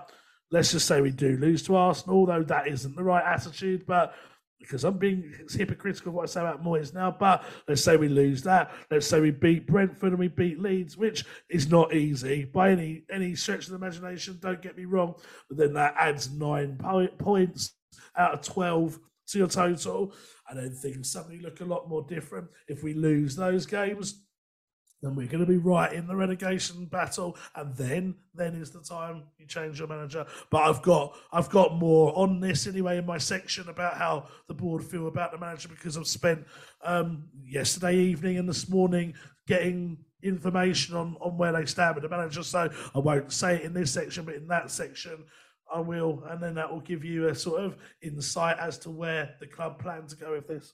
Let's 0.51 0.73
just 0.73 0.87
say 0.87 1.01
we 1.01 1.09
do 1.09 1.37
lose 1.37 1.63
to 1.63 1.75
Arsenal, 1.75 2.17
although 2.17 2.43
that 2.43 2.67
isn't 2.67 2.95
the 2.95 3.03
right 3.03 3.23
attitude. 3.25 3.85
But 3.87 4.13
because 4.65 4.83
I'm 4.83 4.97
being 4.97 5.33
hypocritical 5.49 6.09
of 6.09 6.15
what 6.15 6.23
I 6.23 6.25
say 6.25 6.41
about 6.41 6.63
Moyes 6.63 6.93
now. 6.93 7.15
But 7.17 7.43
let's 7.67 7.83
say 7.83 7.97
we 7.97 8.09
lose 8.09 8.43
that. 8.43 8.71
Let's 8.89 9.07
say 9.07 9.21
we 9.21 9.31
beat 9.31 9.67
Brentford 9.67 10.11
and 10.11 10.19
we 10.19 10.27
beat 10.27 10.59
Leeds, 10.59 10.97
which 10.97 11.25
is 11.49 11.69
not 11.69 11.93
easy 11.93 12.45
by 12.45 12.71
any 12.71 13.03
any 13.11 13.35
stretch 13.35 13.65
of 13.65 13.69
the 13.69 13.75
imagination. 13.75 14.39
Don't 14.41 14.61
get 14.61 14.77
me 14.77 14.85
wrong, 14.85 15.15
but 15.47 15.57
then 15.57 15.73
that 15.73 15.95
adds 15.97 16.31
nine 16.31 16.77
po- 16.77 17.07
points 17.19 17.73
out 18.17 18.33
of 18.33 18.41
twelve 18.41 18.99
to 19.27 19.37
your 19.37 19.47
total, 19.47 20.13
and 20.49 20.59
then 20.59 20.71
things 20.71 21.11
suddenly 21.11 21.39
look 21.39 21.61
a 21.61 21.65
lot 21.65 21.89
more 21.89 22.05
different 22.07 22.47
if 22.67 22.83
we 22.83 22.93
lose 22.93 23.35
those 23.35 23.65
games 23.65 24.24
then 25.01 25.15
we're 25.15 25.27
going 25.27 25.45
to 25.45 25.51
be 25.51 25.57
right 25.57 25.93
in 25.93 26.07
the 26.07 26.15
relegation 26.15 26.85
battle 26.85 27.37
and 27.55 27.75
then 27.75 28.15
then 28.33 28.55
is 28.55 28.71
the 28.71 28.81
time 28.81 29.23
you 29.37 29.45
change 29.45 29.79
your 29.79 29.87
manager. 29.87 30.25
But 30.49 30.63
i've 30.63 30.81
got 30.81 31.15
i've 31.31 31.49
got 31.49 31.75
more 31.75 32.17
on 32.17 32.39
this 32.39 32.67
anyway 32.67 32.97
in 32.97 33.05
my 33.05 33.17
section 33.17 33.69
about 33.69 33.97
how 33.97 34.27
the 34.47 34.53
board 34.53 34.83
feel 34.83 35.07
about 35.07 35.31
the 35.31 35.37
manager 35.37 35.69
because 35.69 35.97
i've 35.97 36.07
spent 36.07 36.45
um, 36.83 37.25
yesterday 37.43 37.97
evening 37.97 38.37
and 38.37 38.47
this 38.47 38.69
morning 38.69 39.13
getting 39.47 39.97
information 40.23 40.95
on 40.95 41.15
on 41.21 41.37
where 41.37 41.51
they 41.51 41.65
stand 41.65 41.95
with 41.95 42.03
the 42.03 42.09
manager. 42.09 42.43
So 42.43 42.69
i 42.93 42.99
won't 42.99 43.31
say 43.31 43.57
it 43.57 43.61
in 43.61 43.73
this 43.73 43.91
section 43.91 44.25
but 44.25 44.35
in 44.35 44.47
that 44.47 44.71
section 44.71 45.23
i 45.73 45.79
will 45.79 46.23
and 46.29 46.41
then 46.41 46.55
that 46.55 46.71
will 46.71 46.81
give 46.81 47.03
you 47.03 47.27
a 47.27 47.35
sort 47.35 47.63
of 47.63 47.77
insight 48.01 48.57
as 48.57 48.77
to 48.79 48.89
where 48.89 49.35
the 49.39 49.47
club 49.47 49.79
plan 49.79 50.07
to 50.07 50.15
go 50.15 50.31
with 50.31 50.47
this 50.47 50.73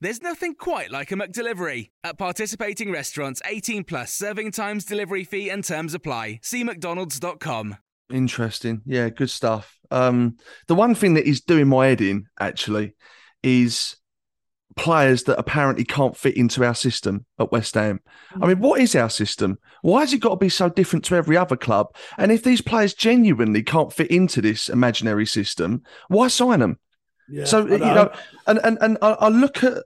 There's 0.00 0.22
nothing 0.22 0.54
quite 0.54 0.92
like 0.92 1.10
a 1.10 1.16
McDelivery. 1.16 1.90
At 2.04 2.18
participating 2.18 2.92
restaurants, 2.92 3.42
18 3.44 3.82
plus 3.82 4.12
serving 4.12 4.52
times, 4.52 4.84
delivery 4.84 5.24
fee, 5.24 5.50
and 5.50 5.64
terms 5.64 5.92
apply. 5.92 6.38
See 6.42 6.62
McDonald's.com. 6.62 7.76
Interesting. 8.12 8.82
Yeah, 8.86 9.08
good 9.08 9.28
stuff. 9.28 9.76
Um, 9.90 10.36
the 10.68 10.76
one 10.76 10.94
thing 10.94 11.14
that 11.14 11.26
is 11.26 11.40
doing 11.40 11.66
my 11.66 11.88
head 11.88 12.00
in 12.00 12.26
actually 12.38 12.94
is 13.42 13.96
players 14.76 15.24
that 15.24 15.38
apparently 15.38 15.84
can't 15.84 16.16
fit 16.16 16.36
into 16.36 16.64
our 16.64 16.76
system 16.76 17.26
at 17.40 17.50
West 17.50 17.74
Ham. 17.74 17.98
I 18.40 18.46
mean, 18.46 18.60
what 18.60 18.80
is 18.80 18.94
our 18.94 19.10
system? 19.10 19.58
Why 19.82 20.00
has 20.00 20.12
it 20.12 20.20
got 20.20 20.30
to 20.30 20.36
be 20.36 20.48
so 20.48 20.68
different 20.68 21.04
to 21.06 21.16
every 21.16 21.36
other 21.36 21.56
club? 21.56 21.88
And 22.16 22.30
if 22.30 22.44
these 22.44 22.60
players 22.60 22.94
genuinely 22.94 23.64
can't 23.64 23.92
fit 23.92 24.12
into 24.12 24.40
this 24.40 24.68
imaginary 24.68 25.26
system, 25.26 25.82
why 26.06 26.28
sign 26.28 26.60
them? 26.60 26.78
Yeah, 27.30 27.44
so 27.44 27.66
I 27.66 27.70
you 27.72 27.78
know, 27.78 28.12
and 28.46 28.58
and 28.64 28.78
and 28.80 28.98
I, 29.02 29.10
I 29.12 29.28
look 29.28 29.62
at 29.64 29.84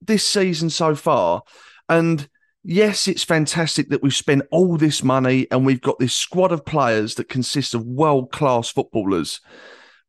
this 0.00 0.26
season 0.26 0.70
so 0.70 0.94
far, 0.94 1.42
and 1.88 2.28
yes, 2.62 3.08
it's 3.08 3.24
fantastic 3.24 3.88
that 3.90 4.02
we've 4.02 4.14
spent 4.14 4.42
all 4.50 4.76
this 4.76 5.02
money 5.02 5.46
and 5.50 5.64
we've 5.64 5.80
got 5.80 5.98
this 5.98 6.14
squad 6.14 6.52
of 6.52 6.64
players 6.64 7.14
that 7.14 7.28
consists 7.28 7.74
of 7.74 7.84
world 7.86 8.32
class 8.32 8.68
footballers. 8.68 9.40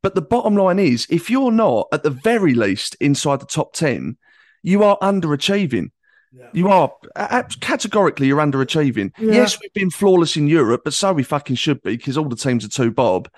But 0.04 0.16
the 0.16 0.22
bottom 0.22 0.56
line 0.56 0.80
is, 0.80 1.08
if 1.10 1.30
you're 1.30 1.52
not 1.52 1.88
at 1.92 2.04
the 2.04 2.10
very 2.10 2.54
least 2.54 2.96
inside 3.00 3.40
the 3.42 3.46
top 3.46 3.74
ten, 3.74 4.18
you 4.64 4.84
are 4.84 4.98
underachieving. 5.00 5.90
Yeah. 6.34 6.50
You 6.54 6.68
are 6.70 6.92
a- 7.16 7.40
a- 7.40 7.60
categorically 7.62 8.28
you're 8.28 8.38
underachieving. 8.38 9.12
Yeah. 9.18 9.34
Yes, 9.34 9.60
we've 9.60 9.74
been 9.74 9.90
flawless 9.90 10.36
in 10.36 10.48
Europe, 10.48 10.82
but 10.84 10.94
so 10.94 11.14
we 11.14 11.24
fucking 11.24 11.56
should 11.56 11.82
be 11.82 11.96
because 11.98 12.18
all 12.18 12.28
the 12.30 12.36
teams 12.36 12.66
are 12.66 12.70
too 12.70 12.92
bob. 12.92 13.30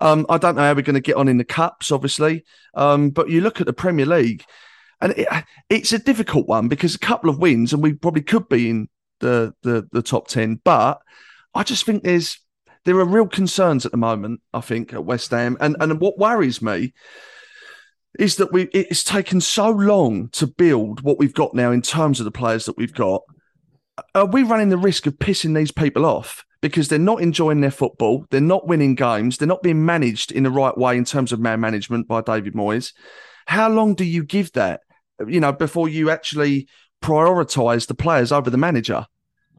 Um, 0.00 0.26
I 0.28 0.38
don't 0.38 0.56
know 0.56 0.62
how 0.62 0.74
we're 0.74 0.82
going 0.82 0.94
to 0.94 1.00
get 1.00 1.16
on 1.16 1.28
in 1.28 1.38
the 1.38 1.44
cups, 1.44 1.90
obviously. 1.90 2.44
Um, 2.74 3.10
but 3.10 3.30
you 3.30 3.40
look 3.40 3.60
at 3.60 3.66
the 3.66 3.72
Premier 3.72 4.06
League, 4.06 4.44
and 5.00 5.12
it, 5.12 5.28
it's 5.68 5.92
a 5.92 5.98
difficult 5.98 6.46
one 6.46 6.68
because 6.68 6.94
a 6.94 7.00
couple 7.00 7.30
of 7.30 7.38
wins, 7.38 7.72
and 7.72 7.82
we 7.82 7.94
probably 7.94 8.22
could 8.22 8.48
be 8.48 8.70
in 8.70 8.88
the 9.20 9.54
the, 9.62 9.88
the 9.92 10.02
top 10.02 10.28
ten. 10.28 10.60
But 10.62 11.00
I 11.54 11.62
just 11.62 11.84
think 11.84 12.02
there's 12.02 12.40
there 12.84 12.98
are 12.98 13.04
real 13.04 13.26
concerns 13.26 13.84
at 13.84 13.92
the 13.92 13.98
moment. 13.98 14.40
I 14.52 14.60
think 14.60 14.92
at 14.92 15.04
West 15.04 15.30
Ham, 15.30 15.56
and 15.60 15.76
and 15.80 16.00
what 16.00 16.18
worries 16.18 16.62
me 16.62 16.94
is 18.18 18.36
that 18.36 18.52
we 18.52 18.62
it's 18.72 19.04
taken 19.04 19.40
so 19.40 19.70
long 19.70 20.28
to 20.30 20.46
build 20.46 21.02
what 21.02 21.18
we've 21.18 21.34
got 21.34 21.54
now 21.54 21.70
in 21.70 21.82
terms 21.82 22.20
of 22.20 22.24
the 22.24 22.30
players 22.30 22.66
that 22.66 22.76
we've 22.76 22.94
got. 22.94 23.22
Are 24.14 24.26
we 24.26 24.44
running 24.44 24.68
the 24.68 24.78
risk 24.78 25.06
of 25.06 25.18
pissing 25.18 25.56
these 25.56 25.72
people 25.72 26.06
off 26.06 26.44
because 26.60 26.88
they're 26.88 26.98
not 26.98 27.20
enjoying 27.20 27.60
their 27.60 27.70
football, 27.70 28.26
they're 28.30 28.40
not 28.40 28.66
winning 28.66 28.94
games, 28.94 29.38
they're 29.38 29.48
not 29.48 29.62
being 29.62 29.84
managed 29.84 30.32
in 30.32 30.42
the 30.42 30.50
right 30.50 30.76
way 30.76 30.96
in 30.96 31.04
terms 31.04 31.32
of 31.32 31.40
man 31.40 31.60
management 31.60 32.08
by 32.08 32.20
David 32.20 32.54
Moyes? 32.54 32.92
How 33.46 33.68
long 33.68 33.94
do 33.94 34.04
you 34.04 34.24
give 34.24 34.52
that, 34.52 34.80
you 35.26 35.40
know, 35.40 35.52
before 35.52 35.88
you 35.88 36.10
actually 36.10 36.68
prioritize 37.02 37.86
the 37.86 37.94
players 37.94 38.32
over 38.32 38.50
the 38.50 38.58
manager? 38.58 39.06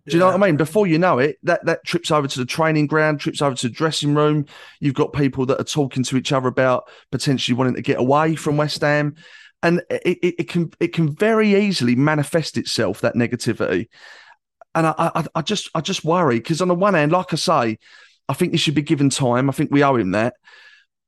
Do 0.05 0.15
you 0.15 0.19
know 0.19 0.27
what 0.27 0.41
I 0.41 0.47
mean? 0.47 0.57
Before 0.57 0.87
you 0.87 0.97
know 0.97 1.19
it, 1.19 1.37
that, 1.43 1.65
that 1.65 1.85
trips 1.85 2.09
over 2.09 2.27
to 2.27 2.39
the 2.39 2.45
training 2.45 2.87
ground, 2.87 3.19
trips 3.19 3.41
over 3.41 3.55
to 3.55 3.67
the 3.67 3.73
dressing 3.73 4.15
room. 4.15 4.45
You've 4.79 4.95
got 4.95 5.13
people 5.13 5.45
that 5.47 5.59
are 5.59 5.65
talking 5.65 6.03
to 6.03 6.17
each 6.17 6.31
other 6.31 6.47
about 6.47 6.89
potentially 7.11 7.55
wanting 7.55 7.75
to 7.75 7.81
get 7.81 7.99
away 7.99 8.35
from 8.35 8.57
West 8.57 8.81
Ham. 8.81 9.15
And 9.61 9.81
it, 9.89 10.17
it, 10.23 10.35
it 10.39 10.49
can 10.49 10.71
it 10.79 10.93
can 10.93 11.13
very 11.13 11.53
easily 11.55 11.95
manifest 11.95 12.57
itself, 12.57 13.01
that 13.01 13.15
negativity. 13.15 13.87
And 14.79 14.87
I, 14.87 14.93
I, 14.97 15.25
I 15.35 15.41
just 15.41 15.69
I 15.75 15.81
just 15.81 16.05
worry 16.05 16.37
because 16.37 16.61
on 16.61 16.69
the 16.69 16.73
one 16.75 16.93
hand, 16.93 17.11
like 17.11 17.33
I 17.33 17.35
say, 17.35 17.77
I 18.29 18.33
think 18.33 18.53
he 18.53 18.57
should 18.57 18.75
be 18.75 18.81
given 18.81 19.09
time. 19.09 19.49
I 19.49 19.53
think 19.53 19.71
we 19.71 19.83
owe 19.83 19.97
him 19.97 20.11
that. 20.11 20.35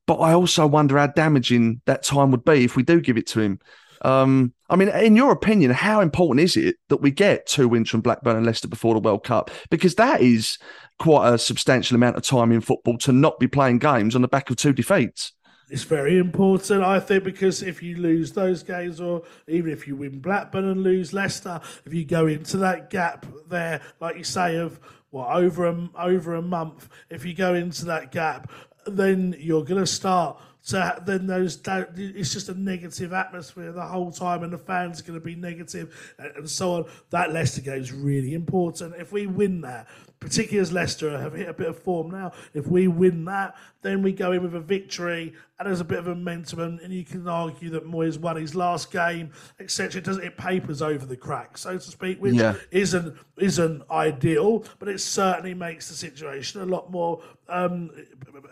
But 0.06 0.16
I 0.16 0.34
also 0.34 0.66
wonder 0.66 0.98
how 0.98 1.06
damaging 1.06 1.80
that 1.86 2.02
time 2.02 2.32
would 2.32 2.44
be 2.44 2.64
if 2.64 2.76
we 2.76 2.82
do 2.82 3.00
give 3.00 3.16
it 3.16 3.26
to 3.28 3.40
him. 3.40 3.60
Um, 4.02 4.52
I 4.68 4.76
mean, 4.76 4.88
in 4.88 5.16
your 5.16 5.32
opinion, 5.32 5.70
how 5.70 6.02
important 6.02 6.40
is 6.40 6.54
it 6.58 6.76
that 6.90 6.98
we 6.98 7.10
get 7.10 7.46
two 7.46 7.66
wins 7.66 7.88
from 7.88 8.02
Blackburn 8.02 8.36
and 8.36 8.44
Leicester 8.44 8.68
before 8.68 8.92
the 8.92 9.00
World 9.00 9.24
Cup? 9.24 9.50
Because 9.70 9.94
that 9.94 10.20
is 10.20 10.58
quite 10.98 11.32
a 11.32 11.38
substantial 11.38 11.94
amount 11.94 12.16
of 12.16 12.24
time 12.24 12.52
in 12.52 12.60
football 12.60 12.98
to 12.98 13.12
not 13.12 13.38
be 13.38 13.48
playing 13.48 13.78
games 13.78 14.14
on 14.14 14.20
the 14.20 14.28
back 14.28 14.50
of 14.50 14.56
two 14.56 14.74
defeats. 14.74 15.32
It's 15.72 15.84
very 15.84 16.18
important, 16.18 16.82
I 16.82 17.00
think, 17.00 17.24
because 17.24 17.62
if 17.62 17.82
you 17.82 17.96
lose 17.96 18.32
those 18.32 18.62
games, 18.62 19.00
or 19.00 19.22
even 19.48 19.72
if 19.72 19.88
you 19.88 19.96
win 19.96 20.20
Blackburn 20.20 20.66
and 20.66 20.82
lose 20.82 21.14
Leicester, 21.14 21.62
if 21.86 21.94
you 21.94 22.04
go 22.04 22.26
into 22.26 22.58
that 22.58 22.90
gap 22.90 23.24
there, 23.48 23.80
like 23.98 24.18
you 24.18 24.22
say, 24.22 24.56
of 24.56 24.78
what 25.08 25.34
over 25.34 25.64
a, 25.64 25.88
over 25.96 26.34
a 26.34 26.42
month, 26.42 26.90
if 27.08 27.24
you 27.24 27.32
go 27.32 27.54
into 27.54 27.86
that 27.86 28.12
gap, 28.12 28.52
then 28.84 29.34
you're 29.38 29.64
going 29.64 29.80
to 29.80 29.86
start 29.86 30.38
to 30.66 31.02
then 31.06 31.26
those 31.26 31.58
it's 31.96 32.32
just 32.32 32.48
a 32.48 32.54
negative 32.54 33.12
atmosphere 33.12 33.72
the 33.72 33.80
whole 33.80 34.12
time, 34.12 34.42
and 34.42 34.52
the 34.52 34.58
fans 34.58 35.00
are 35.00 35.04
going 35.04 35.18
to 35.18 35.24
be 35.24 35.34
negative 35.34 36.14
and 36.18 36.48
so 36.48 36.74
on. 36.74 36.84
That 37.10 37.32
Leicester 37.32 37.62
game 37.62 37.80
is 37.80 37.92
really 37.92 38.34
important. 38.34 38.94
If 38.98 39.10
we 39.10 39.26
win 39.26 39.62
that, 39.62 39.88
particularly 40.22 40.60
as 40.60 40.72
Leicester 40.72 41.18
have 41.18 41.34
hit 41.34 41.48
a 41.48 41.52
bit 41.52 41.68
of 41.68 41.78
form 41.78 42.10
now, 42.10 42.32
if 42.54 42.66
we 42.66 42.88
win 42.88 43.24
that, 43.26 43.54
then 43.82 44.02
we 44.02 44.12
go 44.12 44.32
in 44.32 44.42
with 44.42 44.54
a 44.54 44.60
victory 44.60 45.34
and 45.58 45.68
there's 45.68 45.80
a 45.80 45.84
bit 45.84 45.98
of 45.98 46.06
momentum, 46.06 46.58
and, 46.60 46.80
and 46.80 46.92
you 46.92 47.04
can 47.04 47.28
argue 47.28 47.70
that 47.70 47.86
Moyes 47.86 48.18
won 48.18 48.36
his 48.36 48.54
last 48.54 48.90
game, 48.90 49.30
etc. 49.60 50.00
It 50.00 50.04
doesn't 50.04 50.24
it 50.24 50.36
papers 50.36 50.82
over 50.82 51.06
the 51.06 51.16
cracks, 51.16 51.60
so 51.60 51.74
to 51.74 51.80
speak, 51.80 52.20
which 52.20 52.34
Yeah. 52.34 52.54
isn't 52.72 53.16
isn't 53.38 53.82
ideal, 53.90 54.64
but 54.80 54.88
it 54.88 55.00
certainly 55.00 55.54
makes 55.54 55.88
the 55.88 55.94
situation 55.94 56.60
a 56.62 56.66
lot 56.66 56.90
more 56.90 57.22
um, 57.48 57.90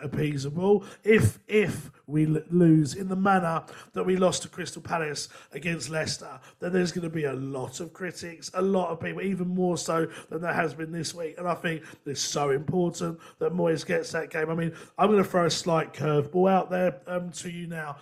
appeasable. 0.03 0.85
If 1.03 1.39
if 1.47 1.91
we 2.07 2.27
l- 2.27 2.41
lose 2.49 2.93
in 2.95 3.07
the 3.07 3.15
manner 3.15 3.63
that 3.93 4.03
we 4.05 4.15
lost 4.15 4.43
to 4.43 4.49
Crystal 4.49 4.81
Palace 4.81 5.29
against 5.51 5.89
Leicester, 5.89 6.39
then 6.59 6.71
there's 6.73 6.91
going 6.91 7.03
to 7.03 7.09
be 7.09 7.25
a 7.25 7.33
lot 7.33 7.79
of 7.79 7.93
critics, 7.93 8.51
a 8.53 8.61
lot 8.61 8.89
of 8.89 8.99
people, 8.99 9.21
even 9.21 9.47
more 9.49 9.77
so 9.77 10.07
than 10.29 10.41
there 10.41 10.53
has 10.53 10.73
been 10.73 10.91
this 10.91 11.13
week. 11.13 11.35
And 11.37 11.47
I 11.47 11.55
think 11.61 11.83
it's 12.05 12.21
so 12.21 12.49
important 12.49 13.19
that 13.39 13.53
Moyes 13.53 13.85
gets 13.85 14.11
that 14.11 14.29
game. 14.29 14.49
I 14.49 14.55
mean, 14.55 14.73
I'm 14.97 15.09
going 15.09 15.23
to 15.23 15.29
throw 15.29 15.45
a 15.45 15.51
slight 15.51 15.93
curveball 15.93 16.51
out 16.51 16.69
there 16.69 17.01
um, 17.07 17.31
to 17.31 17.49
you 17.49 17.67
now. 17.67 17.97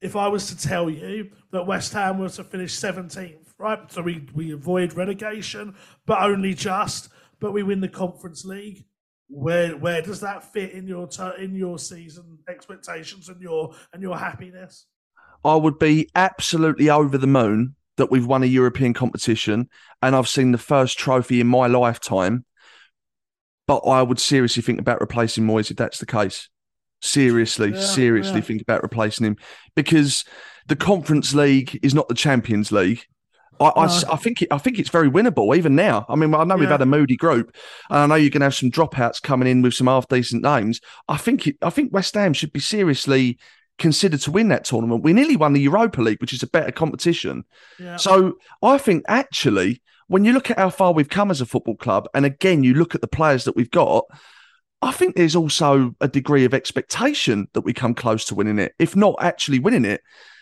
If 0.00 0.16
I 0.16 0.28
was 0.28 0.46
to 0.48 0.56
tell 0.56 0.88
you 0.88 1.30
that 1.52 1.66
West 1.66 1.92
Ham 1.92 2.18
was 2.18 2.36
to 2.36 2.44
finish 2.44 2.74
17th 2.74 3.50
right? 3.60 3.92
So 3.92 4.02
we 4.02 4.26
we 4.34 4.52
avoid 4.52 4.94
relegation, 4.94 5.76
but 6.06 6.20
only 6.22 6.54
just. 6.54 7.10
But 7.38 7.52
we 7.52 7.62
win 7.62 7.80
the 7.80 7.88
Conference 7.88 8.44
League. 8.44 8.84
Where 9.28 9.76
where 9.76 10.02
does 10.02 10.20
that 10.20 10.52
fit 10.52 10.72
in 10.72 10.88
your 10.88 11.08
in 11.38 11.54
your 11.54 11.78
season 11.78 12.38
expectations 12.48 13.28
and 13.28 13.40
your 13.40 13.74
and 13.92 14.02
your 14.02 14.18
happiness? 14.18 14.86
I 15.44 15.54
would 15.54 15.78
be 15.78 16.10
absolutely 16.14 16.90
over 16.90 17.16
the 17.16 17.26
moon 17.26 17.76
that 17.96 18.10
we've 18.10 18.26
won 18.26 18.42
a 18.42 18.46
European 18.46 18.92
competition 18.92 19.68
and 20.02 20.14
I've 20.14 20.28
seen 20.28 20.52
the 20.52 20.58
first 20.58 20.98
trophy 20.98 21.40
in 21.40 21.46
my 21.46 21.66
lifetime. 21.66 22.44
But 23.70 23.88
I 23.88 24.02
would 24.02 24.18
seriously 24.18 24.64
think 24.64 24.80
about 24.80 25.00
replacing 25.00 25.46
Moyes 25.46 25.70
if 25.70 25.76
that's 25.76 25.98
the 25.98 26.06
case. 26.06 26.48
Seriously, 27.02 27.70
Yeah, 27.70 27.80
seriously 27.80 28.40
yeah. 28.40 28.40
think 28.40 28.62
about 28.62 28.82
replacing 28.82 29.24
him 29.24 29.36
because 29.76 30.24
the 30.66 30.74
Conference 30.74 31.32
League 31.34 31.78
is 31.80 31.94
not 31.94 32.08
the 32.08 32.16
Champions 32.16 32.72
League. 32.72 33.04
I, 33.60 33.70
I 33.76 33.86
No. 33.86 34.02
I 34.10 34.16
think 34.16 34.42
it, 34.42 34.48
I 34.50 34.58
think 34.58 34.80
it's 34.80 34.88
very 34.88 35.08
winnable 35.08 35.56
even 35.56 35.76
now. 35.76 36.04
I 36.08 36.16
mean, 36.16 36.34
I 36.34 36.42
know 36.42 36.56
we've 36.56 36.68
had 36.68 36.82
a 36.82 36.86
moody 36.86 37.14
group, 37.16 37.54
and 37.90 37.98
I 38.00 38.06
know 38.06 38.16
you're 38.16 38.30
going 38.30 38.40
to 38.40 38.46
have 38.46 38.56
some 38.56 38.72
dropouts 38.72 39.22
coming 39.22 39.46
in 39.46 39.62
with 39.62 39.74
some 39.74 39.86
half 39.86 40.08
decent 40.08 40.42
names. 40.42 40.80
I 41.06 41.16
think 41.16 41.46
it, 41.46 41.56
I 41.62 41.70
think 41.70 41.92
West 41.92 42.14
Ham 42.14 42.32
should 42.32 42.52
be 42.52 42.58
seriously 42.58 43.38
considered 43.78 44.20
to 44.22 44.32
win 44.32 44.48
that 44.48 44.64
tournament. 44.64 45.04
We 45.04 45.12
nearly 45.12 45.36
won 45.36 45.52
the 45.52 45.60
Europa 45.60 46.02
League, 46.02 46.20
which 46.20 46.32
is 46.32 46.42
a 46.42 46.48
better 46.48 46.72
competition. 46.72 47.44
Yeah. 47.78 47.98
So 47.98 48.32
I 48.64 48.78
think 48.78 49.04
actually, 49.06 49.80
when 50.10 50.24
you 50.24 50.32
look 50.32 50.50
at 50.50 50.58
how 50.58 50.70
far 50.70 50.92
we've 50.92 51.08
come 51.08 51.30
as 51.30 51.40
a 51.40 51.46
football 51.46 51.76
club, 51.76 52.08
and 52.14 52.26
again, 52.26 52.64
you 52.64 52.74
look 52.74 52.96
at 52.96 53.00
the 53.00 53.06
players 53.06 53.44
that 53.44 53.54
we've 53.54 53.70
got, 53.70 54.06
I 54.82 54.90
think 54.90 55.14
there's 55.14 55.36
also 55.36 55.94
a 56.00 56.08
degree 56.08 56.44
of 56.44 56.52
expectation 56.52 57.46
that 57.52 57.60
we 57.60 57.72
come 57.72 57.94
close 57.94 58.24
to 58.24 58.34
winning 58.34 58.58
it, 58.58 58.74
if 58.80 58.96
not 58.96 59.14
actually 59.20 59.60
winning 59.60 59.84
it. 59.84 60.00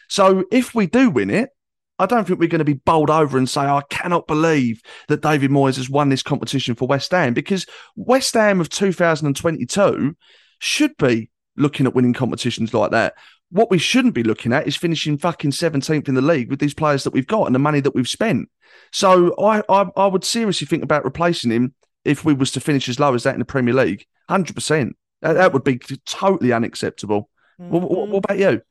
So 0.08 0.46
if 0.50 0.74
we 0.74 0.86
do 0.86 1.10
win 1.10 1.28
it, 1.28 1.50
I 1.98 2.06
don't 2.06 2.26
think 2.26 2.40
we're 2.40 2.48
going 2.48 2.60
to 2.60 2.64
be 2.64 2.72
bowled 2.72 3.10
over 3.10 3.36
and 3.36 3.46
say, 3.46 3.60
I 3.60 3.82
cannot 3.90 4.26
believe 4.26 4.80
that 5.08 5.20
David 5.20 5.50
Moyes 5.50 5.76
has 5.76 5.90
won 5.90 6.08
this 6.08 6.22
competition 6.22 6.74
for 6.74 6.88
West 6.88 7.10
Ham 7.10 7.34
because 7.34 7.66
West 7.94 8.32
Ham 8.32 8.62
of 8.62 8.70
2022 8.70 10.16
should 10.60 10.96
be 10.96 11.28
looking 11.58 11.84
at 11.84 11.94
winning 11.94 12.14
competitions 12.14 12.72
like 12.72 12.92
that. 12.92 13.16
What 13.50 13.70
we 13.70 13.76
shouldn't 13.76 14.14
be 14.14 14.22
looking 14.22 14.54
at 14.54 14.66
is 14.66 14.76
finishing 14.76 15.18
fucking 15.18 15.50
17th 15.50 16.08
in 16.08 16.14
the 16.14 16.22
league 16.22 16.48
with 16.48 16.58
these 16.58 16.72
players 16.72 17.04
that 17.04 17.12
we've 17.12 17.26
got 17.26 17.44
and 17.44 17.54
the 17.54 17.58
money 17.58 17.80
that 17.80 17.94
we've 17.94 18.08
spent. 18.08 18.48
So 18.92 19.34
I, 19.38 19.62
I, 19.68 19.86
I 19.96 20.06
would 20.06 20.24
seriously 20.24 20.66
think 20.66 20.82
about 20.82 21.04
replacing 21.04 21.50
him 21.50 21.74
if 22.04 22.24
we 22.24 22.32
was 22.32 22.50
to 22.52 22.60
finish 22.60 22.88
as 22.88 23.00
low 23.00 23.14
as 23.14 23.22
that 23.24 23.34
in 23.34 23.40
the 23.40 23.44
Premier 23.44 23.74
League. 23.74 24.06
100%. 24.30 24.92
That, 25.22 25.32
that 25.34 25.52
would 25.52 25.64
be 25.64 25.78
totally 26.06 26.52
unacceptable. 26.52 27.28
What, 27.56 27.82
what, 27.82 28.08
what 28.08 28.24
about 28.24 28.38
you? 28.38 28.62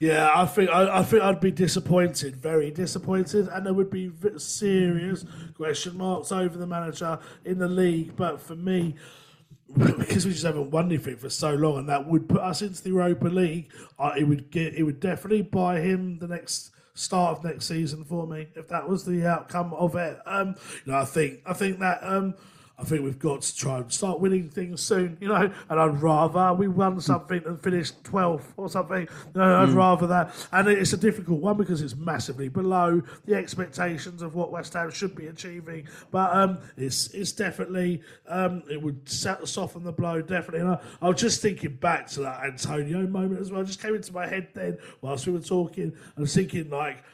Yeah, 0.00 0.30
I 0.34 0.44
think 0.44 0.70
I, 0.70 0.98
I 0.98 1.02
think 1.04 1.22
I'd 1.22 1.40
be 1.40 1.52
disappointed, 1.52 2.36
very 2.36 2.70
disappointed, 2.72 3.48
and 3.48 3.64
there 3.64 3.72
would 3.72 3.90
be 3.90 4.10
serious 4.38 5.24
question 5.56 5.96
marks 5.96 6.32
over 6.32 6.58
the 6.58 6.66
manager 6.66 7.18
in 7.44 7.58
the 7.58 7.68
league. 7.68 8.16
But 8.16 8.40
for 8.40 8.56
me, 8.56 8.96
because 9.76 10.26
we 10.26 10.32
just 10.32 10.44
haven't 10.44 10.72
won 10.72 10.86
anything 10.86 11.16
for 11.16 11.30
so 11.30 11.54
long, 11.54 11.78
and 11.78 11.88
that 11.88 12.08
would 12.08 12.28
put 12.28 12.40
us 12.40 12.60
into 12.60 12.82
the 12.82 12.90
Europa 12.90 13.28
League, 13.28 13.72
uh, 13.98 14.12
it 14.18 14.24
would 14.24 14.50
get 14.50 14.74
it 14.74 14.82
would 14.82 14.98
definitely 14.98 15.42
buy 15.42 15.80
him 15.80 16.18
the 16.18 16.28
next 16.28 16.72
start 16.94 17.38
of 17.38 17.44
next 17.44 17.66
season 17.66 18.04
for 18.04 18.26
me 18.26 18.46
if 18.54 18.68
that 18.68 18.88
was 18.88 19.04
the 19.04 19.26
outcome 19.26 19.74
of 19.74 19.94
it. 19.96 20.18
Um, 20.26 20.54
you 20.84 20.92
know, 20.92 20.98
I 20.98 21.04
think 21.04 21.40
I 21.46 21.52
think 21.52 21.78
that 21.80 22.00
um. 22.02 22.34
I 22.76 22.82
think 22.82 23.04
we've 23.04 23.18
got 23.18 23.42
to 23.42 23.56
try 23.56 23.78
and 23.78 23.92
start 23.92 24.18
winning 24.18 24.48
things 24.48 24.82
soon, 24.82 25.16
you 25.20 25.28
know. 25.28 25.52
And 25.68 25.80
I'd 25.80 26.02
rather 26.02 26.52
we 26.54 26.66
won 26.66 27.00
something 27.00 27.40
and 27.46 27.60
finished 27.62 28.02
12th 28.02 28.46
or 28.56 28.68
something. 28.68 29.02
You 29.34 29.40
know, 29.40 29.62
I'd 29.62 29.68
rather 29.70 30.08
that. 30.08 30.34
And 30.50 30.68
it's 30.68 30.92
a 30.92 30.96
difficult 30.96 31.40
one 31.40 31.56
because 31.56 31.82
it's 31.82 31.94
massively 31.94 32.48
below 32.48 33.00
the 33.26 33.34
expectations 33.34 34.22
of 34.22 34.34
what 34.34 34.50
West 34.50 34.72
Ham 34.74 34.90
should 34.90 35.14
be 35.14 35.28
achieving. 35.28 35.86
But 36.10 36.34
um, 36.34 36.58
it's 36.76 37.08
it's 37.14 37.30
definitely 37.30 38.02
um, 38.28 38.64
it 38.68 38.82
would 38.82 39.08
set, 39.08 39.46
soften 39.46 39.84
the 39.84 39.92
blow 39.92 40.20
definitely. 40.20 40.60
And 40.60 40.70
I, 40.70 40.80
I 41.00 41.08
was 41.08 41.20
just 41.20 41.40
thinking 41.40 41.76
back 41.76 42.08
to 42.08 42.20
that 42.22 42.44
Antonio 42.44 43.06
moment 43.06 43.40
as 43.40 43.52
well. 43.52 43.60
It 43.60 43.66
just 43.66 43.80
came 43.80 43.94
into 43.94 44.12
my 44.12 44.26
head 44.26 44.48
then 44.52 44.78
whilst 45.00 45.26
we 45.26 45.32
were 45.32 45.40
talking. 45.40 45.92
I 46.16 46.20
was 46.20 46.34
thinking 46.34 46.70
like 46.70 47.04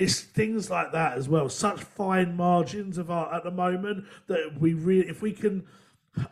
it's 0.00 0.20
things 0.20 0.70
like 0.70 0.92
that 0.92 1.18
as 1.18 1.28
well. 1.28 1.48
Such 1.50 1.82
fine 1.82 2.34
margins 2.34 2.96
of 2.96 3.10
our 3.10 3.32
at 3.34 3.44
the 3.44 3.50
moment 3.50 4.06
that 4.28 4.58
we 4.58 4.72
really, 4.72 5.06
if 5.06 5.20
we 5.20 5.30
can, 5.30 5.66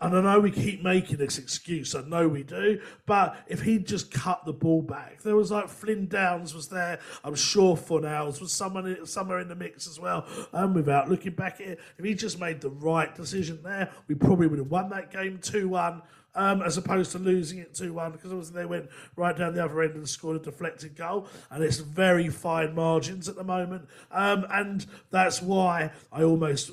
and 0.00 0.16
I 0.16 0.22
know 0.22 0.40
we 0.40 0.50
keep 0.50 0.82
making 0.82 1.18
this 1.18 1.36
excuse. 1.36 1.94
I 1.94 2.00
know 2.00 2.26
we 2.28 2.42
do, 2.42 2.80
but 3.04 3.36
if 3.46 3.60
he'd 3.60 3.86
just 3.86 4.10
cut 4.10 4.46
the 4.46 4.54
ball 4.54 4.80
back, 4.80 5.22
there 5.22 5.36
was 5.36 5.50
like 5.50 5.68
Flynn 5.68 6.06
Downs 6.06 6.54
was 6.54 6.68
there. 6.68 6.98
I'm 7.22 7.34
sure 7.34 7.76
Fornals 7.76 8.40
was 8.40 8.52
someone 8.52 9.04
somewhere 9.06 9.38
in 9.38 9.48
the 9.48 9.54
mix 9.54 9.86
as 9.86 10.00
well. 10.00 10.26
And 10.52 10.74
without 10.74 11.10
looking 11.10 11.32
back 11.32 11.60
at 11.60 11.66
it, 11.66 11.80
if 11.98 12.04
he 12.04 12.14
just 12.14 12.40
made 12.40 12.62
the 12.62 12.70
right 12.70 13.14
decision 13.14 13.60
there, 13.62 13.90
we 14.08 14.14
probably 14.14 14.46
would 14.46 14.58
have 14.58 14.70
won 14.70 14.88
that 14.90 15.12
game 15.12 15.38
two 15.42 15.68
one 15.68 16.00
um, 16.38 16.62
as 16.62 16.78
opposed 16.78 17.10
to 17.12 17.18
losing 17.18 17.58
it 17.58 17.74
2 17.74 17.92
1 17.92 18.12
because 18.12 18.30
obviously 18.30 18.54
they 18.54 18.66
went 18.66 18.88
right 19.16 19.36
down 19.36 19.54
the 19.54 19.64
other 19.64 19.82
end 19.82 19.94
and 19.96 20.08
scored 20.08 20.36
a 20.36 20.38
deflected 20.38 20.96
goal. 20.96 21.26
And 21.50 21.64
it's 21.64 21.78
very 21.78 22.28
fine 22.28 22.74
margins 22.74 23.28
at 23.28 23.34
the 23.34 23.44
moment. 23.44 23.88
Um, 24.12 24.46
and 24.50 24.86
that's 25.10 25.42
why 25.42 25.90
I 26.12 26.22
almost 26.22 26.70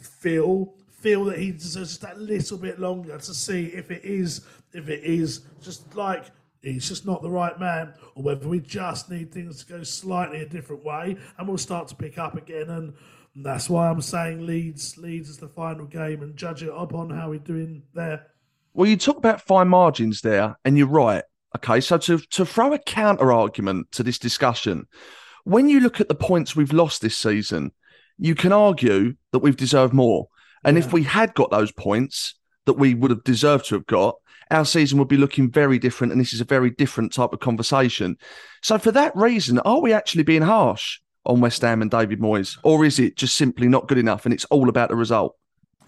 feel 0.00 0.74
feel 0.90 1.24
that 1.24 1.38
he 1.38 1.50
deserves 1.50 1.90
just 1.90 2.00
that 2.00 2.18
little 2.18 2.56
bit 2.56 2.78
longer 2.78 3.18
to 3.18 3.34
see 3.34 3.66
if 3.66 3.90
it 3.90 4.04
is 4.04 4.42
if 4.72 4.88
it 4.88 5.02
is 5.02 5.40
just 5.60 5.96
like 5.96 6.26
he's 6.62 6.88
just 6.88 7.04
not 7.04 7.22
the 7.22 7.30
right 7.30 7.58
man 7.58 7.92
or 8.14 8.22
whether 8.22 8.46
we 8.46 8.60
just 8.60 9.10
need 9.10 9.32
things 9.32 9.64
to 9.64 9.72
go 9.72 9.82
slightly 9.82 10.42
a 10.42 10.46
different 10.46 10.84
way 10.84 11.16
and 11.36 11.48
we'll 11.48 11.58
start 11.58 11.88
to 11.88 11.96
pick 11.96 12.18
up 12.18 12.36
again 12.36 12.70
and 12.70 12.94
that's 13.34 13.68
why 13.68 13.88
I'm 13.88 14.00
saying 14.00 14.46
Leeds 14.46 14.96
Leeds 14.96 15.28
is 15.28 15.38
the 15.38 15.48
final 15.48 15.86
game 15.86 16.22
and 16.22 16.36
judge 16.36 16.62
it 16.62 16.72
upon 16.72 17.10
how 17.10 17.30
we're 17.30 17.40
doing 17.40 17.82
there. 17.94 18.26
Well, 18.74 18.88
you 18.88 18.96
talk 18.96 19.18
about 19.18 19.42
fine 19.42 19.68
margins 19.68 20.22
there, 20.22 20.56
and 20.64 20.78
you're 20.78 20.86
right. 20.86 21.24
Okay, 21.56 21.80
so 21.80 21.98
to, 21.98 22.18
to 22.18 22.46
throw 22.46 22.72
a 22.72 22.78
counter 22.78 23.32
argument 23.32 23.92
to 23.92 24.02
this 24.02 24.18
discussion, 24.18 24.86
when 25.44 25.68
you 25.68 25.80
look 25.80 26.00
at 26.00 26.08
the 26.08 26.14
points 26.14 26.56
we've 26.56 26.72
lost 26.72 27.02
this 27.02 27.16
season, 27.16 27.72
you 28.18 28.34
can 28.34 28.52
argue 28.52 29.14
that 29.32 29.40
we've 29.40 29.56
deserved 29.56 29.92
more. 29.92 30.28
And 30.64 30.78
if 30.78 30.92
we 30.92 31.02
had 31.02 31.34
got 31.34 31.50
those 31.50 31.72
points 31.72 32.34
that 32.66 32.74
we 32.74 32.94
would 32.94 33.10
have 33.10 33.24
deserved 33.24 33.66
to 33.66 33.74
have 33.74 33.86
got, 33.86 34.16
our 34.50 34.64
season 34.64 34.98
would 34.98 35.08
be 35.08 35.16
looking 35.16 35.50
very 35.50 35.78
different. 35.78 36.12
And 36.12 36.20
this 36.20 36.32
is 36.32 36.40
a 36.40 36.44
very 36.44 36.70
different 36.70 37.12
type 37.12 37.32
of 37.32 37.40
conversation. 37.40 38.16
So, 38.62 38.78
for 38.78 38.92
that 38.92 39.14
reason, 39.16 39.58
are 39.60 39.80
we 39.80 39.92
actually 39.92 40.22
being 40.22 40.42
harsh 40.42 41.00
on 41.26 41.40
West 41.40 41.62
Ham 41.62 41.82
and 41.82 41.90
David 41.90 42.20
Moyes? 42.20 42.58
Or 42.62 42.84
is 42.84 42.98
it 42.98 43.16
just 43.16 43.36
simply 43.36 43.68
not 43.68 43.88
good 43.88 43.98
enough 43.98 44.24
and 44.24 44.32
it's 44.32 44.44
all 44.46 44.68
about 44.68 44.88
the 44.88 44.96
result? 44.96 45.36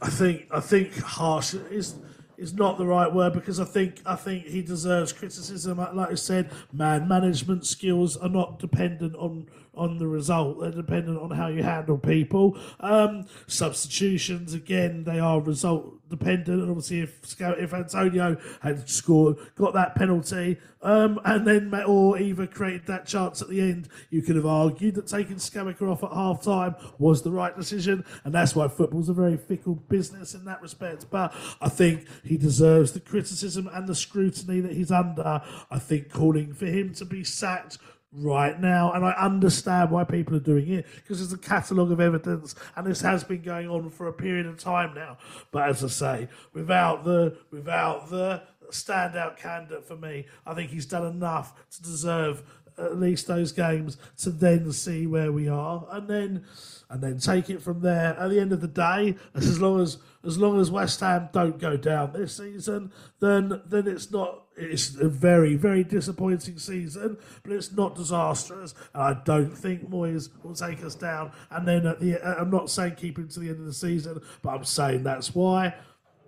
I 0.02 0.10
think 0.10 0.46
I 0.50 0.60
think 0.60 0.96
harsh 0.98 1.54
is 1.54 1.94
is 2.36 2.54
not 2.54 2.78
the 2.78 2.86
right 2.86 3.12
word 3.12 3.32
because 3.32 3.60
I 3.60 3.64
think 3.64 4.00
I 4.06 4.16
think 4.16 4.46
he 4.46 4.62
deserves 4.62 5.12
criticism. 5.12 5.78
Like 5.78 6.10
I 6.10 6.14
said, 6.14 6.50
man 6.72 7.08
management 7.08 7.66
skills 7.66 8.16
are 8.16 8.28
not 8.28 8.58
dependent 8.58 9.14
on 9.16 9.46
on 9.76 9.98
the 9.98 10.06
result. 10.06 10.60
They're 10.60 10.70
dependent 10.70 11.18
on 11.18 11.30
how 11.30 11.48
you 11.48 11.62
handle 11.62 11.98
people. 11.98 12.58
Um, 12.80 13.26
substitutions 13.46 14.54
again, 14.54 15.04
they 15.04 15.18
are 15.18 15.40
result 15.40 15.94
dependent. 16.08 16.62
And 16.62 16.70
obviously, 16.70 17.00
if 17.00 17.40
if 17.40 17.74
Antonio 17.74 18.36
had 18.60 18.88
scored, 18.88 19.36
got 19.56 19.74
that 19.74 19.94
penalty, 19.94 20.58
um, 20.82 21.18
and 21.24 21.46
then 21.46 21.74
or 21.86 22.18
either 22.18 22.46
created 22.46 22.86
that 22.86 23.06
chance 23.06 23.42
at 23.42 23.48
the 23.48 23.60
end, 23.60 23.88
you 24.10 24.22
could 24.22 24.36
have 24.36 24.46
argued 24.46 24.94
that 24.96 25.06
taking 25.06 25.36
Scamacca 25.36 25.82
off 25.82 26.04
at 26.04 26.12
half 26.12 26.42
time 26.42 26.74
was 26.98 27.22
the 27.22 27.30
right 27.30 27.56
decision, 27.56 28.04
and 28.24 28.34
that's 28.34 28.54
why 28.54 28.68
football's 28.68 29.08
a 29.08 29.14
very 29.14 29.36
fickle 29.36 29.74
business 29.74 30.34
in 30.34 30.44
that 30.44 30.62
respect. 30.62 31.06
But 31.10 31.34
I 31.60 31.68
think 31.68 32.06
he 32.22 32.36
deserves 32.36 32.92
the 32.92 33.00
criticism 33.00 33.68
and 33.72 33.88
the 33.88 33.94
scrutiny 33.94 34.60
that 34.60 34.72
he's 34.72 34.90
under. 34.90 35.42
I 35.70 35.78
think 35.78 36.12
calling 36.12 36.52
for 36.52 36.66
him 36.66 36.94
to 36.94 37.04
be 37.04 37.24
sacked 37.24 37.78
right 38.14 38.60
now, 38.60 38.92
and 38.92 39.04
I 39.04 39.12
understand 39.12 39.90
why 39.90 40.04
people 40.04 40.36
are 40.36 40.40
doing 40.40 40.68
it 40.68 40.86
because 40.96 41.18
there's 41.18 41.32
a 41.32 41.38
catalogue 41.38 41.90
of 41.90 42.00
evidence, 42.00 42.54
and 42.76 42.86
this 42.86 43.00
has 43.00 43.24
been 43.24 43.42
going 43.42 43.68
on 43.68 43.90
for 43.90 44.08
a 44.08 44.12
period 44.12 44.46
of 44.46 44.58
time 44.58 44.94
now. 44.94 45.18
But 45.50 45.68
as 45.68 45.84
I 45.84 45.88
say, 45.88 46.28
without 46.52 47.04
the 47.04 47.36
without 47.50 48.10
the 48.10 48.42
standout 48.70 49.36
candidate 49.36 49.84
for 49.84 49.96
me, 49.96 50.26
I 50.46 50.54
think 50.54 50.70
he's 50.70 50.86
done 50.86 51.06
enough 51.06 51.54
to 51.72 51.82
deserve 51.82 52.42
at 52.76 52.98
least 52.98 53.26
those 53.28 53.52
games 53.52 53.96
to 54.18 54.30
then 54.30 54.72
see 54.72 55.06
where 55.06 55.32
we 55.32 55.48
are, 55.48 55.86
and 55.90 56.08
then 56.08 56.44
and 56.90 57.02
then 57.02 57.18
take 57.18 57.50
it 57.50 57.62
from 57.62 57.80
there. 57.80 58.16
At 58.18 58.30
the 58.30 58.40
end 58.40 58.52
of 58.52 58.60
the 58.60 58.68
day, 58.68 59.16
as 59.34 59.60
long 59.60 59.80
as 59.80 59.98
as 60.24 60.38
long 60.38 60.60
as 60.60 60.70
West 60.70 61.00
Ham 61.00 61.28
don't 61.32 61.58
go 61.58 61.76
down 61.76 62.12
this 62.12 62.36
season, 62.36 62.92
then 63.20 63.60
then 63.66 63.88
it's 63.88 64.10
not. 64.10 64.43
It's 64.56 64.96
a 64.96 65.08
very 65.08 65.56
very 65.56 65.82
disappointing 65.84 66.58
season, 66.58 67.18
but 67.42 67.52
it's 67.52 67.72
not 67.72 67.96
disastrous. 67.96 68.74
And 68.94 69.02
I 69.02 69.20
don't 69.24 69.50
think 69.50 69.90
Moyes 69.90 70.30
will 70.42 70.54
take 70.54 70.84
us 70.84 70.94
down. 70.94 71.32
And 71.50 71.66
then 71.66 71.82
the, 71.82 72.20
I'm 72.38 72.50
not 72.50 72.70
saying 72.70 72.94
keep 72.94 73.18
him 73.18 73.28
to 73.28 73.40
the 73.40 73.48
end 73.48 73.60
of 73.60 73.66
the 73.66 73.74
season, 73.74 74.20
but 74.42 74.50
I'm 74.50 74.64
saying 74.64 75.02
that's 75.02 75.34
why 75.34 75.74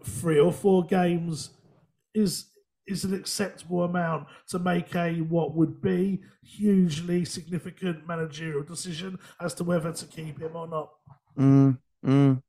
three 0.04 0.38
or 0.38 0.52
four 0.52 0.84
games 0.84 1.50
is 2.14 2.46
is 2.86 3.04
an 3.04 3.14
acceptable 3.14 3.82
amount 3.82 4.28
to 4.48 4.58
make 4.58 4.94
a 4.94 5.20
what 5.22 5.54
would 5.54 5.80
be 5.82 6.22
hugely 6.42 7.24
significant 7.24 8.06
managerial 8.06 8.62
decision 8.62 9.18
as 9.40 9.54
to 9.54 9.64
whether 9.64 9.92
to 9.92 10.06
keep 10.06 10.40
him 10.40 10.54
or 10.54 10.68
not. 10.68 10.90
Mm, 11.36 11.78
mm. 12.04 12.42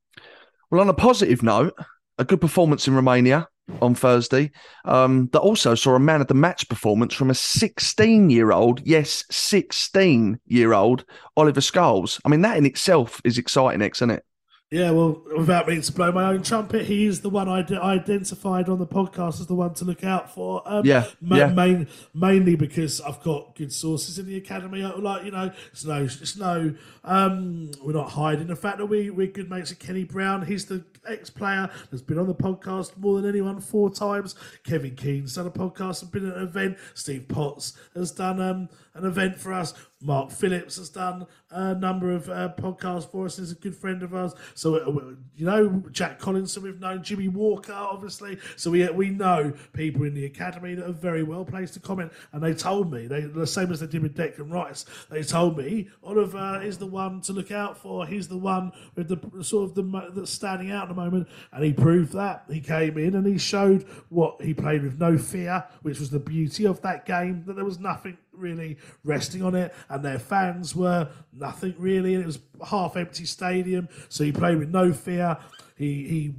Well, 0.69 0.82
on 0.82 0.89
a 0.89 0.93
positive 0.93 1.41
note, 1.41 1.73
a 2.17 2.23
good 2.23 2.41
performance 2.41 2.88
in 2.88 2.95
Romania 2.95 3.47
on 3.82 3.95
Thursday 3.95 4.51
um, 4.86 5.30
that 5.34 5.39
also 5.39 5.76
saw 5.76 5.95
a 5.95 5.99
man 5.99 6.22
of 6.22 6.28
the 6.28 6.34
match 6.34 6.68
performance 6.70 7.13
from 7.13 7.30
a 7.30 7.36
16 7.36 8.30
year 8.30 8.51
old, 8.51 8.82
yes, 8.86 9.26
16 9.30 10.39
year 10.45 10.74
old 10.74 11.05
Oliver 11.36 11.61
Scarles. 11.61 12.20
I 12.26 12.30
mean, 12.30 12.41
that 12.41 12.57
in 12.57 12.65
itself 12.65 13.22
is 13.24 13.38
exciting, 13.38 13.82
isn't 13.82 14.11
it? 14.11 14.24
Yeah, 14.70 14.91
well, 14.91 15.22
without 15.38 15.65
meaning 15.65 15.82
to 15.84 15.93
blow 15.93 16.11
my 16.11 16.26
own 16.26 16.43
trumpet, 16.43 16.86
he 16.88 17.05
is 17.05 17.22
the 17.22 17.30
one 17.30 17.47
I 17.47 17.59
identified 17.59 18.68
on 18.68 18.80
the 18.80 18.86
podcast 18.86 19.39
as 19.39 19.47
the 19.47 19.55
one 19.55 19.74
to 19.76 19.86
look 19.86 20.03
out 20.03 20.34
for. 20.34 20.61
Um, 20.65 20.86
yeah, 20.86 21.05
ma- 21.22 21.38
yeah. 21.38 21.47
Main, 21.47 21.88
mainly 22.13 22.55
because 22.55 22.99
I've 22.99 23.24
got 23.24 23.55
good 23.55 23.72
sources 23.72 24.20
in 24.20 24.26
the 24.26 24.36
academy. 24.36 24.82
Like 24.84 25.24
you 25.24 25.32
know, 25.32 25.51
it's 25.72 25.86
no, 25.86 26.03
it's 26.03 26.36
no. 26.36 26.76
Um, 27.05 27.72
we're 27.82 27.93
not 27.93 28.09
hiding 28.09 28.47
the 28.47 28.57
fact 28.57 28.80
that 28.80 28.88
we 28.88 29.09
we're 29.09 29.28
good 29.28 29.49
mates 29.49 29.70
with 29.70 29.80
Kenny 29.80 30.03
Brown. 30.03 30.45
He's 30.45 30.65
the 30.65 30.84
ex-player 31.07 31.70
that's 31.89 32.01
been 32.01 32.20
on 32.20 32.28
the 32.28 32.36
podcast 32.36 32.97
more 32.97 33.22
than 33.22 33.30
anyone 33.30 33.61
four 33.61 33.89
times. 33.89 34.36
Kevin 34.65 34.95
Keen's 34.97 35.36
done 35.36 35.47
a 35.47 35.51
podcast 35.51 36.01
and 36.01 36.11
been 36.11 36.30
at 36.30 36.36
an 36.36 36.43
event. 36.43 36.78
Steve 36.93 37.30
Potts 37.30 37.78
has 37.95 38.11
done 38.11 38.41
um, 38.41 38.68
an 38.95 39.05
event 39.05 39.39
for 39.39 39.53
us. 39.53 39.74
Mark 40.02 40.30
Phillips 40.32 40.78
has 40.78 40.89
done 40.89 41.26
a 41.50 41.74
number 41.74 42.14
of 42.14 42.30
uh, 42.30 42.54
podcasts 42.58 43.10
for 43.10 43.26
us. 43.26 43.38
He's 43.38 43.52
a 43.52 43.56
good 43.56 43.76
friend 43.76 44.04
of 44.04 44.14
ours. 44.14 44.36
So 44.54 44.76
uh, 44.76 45.16
you 45.36 45.45
know 45.45 45.84
Jack 45.91 46.20
Collison, 46.20 46.62
we've 46.62 46.80
known 46.80 47.02
Jimmy 47.04 47.28
Walker, 47.28 47.74
obviously. 47.74 48.38
So 48.56 48.70
we 48.70 48.88
we 48.89 49.10
know 49.10 49.54
people 49.74 50.04
in 50.04 50.14
the 50.14 50.26
academy 50.26 50.76
that 50.76 50.88
are 50.88 50.93
very 50.93 51.24
well 51.24 51.43
placed 51.43 51.74
to 51.76 51.80
comment. 51.80 52.12
And 52.32 52.43
they 52.43 52.54
told 52.54 52.91
me 52.91 53.08
they 53.08 53.22
the 53.22 53.48
same 53.48 53.72
as 53.72 53.80
they 53.80 53.88
did 53.88 54.04
with 54.04 54.16
Declan 54.16 54.52
Rice. 54.52 54.86
They 55.10 55.24
told 55.24 55.58
me 55.58 55.89
Oliver 56.04 56.62
is 56.62 56.78
the 56.78 56.86
one 56.86 57.22
to 57.22 57.34
look 57.34 57.52
out 57.52 57.78
for. 57.78 58.06
He's 58.06 58.28
the 58.28 58.38
one 58.38 58.72
with 58.95 59.08
the 59.08 59.43
sort 59.43 59.70
of 59.70 59.76
the 59.76 60.12
that's 60.14 60.32
standing 60.32 60.72
out 60.72 60.84
at 60.84 60.89
the 60.89 61.02
moment, 61.02 61.28
and 61.52 61.64
he 61.64 61.74
proved 61.74 62.14
that. 62.14 62.43
He 62.50 62.62
came 62.62 62.98
in 62.98 63.16
and 63.16 63.26
he 63.26 63.39
showed 63.39 63.84
what 64.10 64.41
he 64.41 64.54
played 64.54 64.84
with 64.84 65.00
no 65.00 65.18
fear, 65.18 65.66
which 65.82 66.00
was 66.00 66.12
the 66.12 66.20
beauty 66.20 66.68
of 66.68 66.82
that 66.82 67.06
game. 67.06 67.43
That 67.48 67.56
there 67.56 67.66
was 67.66 67.80
nothing 67.80 68.18
really 68.38 68.78
resting 69.04 69.44
on 69.44 69.56
it, 69.56 69.74
and 69.90 70.04
their 70.04 70.20
fans 70.20 70.76
were 70.76 71.10
nothing 71.34 71.76
really, 71.78 72.14
and 72.16 72.24
it 72.24 72.28
was 72.28 72.40
half 72.66 72.96
empty 72.96 73.26
stadium. 73.26 73.90
So 74.10 74.24
he 74.24 74.32
played 74.32 74.60
with 74.60 74.70
no 74.70 74.94
fear. 74.94 75.38
He 75.76 76.08
he 76.08 76.36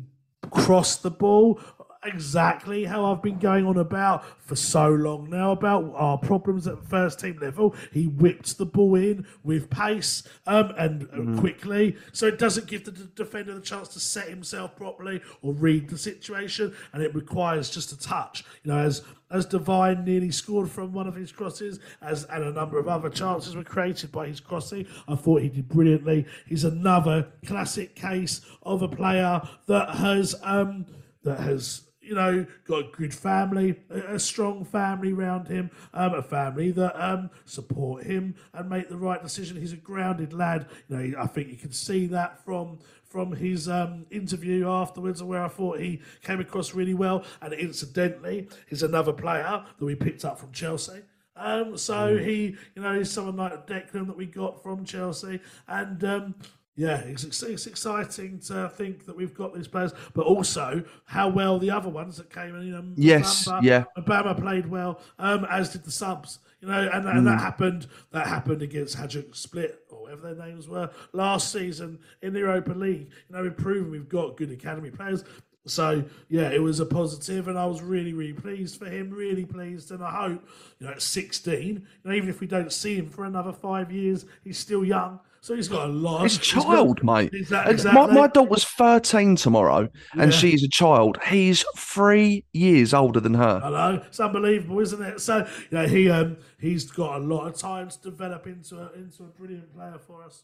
crossed 0.51 1.03
the 1.03 1.11
ball 1.11 1.61
exactly 2.05 2.85
how 2.85 3.05
I've 3.05 3.23
been 3.23 3.39
going 3.39 3.67
on 3.67 3.77
about 3.77 4.25
for 4.41 4.57
so 4.57 4.89
long 4.89 5.29
now 5.31 5.53
about 5.53 5.93
our 5.95 6.19
problems 6.19 6.67
at 6.67 6.83
first 6.85 7.21
team 7.21 7.39
level. 7.41 7.75
He 7.93 8.07
whipped 8.07 8.59
the 8.59 8.67
ball 8.67 8.95
in 8.95 9.27
with 9.43 9.71
pace 9.71 10.23
um, 10.47 10.73
and 10.79 11.09
mm. 11.09 11.39
quickly, 11.39 11.97
so 12.13 12.27
it 12.27 12.39
doesn't 12.39 12.67
give 12.67 12.85
the 12.85 12.93
defender 12.93 13.55
the 13.55 13.61
chance 13.61 13.89
to 13.89 14.01
set 14.01 14.29
himself 14.29 14.77
properly 14.77 15.21
or 15.43 15.53
read 15.53 15.89
the 15.89 15.99
situation, 15.99 16.75
and 16.93 17.03
it 17.03 17.15
requires 17.15 17.71
just 17.71 17.93
a 17.93 17.99
touch. 17.99 18.45
You 18.63 18.73
know, 18.73 18.79
as 18.79 19.03
as 19.31 19.47
Divine 19.47 20.05
nearly 20.05 20.31
scored 20.31 20.71
from 20.71 20.93
one 20.93 21.07
of 21.07 21.15
his 21.15 21.33
crosses, 21.33 21.81
as 22.01 22.25
and 22.25 22.45
a 22.45 22.53
number 22.53 22.79
of 22.79 22.89
other 22.89 23.11
chances 23.11 23.57
were 23.57 23.65
created 23.65 24.13
by 24.13 24.27
his 24.27 24.41
crossing. 24.41 24.87
I 25.07 25.15
thought 25.17 25.43
he 25.43 25.49
did 25.49 25.69
brilliantly. 25.69 26.27
He's 26.47 26.65
another 26.65 27.29
classic 27.47 27.95
case 27.95 28.41
of 28.63 28.83
a 28.83 28.89
player 28.89 29.43
that 29.67 29.97
has 29.97 30.35
um, 30.43 30.87
that 31.25 31.41
has 31.41 31.83
you 32.09 32.15
know, 32.15 32.47
got 32.67 32.79
a 32.79 32.89
good 32.97 33.13
family, 33.13 33.77
a, 33.91 34.19
strong 34.19 34.65
family 34.65 35.13
around 35.13 35.47
him, 35.47 35.71
um, 35.93 36.15
a 36.15 36.23
family 36.23 36.71
that 36.71 36.99
um, 36.99 37.29
support 37.45 38.05
him 38.05 38.35
and 38.55 38.69
make 38.69 38.89
the 38.89 38.97
right 38.97 39.23
decision. 39.23 39.61
He's 39.61 39.75
a 39.75 39.77
grounded 39.77 40.33
lad. 40.33 40.69
You 40.89 40.97
know, 40.97 41.21
I 41.21 41.27
think 41.27 41.49
you 41.49 41.57
can 41.57 41.73
see 41.73 42.07
that 42.07 42.43
from 42.45 42.79
from 43.09 43.33
his 43.33 43.69
um, 43.69 44.07
interview 44.11 44.69
afterwards, 44.69 45.23
where 45.23 45.45
I 45.45 45.49
thought 45.49 45.81
he 45.81 46.01
came 46.23 46.41
across 46.41 46.75
really 46.75 46.95
well. 46.95 47.25
And 47.41 47.55
incidentally, 47.55 48.49
he's 48.69 48.83
another 48.83 49.13
player 49.13 49.65
that 49.79 49.85
we 49.85 49.95
picked 49.95 50.25
up 50.25 50.39
from 50.39 50.53
Chelsea. 50.53 51.03
Um, 51.37 51.77
so 51.77 52.17
mm. 52.17 52.25
he, 52.25 52.57
you 52.75 52.83
know, 52.83 52.99
he's 52.99 53.11
someone 53.11 53.37
like 53.37 53.67
Declan 53.67 54.07
that 54.09 54.17
we 54.17 54.27
got 54.27 54.63
from 54.63 54.85
Chelsea, 54.85 55.41
and 55.69 56.03
um, 56.03 56.35
yeah, 56.75 56.99
it's, 56.99 57.43
it's 57.43 57.67
exciting 57.67 58.41
to 58.41 58.69
think 58.69 59.07
that 59.07 59.17
we've 59.17 59.35
got 59.35 59.55
these 59.55 59.69
players, 59.69 59.93
but 60.15 60.27
also 60.27 60.83
how 61.07 61.29
well 61.29 61.59
the 61.59 61.71
other 61.71 61.89
ones 61.89 62.17
that 62.17 62.33
came 62.33 62.55
in. 62.57 62.67
You 62.67 62.73
know, 62.73 62.85
yes, 62.97 63.47
Bamba, 63.47 63.63
yeah, 63.63 63.85
Mubama 63.97 64.41
played 64.41 64.67
well, 64.69 65.01
um, 65.19 65.47
as 65.51 65.71
did 65.71 65.85
the 65.85 65.91
subs. 65.91 66.41
You 66.61 66.69
know, 66.69 66.91
and, 66.93 67.07
and 67.07 67.21
mm. 67.21 67.25
that 67.25 67.41
happened. 67.41 67.87
That 68.11 68.27
happened 68.27 68.63
against 68.63 68.97
Hajduk 68.97 69.35
Split 69.35 69.85
or 69.91 70.03
whatever 70.03 70.35
their 70.35 70.47
names 70.47 70.69
were 70.69 70.91
last 71.13 71.53
season 71.53 71.99
in 72.23 72.33
the 72.33 72.41
Europa 72.41 72.73
League. 72.73 73.11
You 73.29 73.37
know, 73.37 73.43
we've 73.43 73.57
proven 73.57 73.91
we've 73.91 74.09
got 74.09 74.37
good 74.37 74.51
academy 74.51 74.91
players. 74.91 75.25
So 75.67 76.05
yeah, 76.29 76.51
it 76.51 76.63
was 76.63 76.81
a 76.81 76.87
positive, 76.87 77.49
and 77.49 77.59
I 77.59 77.67
was 77.67 77.83
really, 77.83 78.13
really 78.13 78.33
pleased 78.33 78.79
for 78.79 78.87
him. 78.87 79.11
Really 79.11 79.45
pleased, 79.45 79.91
and 79.91 80.03
I 80.03 80.11
hope 80.11 80.49
you 80.79 80.87
know 80.87 80.93
at 80.95 81.03
16, 81.03 81.67
you 81.67 81.83
know, 82.05 82.13
even 82.13 82.29
if 82.29 82.41
we 82.41 82.47
don't 82.47 82.73
see 82.73 82.97
him 82.97 83.09
for 83.09 83.25
another 83.25 83.53
five 83.53 83.93
years, 83.93 84.25
he's 84.43 84.59
still 84.59 84.85
young. 84.85 85.21
So 85.41 85.55
he's 85.55 85.69
got 85.69 85.89
a 85.89 85.93
lot. 85.93 86.23
He's 86.23 86.37
a 86.37 86.41
child, 86.41 87.01
got, 87.01 87.05
mate. 87.05 87.31
Exactly. 87.33 87.93
My, 87.93 88.07
my 88.07 88.43
was 88.43 88.65
13 88.65 89.37
tomorrow, 89.37 89.89
and 90.13 90.33
yeah. 90.33 90.39
she's 90.39 90.63
a 90.63 90.69
child. 90.69 91.19
He's 91.27 91.65
three 91.77 92.45
years 92.53 92.93
older 92.93 93.21
than 93.21 93.35
her. 93.35 93.61
Know. 93.61 94.03
It's 94.07 94.21
unbelievable, 94.21 94.81
isn't 94.81 95.03
it? 95.03 95.21
So, 95.21 95.47
you 95.71 95.79
know, 95.79 95.87
he 95.87 96.11
um 96.11 96.37
he's 96.59 96.91
got 96.91 97.21
a 97.21 97.25
lot 97.25 97.47
of 97.47 97.57
time 97.57 97.89
to 97.89 97.99
develop 98.01 98.47
into 98.47 98.77
a, 98.77 98.93
into 98.93 99.25
a 99.25 99.27
brilliant 99.27 99.75
player 99.75 99.99
for 99.99 100.25
us. 100.25 100.43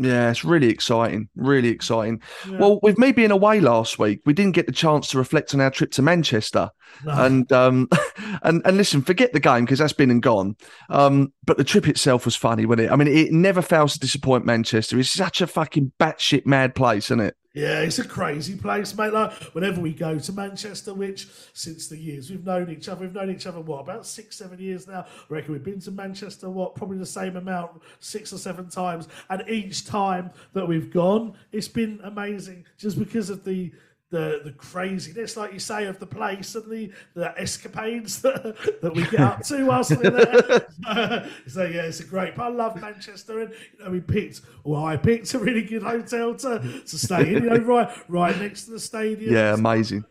Yeah, 0.00 0.30
it's 0.30 0.44
really 0.44 0.68
exciting. 0.68 1.28
Really 1.34 1.68
exciting. 1.68 2.22
Yeah. 2.48 2.58
Well, 2.58 2.78
with 2.82 2.98
me 2.98 3.10
being 3.10 3.32
away 3.32 3.58
last 3.58 3.98
week, 3.98 4.20
we 4.24 4.32
didn't 4.32 4.54
get 4.54 4.66
the 4.66 4.72
chance 4.72 5.08
to 5.08 5.18
reflect 5.18 5.54
on 5.54 5.60
our 5.60 5.70
trip 5.70 5.90
to 5.92 6.02
Manchester. 6.02 6.70
No. 7.04 7.12
And 7.12 7.52
um 7.52 7.88
and 8.42 8.62
and 8.64 8.76
listen, 8.76 9.02
forget 9.02 9.32
the 9.32 9.40
game 9.40 9.64
because 9.64 9.80
that's 9.80 9.92
been 9.92 10.12
and 10.12 10.22
gone. 10.22 10.54
Um, 10.88 11.32
but 11.44 11.56
the 11.56 11.64
trip 11.64 11.88
itself 11.88 12.24
was 12.26 12.36
funny, 12.36 12.64
wasn't 12.64 12.86
it? 12.86 12.92
I 12.92 12.96
mean, 12.96 13.08
it 13.08 13.32
never 13.32 13.60
fails 13.60 13.94
to 13.94 13.98
disappoint 13.98 14.46
Manchester. 14.46 14.98
It's 15.00 15.10
such 15.10 15.40
a 15.40 15.48
fucking 15.48 15.92
batshit 15.98 16.46
mad 16.46 16.76
place, 16.76 17.06
isn't 17.06 17.20
it? 17.20 17.34
Yeah, 17.58 17.80
it's 17.80 17.98
a 17.98 18.06
crazy 18.06 18.54
place, 18.54 18.96
mate. 18.96 19.12
Like 19.12 19.32
whenever 19.52 19.80
we 19.80 19.92
go 19.92 20.16
to 20.16 20.32
Manchester, 20.32 20.94
which 20.94 21.26
since 21.54 21.88
the 21.88 21.96
years 21.96 22.30
we've 22.30 22.46
known 22.46 22.70
each 22.70 22.88
other, 22.88 23.00
we've 23.00 23.12
known 23.12 23.32
each 23.32 23.48
other 23.48 23.58
what 23.58 23.80
about 23.80 24.06
six, 24.06 24.36
seven 24.36 24.60
years 24.60 24.86
now. 24.86 25.00
I 25.00 25.24
reckon 25.28 25.54
we've 25.54 25.64
been 25.64 25.80
to 25.80 25.90
Manchester 25.90 26.48
what 26.48 26.76
probably 26.76 26.98
the 26.98 27.06
same 27.06 27.34
amount, 27.34 27.82
six 27.98 28.32
or 28.32 28.38
seven 28.38 28.68
times, 28.68 29.08
and 29.28 29.42
each 29.48 29.84
time 29.84 30.30
that 30.52 30.68
we've 30.68 30.92
gone, 30.92 31.34
it's 31.50 31.66
been 31.66 31.98
amazing 32.04 32.64
just 32.78 32.96
because 32.96 33.28
of 33.28 33.44
the 33.44 33.72
the 34.10 34.40
the 34.42 34.52
craziness, 34.52 35.36
like 35.36 35.52
you 35.52 35.58
say, 35.58 35.86
of 35.86 35.98
the 35.98 36.06
place 36.06 36.54
and 36.54 36.70
the, 36.70 36.90
the 37.14 37.38
escapades 37.38 38.22
that, 38.22 38.56
that 38.80 38.94
we 38.94 39.02
get 39.08 39.20
up 39.20 39.42
to 39.44 39.66
whilst 39.66 39.90
we're 39.96 40.10
there. 40.10 41.28
so 41.46 41.64
yeah, 41.64 41.82
it's 41.82 42.00
a 42.00 42.04
great. 42.04 42.34
But 42.34 42.44
I 42.44 42.48
love 42.48 42.80
Manchester, 42.80 43.40
and 43.40 43.50
you 43.50 43.84
know 43.84 43.90
we 43.90 44.00
picked. 44.00 44.40
Well, 44.64 44.84
I 44.84 44.96
picked 44.96 45.32
a 45.34 45.38
really 45.38 45.62
good 45.62 45.82
hotel 45.82 46.34
to 46.36 46.82
to 46.86 46.98
stay 46.98 47.34
in. 47.34 47.44
You 47.44 47.50
know, 47.50 47.56
right 47.58 47.90
right 48.08 48.38
next 48.38 48.64
to 48.64 48.72
the 48.72 48.80
stadium. 48.80 49.32
Yeah, 49.32 49.54
amazing. 49.54 50.04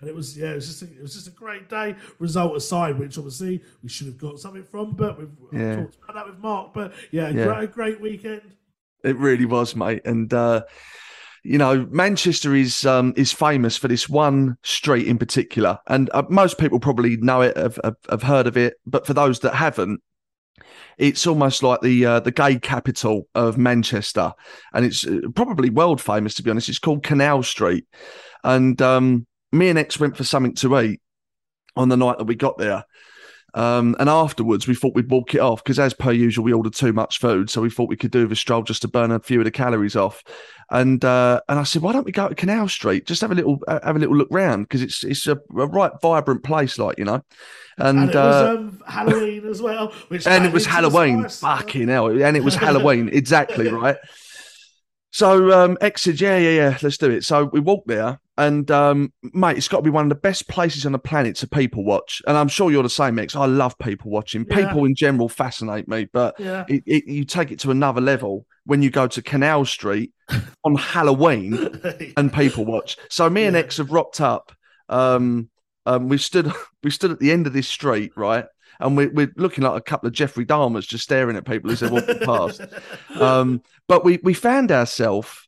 And 0.00 0.08
it 0.10 0.14
was 0.14 0.36
yeah, 0.36 0.50
it 0.50 0.56
was 0.56 0.66
just 0.66 0.82
a, 0.82 0.86
it 0.86 1.02
was 1.02 1.14
just 1.14 1.28
a 1.28 1.32
great 1.32 1.68
day. 1.68 1.94
Result 2.18 2.56
aside, 2.56 2.98
which 2.98 3.18
obviously 3.18 3.62
we 3.82 3.88
should 3.88 4.08
have 4.08 4.18
got 4.18 4.40
something 4.40 4.64
from, 4.64 4.92
but 4.92 5.16
we've 5.18 5.30
yeah. 5.52 5.76
talked 5.76 5.96
about 6.02 6.14
that 6.14 6.26
with 6.26 6.38
Mark. 6.38 6.74
But 6.74 6.92
yeah, 7.12 7.28
yeah. 7.28 7.44
Great, 7.44 7.72
great 7.72 8.00
weekend. 8.00 8.42
It 9.04 9.16
really 9.16 9.44
was, 9.44 9.76
mate, 9.76 10.02
and. 10.04 10.32
uh 10.34 10.64
you 11.44 11.58
know, 11.58 11.86
Manchester 11.90 12.54
is 12.54 12.86
um, 12.86 13.12
is 13.16 13.30
famous 13.30 13.76
for 13.76 13.86
this 13.86 14.08
one 14.08 14.56
street 14.62 15.06
in 15.06 15.18
particular, 15.18 15.78
and 15.86 16.08
uh, 16.14 16.22
most 16.30 16.56
people 16.58 16.80
probably 16.80 17.18
know 17.18 17.42
it, 17.42 17.54
have, 17.56 17.78
have, 18.08 18.22
heard 18.22 18.46
of 18.46 18.56
it. 18.56 18.74
But 18.86 19.06
for 19.06 19.12
those 19.12 19.40
that 19.40 19.54
haven't, 19.54 20.00
it's 20.96 21.26
almost 21.26 21.62
like 21.62 21.82
the 21.82 22.06
uh, 22.06 22.20
the 22.20 22.30
gay 22.30 22.58
capital 22.58 23.28
of 23.34 23.58
Manchester, 23.58 24.32
and 24.72 24.86
it's 24.86 25.06
uh, 25.06 25.20
probably 25.34 25.68
world 25.68 26.00
famous. 26.00 26.32
To 26.34 26.42
be 26.42 26.50
honest, 26.50 26.70
it's 26.70 26.78
called 26.78 27.02
Canal 27.02 27.42
Street, 27.42 27.86
and 28.42 28.80
um, 28.80 29.26
me 29.52 29.68
and 29.68 29.78
Ex 29.78 30.00
went 30.00 30.16
for 30.16 30.24
something 30.24 30.54
to 30.56 30.80
eat 30.80 31.02
on 31.76 31.90
the 31.90 31.96
night 31.98 32.16
that 32.16 32.24
we 32.24 32.36
got 32.36 32.56
there. 32.56 32.84
Um, 33.54 33.94
and 34.00 34.08
afterwards, 34.08 34.66
we 34.66 34.74
thought 34.74 34.96
we'd 34.96 35.10
walk 35.10 35.34
it 35.34 35.40
off 35.40 35.62
because, 35.62 35.78
as 35.78 35.94
per 35.94 36.10
usual, 36.10 36.44
we 36.44 36.52
ordered 36.52 36.74
too 36.74 36.92
much 36.92 37.20
food. 37.20 37.48
So 37.48 37.62
we 37.62 37.70
thought 37.70 37.88
we 37.88 37.96
could 37.96 38.10
do 38.10 38.28
a 38.28 38.36
stroll 38.36 38.62
just 38.62 38.82
to 38.82 38.88
burn 38.88 39.12
a 39.12 39.20
few 39.20 39.38
of 39.40 39.44
the 39.44 39.52
calories 39.52 39.94
off. 39.94 40.24
And 40.70 41.04
uh, 41.04 41.40
and 41.48 41.60
I 41.60 41.62
said, 41.62 41.82
why 41.82 41.92
don't 41.92 42.04
we 42.04 42.10
go 42.10 42.28
to 42.28 42.34
Canal 42.34 42.68
Street? 42.68 43.06
Just 43.06 43.20
have 43.20 43.30
a 43.30 43.34
little 43.34 43.60
have 43.68 43.94
a 43.94 43.98
little 43.98 44.16
look 44.16 44.28
round 44.30 44.64
because 44.64 44.82
it's 44.82 45.04
it's 45.04 45.26
a, 45.28 45.36
a, 45.36 45.66
right 45.66 45.92
vibrant 46.02 46.42
place, 46.42 46.78
like 46.78 46.98
you 46.98 47.04
know. 47.04 47.22
And, 47.78 47.98
and 47.98 48.10
it 48.10 48.16
was 48.16 48.34
uh, 48.34 48.56
um, 48.56 48.82
Halloween 48.88 49.46
as 49.46 49.62
well. 49.62 49.92
and 50.26 50.44
it 50.44 50.52
was 50.52 50.66
Halloween. 50.66 51.28
Fucking 51.28 51.88
hell! 51.88 52.08
And 52.08 52.36
it 52.36 52.42
was 52.42 52.56
Halloween, 52.56 53.08
exactly 53.12 53.68
right. 53.68 53.96
So 55.14 55.52
um, 55.52 55.78
Ex 55.80 56.08
"Yeah, 56.08 56.36
yeah, 56.38 56.50
yeah, 56.50 56.78
let's 56.82 56.98
do 56.98 57.08
it." 57.08 57.22
So 57.22 57.44
we 57.44 57.60
walked 57.60 57.86
there, 57.86 58.18
and 58.36 58.68
um, 58.72 59.12
mate, 59.32 59.56
it's 59.56 59.68
got 59.68 59.76
to 59.76 59.82
be 59.84 59.88
one 59.90 60.04
of 60.06 60.08
the 60.08 60.16
best 60.16 60.48
places 60.48 60.84
on 60.86 60.90
the 60.90 60.98
planet 60.98 61.36
to 61.36 61.46
people 61.46 61.84
watch. 61.84 62.20
And 62.26 62.36
I'm 62.36 62.48
sure 62.48 62.72
you're 62.72 62.82
the 62.82 62.88
same, 62.90 63.16
Ex. 63.20 63.36
I 63.36 63.46
love 63.46 63.78
people 63.78 64.10
watching. 64.10 64.44
Yeah. 64.50 64.66
People 64.66 64.84
in 64.86 64.96
general 64.96 65.28
fascinate 65.28 65.86
me, 65.86 66.08
but 66.12 66.34
Yeah. 66.40 66.64
it, 66.68 66.82
it, 66.84 67.06
you 67.06 67.24
take 67.24 67.52
it 67.52 67.60
to 67.60 67.70
another 67.70 68.00
level 68.00 68.44
when 68.66 68.82
you 68.82 68.90
go 68.90 69.06
to 69.06 69.22
Canal 69.22 69.64
Street 69.66 70.10
on 70.64 70.74
Halloween 70.74 71.80
and 72.16 72.32
people 72.32 72.64
watch. 72.64 72.96
So 73.08 73.30
me 73.30 73.44
and 73.44 73.54
Yeah. 73.54 73.60
Ex 73.60 73.76
have 73.76 73.92
rocked 73.92 74.20
up. 74.20 74.50
Um, 74.88 75.48
um, 75.86 76.08
we 76.08 76.18
stood 76.18 76.52
we 76.82 76.90
stood 76.90 77.12
at 77.12 77.20
the 77.20 77.30
end 77.30 77.46
of 77.46 77.52
this 77.52 77.68
street, 77.68 78.10
right? 78.16 78.46
And 78.80 78.96
we, 78.96 79.06
we're 79.06 79.32
looking 79.36 79.64
like 79.64 79.76
a 79.76 79.82
couple 79.82 80.06
of 80.06 80.12
Jeffrey 80.12 80.44
Dahmers 80.44 80.86
just 80.86 81.04
staring 81.04 81.36
at 81.36 81.46
people 81.46 81.70
as 81.70 81.80
they're 81.80 81.90
walking 81.90 82.18
past. 82.20 82.60
Um, 83.20 83.62
but 83.86 84.04
we 84.04 84.18
we 84.24 84.34
found 84.34 84.72
ourselves, 84.72 85.46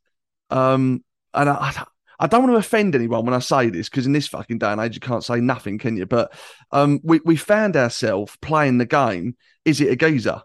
um, 0.50 1.02
and 1.34 1.50
I, 1.50 1.54
I 1.54 1.84
I 2.20 2.26
don't 2.26 2.42
want 2.44 2.54
to 2.54 2.58
offend 2.58 2.94
anyone 2.94 3.24
when 3.24 3.34
I 3.34 3.40
say 3.40 3.70
this 3.70 3.88
because 3.88 4.06
in 4.06 4.12
this 4.12 4.28
fucking 4.28 4.58
day 4.58 4.70
and 4.70 4.80
age 4.80 4.94
you 4.94 5.00
can't 5.00 5.24
say 5.24 5.40
nothing, 5.40 5.78
can 5.78 5.96
you? 5.96 6.06
But 6.06 6.32
um, 6.70 7.00
we 7.02 7.20
we 7.24 7.36
found 7.36 7.76
ourselves 7.76 8.36
playing 8.40 8.78
the 8.78 8.86
game. 8.86 9.36
Is 9.64 9.80
it 9.80 9.90
a 9.90 9.96
geezer, 9.96 10.42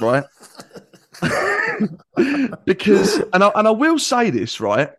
right? 0.00 0.24
because 2.64 3.18
and 3.32 3.44
I, 3.44 3.50
and 3.54 3.66
I 3.66 3.70
will 3.70 3.98
say 3.98 4.30
this 4.30 4.60
right. 4.60 4.90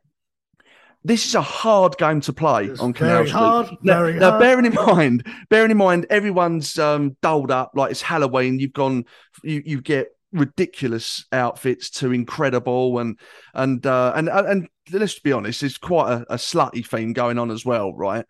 This 1.04 1.26
is 1.26 1.34
a 1.36 1.42
hard 1.42 1.98
game 1.98 2.22
to 2.22 2.34
play 2.34 2.66
It's 2.66 2.80
on 2.80 2.94
Canal 2.94 3.14
very 3.16 3.28
Street. 3.28 3.40
hard, 3.40 3.68
Now, 3.82 4.02
very 4.02 4.20
now, 4.20 4.30
hard. 4.32 4.40
bearing 4.42 4.66
in 4.66 4.74
mind, 4.88 5.28
bearing 5.50 5.72
in 5.72 5.78
mind, 5.78 6.06
everyone's 6.10 6.78
um, 6.78 7.18
doled 7.22 7.50
up 7.52 7.72
like 7.76 7.92
it's 7.92 8.02
Halloween. 8.04 8.60
You've 8.60 8.74
gone, 8.74 9.06
you 9.44 9.64
you 9.66 9.82
get 9.82 10.10
ridiculous 10.32 11.26
outfits 11.32 11.90
to 11.90 12.12
incredible, 12.12 13.00
and 13.00 13.20
and 13.54 13.86
uh, 13.86 14.14
and 14.16 14.30
and 14.30 14.68
let's 14.92 15.20
be 15.20 15.32
honest, 15.32 15.62
there's 15.62 15.78
quite 15.80 16.12
a, 16.12 16.34
a 16.34 16.38
slutty 16.38 16.86
theme 16.86 17.14
going 17.14 17.40
on 17.40 17.50
as 17.50 17.66
well, 17.66 17.94
right? 17.94 18.26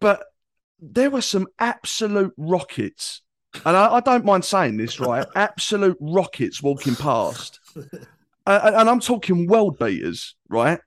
But 0.00 0.24
there 0.80 1.10
were 1.10 1.22
some 1.22 1.46
absolute 1.58 2.32
rockets, 2.36 3.22
and 3.64 3.76
I, 3.76 3.94
I 3.96 4.00
don't 4.00 4.24
mind 4.24 4.44
saying 4.44 4.76
this, 4.76 4.98
right? 4.98 5.26
absolute 5.36 5.98
rockets 6.00 6.62
walking 6.62 6.96
past, 6.96 7.60
Uh, 8.46 8.72
and 8.74 8.90
I'm 8.90 9.00
talking 9.00 9.46
world 9.46 9.78
beaters, 9.78 10.34
right? 10.48 10.80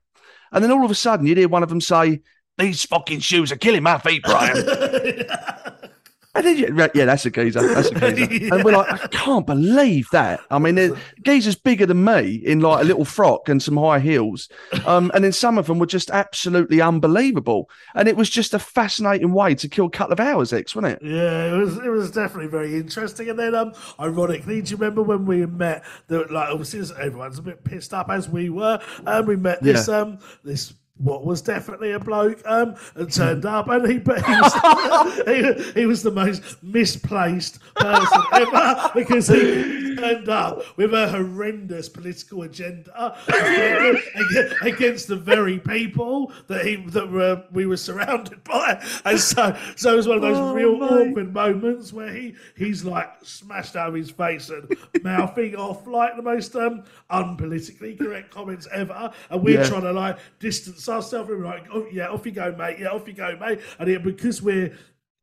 And 0.54 0.64
then 0.64 0.70
all 0.70 0.84
of 0.84 0.90
a 0.90 0.94
sudden, 0.94 1.26
you'd 1.26 1.36
hear 1.36 1.48
one 1.48 1.62
of 1.62 1.68
them 1.68 1.80
say, 1.80 2.22
"These 2.56 2.84
fucking 2.84 3.20
shoes 3.20 3.52
are 3.52 3.56
killing 3.56 3.82
my 3.82 3.98
feet, 3.98 4.22
Brian." 4.22 4.56
And 6.34 6.44
then, 6.44 6.90
yeah, 6.94 7.04
that's 7.04 7.24
a 7.26 7.30
geezer. 7.30 7.60
That's 7.74 7.88
a 7.90 8.12
geezer. 8.12 8.48
And 8.54 8.64
we're 8.64 8.72
like, 8.76 8.90
I 8.92 9.06
can't 9.08 9.46
believe 9.46 10.08
that. 10.12 10.40
I 10.50 10.58
mean, 10.58 10.96
geezer's 11.22 11.54
bigger 11.54 11.86
than 11.86 12.04
me 12.04 12.34
in 12.44 12.60
like 12.60 12.82
a 12.82 12.84
little 12.84 13.04
frock 13.04 13.48
and 13.48 13.62
some 13.62 13.76
high 13.76 14.00
heels. 14.00 14.48
Um, 14.86 15.10
and 15.14 15.22
then 15.24 15.32
some 15.32 15.58
of 15.58 15.66
them 15.66 15.78
were 15.78 15.86
just 15.86 16.10
absolutely 16.10 16.80
unbelievable. 16.80 17.68
And 17.94 18.08
it 18.08 18.16
was 18.16 18.28
just 18.30 18.54
a 18.54 18.58
fascinating 18.58 19.32
way 19.32 19.54
to 19.54 19.68
kill 19.68 19.86
a 19.86 19.90
couple 19.90 20.12
of 20.12 20.20
hours, 20.20 20.52
Ex, 20.52 20.74
wasn't 20.74 20.94
it? 20.94 21.06
Yeah, 21.06 21.54
it 21.54 21.58
was 21.58 21.76
it 21.78 21.88
was 21.90 22.10
definitely 22.10 22.48
very 22.48 22.76
interesting. 22.76 23.28
And 23.30 23.38
then, 23.38 23.54
um, 23.54 23.72
ironically, 24.00 24.60
do 24.62 24.70
you 24.70 24.76
remember 24.76 25.02
when 25.02 25.26
we 25.26 25.46
met? 25.46 25.84
The, 26.08 26.24
like, 26.30 26.48
obviously, 26.50 26.80
everyone's 27.00 27.38
a 27.38 27.42
bit 27.42 27.64
pissed 27.64 27.94
up 27.94 28.10
as 28.10 28.28
we 28.28 28.50
were, 28.50 28.80
and 29.06 29.26
we 29.26 29.36
met 29.36 29.62
this 29.62 29.88
Yeah. 29.88 29.98
um 30.00 30.18
this. 30.42 30.74
What 30.98 31.26
was 31.26 31.42
definitely 31.42 31.90
a 31.90 31.98
bloke, 31.98 32.40
um, 32.46 32.76
and 32.94 33.12
turned 33.12 33.44
up, 33.44 33.68
and 33.68 33.84
he, 33.84 33.94
he, 33.98 34.00
was, 34.04 35.64
he, 35.74 35.80
he 35.80 35.86
was 35.86 36.04
the 36.04 36.12
most 36.12 36.62
misplaced 36.62 37.58
person 37.74 38.22
ever 38.32 38.90
because 38.94 39.26
he 39.26 39.96
turned 39.96 40.28
up 40.28 40.62
with 40.76 40.94
a 40.94 41.08
horrendous 41.08 41.88
political 41.88 42.42
agenda 42.44 43.18
against, 43.26 44.54
against 44.62 45.08
the 45.08 45.16
very 45.16 45.58
people 45.58 46.32
that 46.46 46.64
he 46.64 46.76
that 46.76 47.10
were 47.10 47.42
we 47.50 47.66
were 47.66 47.76
surrounded 47.76 48.42
by, 48.44 48.80
and 49.04 49.18
so 49.18 49.56
so 49.74 49.94
it 49.94 49.96
was 49.96 50.06
one 50.06 50.16
of 50.18 50.22
those 50.22 50.36
Oh, 50.38 50.54
real 50.54 50.76
mate. 50.78 51.08
awkward 51.10 51.34
moments 51.34 51.92
where 51.92 52.12
he 52.12 52.36
he's 52.56 52.84
like 52.84 53.10
smashed 53.22 53.74
out 53.74 53.88
of 53.88 53.94
his 53.94 54.12
face 54.12 54.48
and 54.48 54.76
mouthing 55.02 55.56
off 55.56 55.88
like 55.88 56.14
the 56.14 56.22
most 56.22 56.54
um 56.54 56.84
unpolitically 57.10 57.98
correct 57.98 58.30
comments 58.30 58.68
ever, 58.72 59.10
and 59.30 59.42
we're 59.42 59.60
Yeah. 59.60 59.68
trying 59.68 59.82
to 59.82 59.92
like 59.92 60.18
distance 60.38 60.83
ourselves 60.88 61.30
and 61.30 61.38
we're 61.40 61.44
like, 61.46 61.66
oh 61.72 61.86
yeah, 61.92 62.08
off 62.08 62.24
you 62.26 62.32
go, 62.32 62.54
mate, 62.56 62.78
yeah, 62.78 62.88
off 62.88 63.06
you 63.06 63.14
go, 63.14 63.36
mate, 63.40 63.60
and 63.78 63.88
it, 63.88 64.02
because 64.02 64.42
we're 64.42 64.76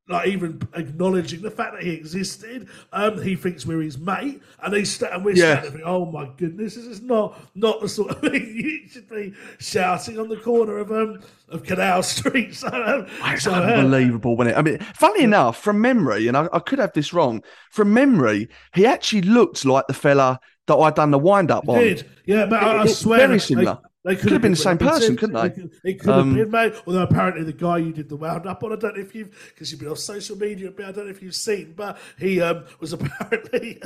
like 0.10 0.28
even 0.28 0.60
acknowledging 0.74 1.42
the 1.42 1.52
fact 1.52 1.74
that 1.74 1.84
he 1.84 1.92
existed, 1.92 2.68
um, 2.92 3.22
he 3.22 3.36
thinks 3.36 3.66
we're 3.66 3.80
his 3.82 3.98
mate, 3.98 4.42
and 4.62 4.74
he's 4.74 4.92
sta- 4.92 5.10
and 5.14 5.24
we're 5.24 5.36
Yeah. 5.36 5.60
standing 5.62 5.78
there, 5.80 5.88
oh 5.88 6.06
my 6.06 6.30
goodness, 6.38 6.76
this 6.76 6.86
is 6.86 7.02
not 7.02 7.40
not 7.56 7.80
the 7.80 7.88
sort 7.88 8.10
of 8.12 8.20
thing 8.22 8.34
you 8.54 8.90
should 8.90 9.08
be 9.10 9.34
shouting 9.60 10.20
on 10.20 10.28
the 10.28 10.36
corner 10.38 10.80
of 10.80 10.92
um 10.92 11.20
of 11.50 11.64
Canal 11.64 12.04
Street. 12.04 12.54
So, 12.56 12.68
um, 12.68 13.08
It's 13.32 13.44
so, 13.44 13.54
uh, 13.54 13.60
unbelievable, 13.62 14.36
wasn't 14.36 14.56
it? 14.56 14.60
I 14.60 14.62
mean, 14.64 14.80
funnily 14.96 15.24
enough, 15.24 15.62
from 15.62 15.80
memory, 15.80 16.28
and 16.28 16.36
I, 16.36 16.48
I 16.52 16.60
could 16.60 16.80
have 16.80 16.92
this 16.94 17.14
wrong, 17.14 17.42
from 17.70 17.94
memory, 17.94 18.50
he 18.74 18.86
actually 18.86 19.22
looked 19.22 19.64
like 19.64 19.88
the 19.88 19.94
fella 19.94 20.40
that 20.68 20.76
I'd 20.76 20.96
done 20.96 21.12
the 21.12 21.20
wind 21.20 21.52
up 21.52 21.70
on. 21.70 21.80
did. 21.80 22.10
Yeah, 22.26 22.48
but 22.48 22.62
I, 22.62 22.72
I 22.78 22.82
It- 22.84 22.90
it- 22.90 22.94
swear 22.96 23.28
very 23.28 23.40
similar. 23.40 23.78
They, 24.04 24.16
Could 24.16 24.32
have 24.32 24.42
been 24.42 24.54
the 24.54 24.58
same 24.58 24.80
person, 24.80 25.16
couldn't 25.16 25.36
they? 25.36 25.52
could- 25.52 25.70
It 25.84 26.00
could 26.00 26.10
have 26.10 26.20
Um, 26.22 26.34
been, 26.34 26.50
mate. 26.50 26.74
Although 26.88 27.04
apparently 27.04 27.44
the 27.44 27.54
guy 27.54 27.78
you 27.78 27.94
did 27.94 28.10
the 28.10 28.16
wound 28.16 28.48
up 28.48 28.64
on, 28.64 28.74
I 28.74 28.76
don't 28.76 28.96
know 28.96 29.02
if 29.04 29.14
you've, 29.14 29.30
because 29.54 29.70
you've 29.72 29.80
been 29.80 29.90
on 29.90 29.96
social 29.96 30.36
media 30.36 30.72
but 30.76 30.86
I 30.86 30.92
don't 30.92 31.06
know 31.06 31.12
if 31.12 31.22
you've 31.22 31.36
seen, 31.36 31.74
but 31.78 32.00
he 32.18 32.42
um, 32.42 32.64
was 32.80 32.94
apparently 33.00 33.80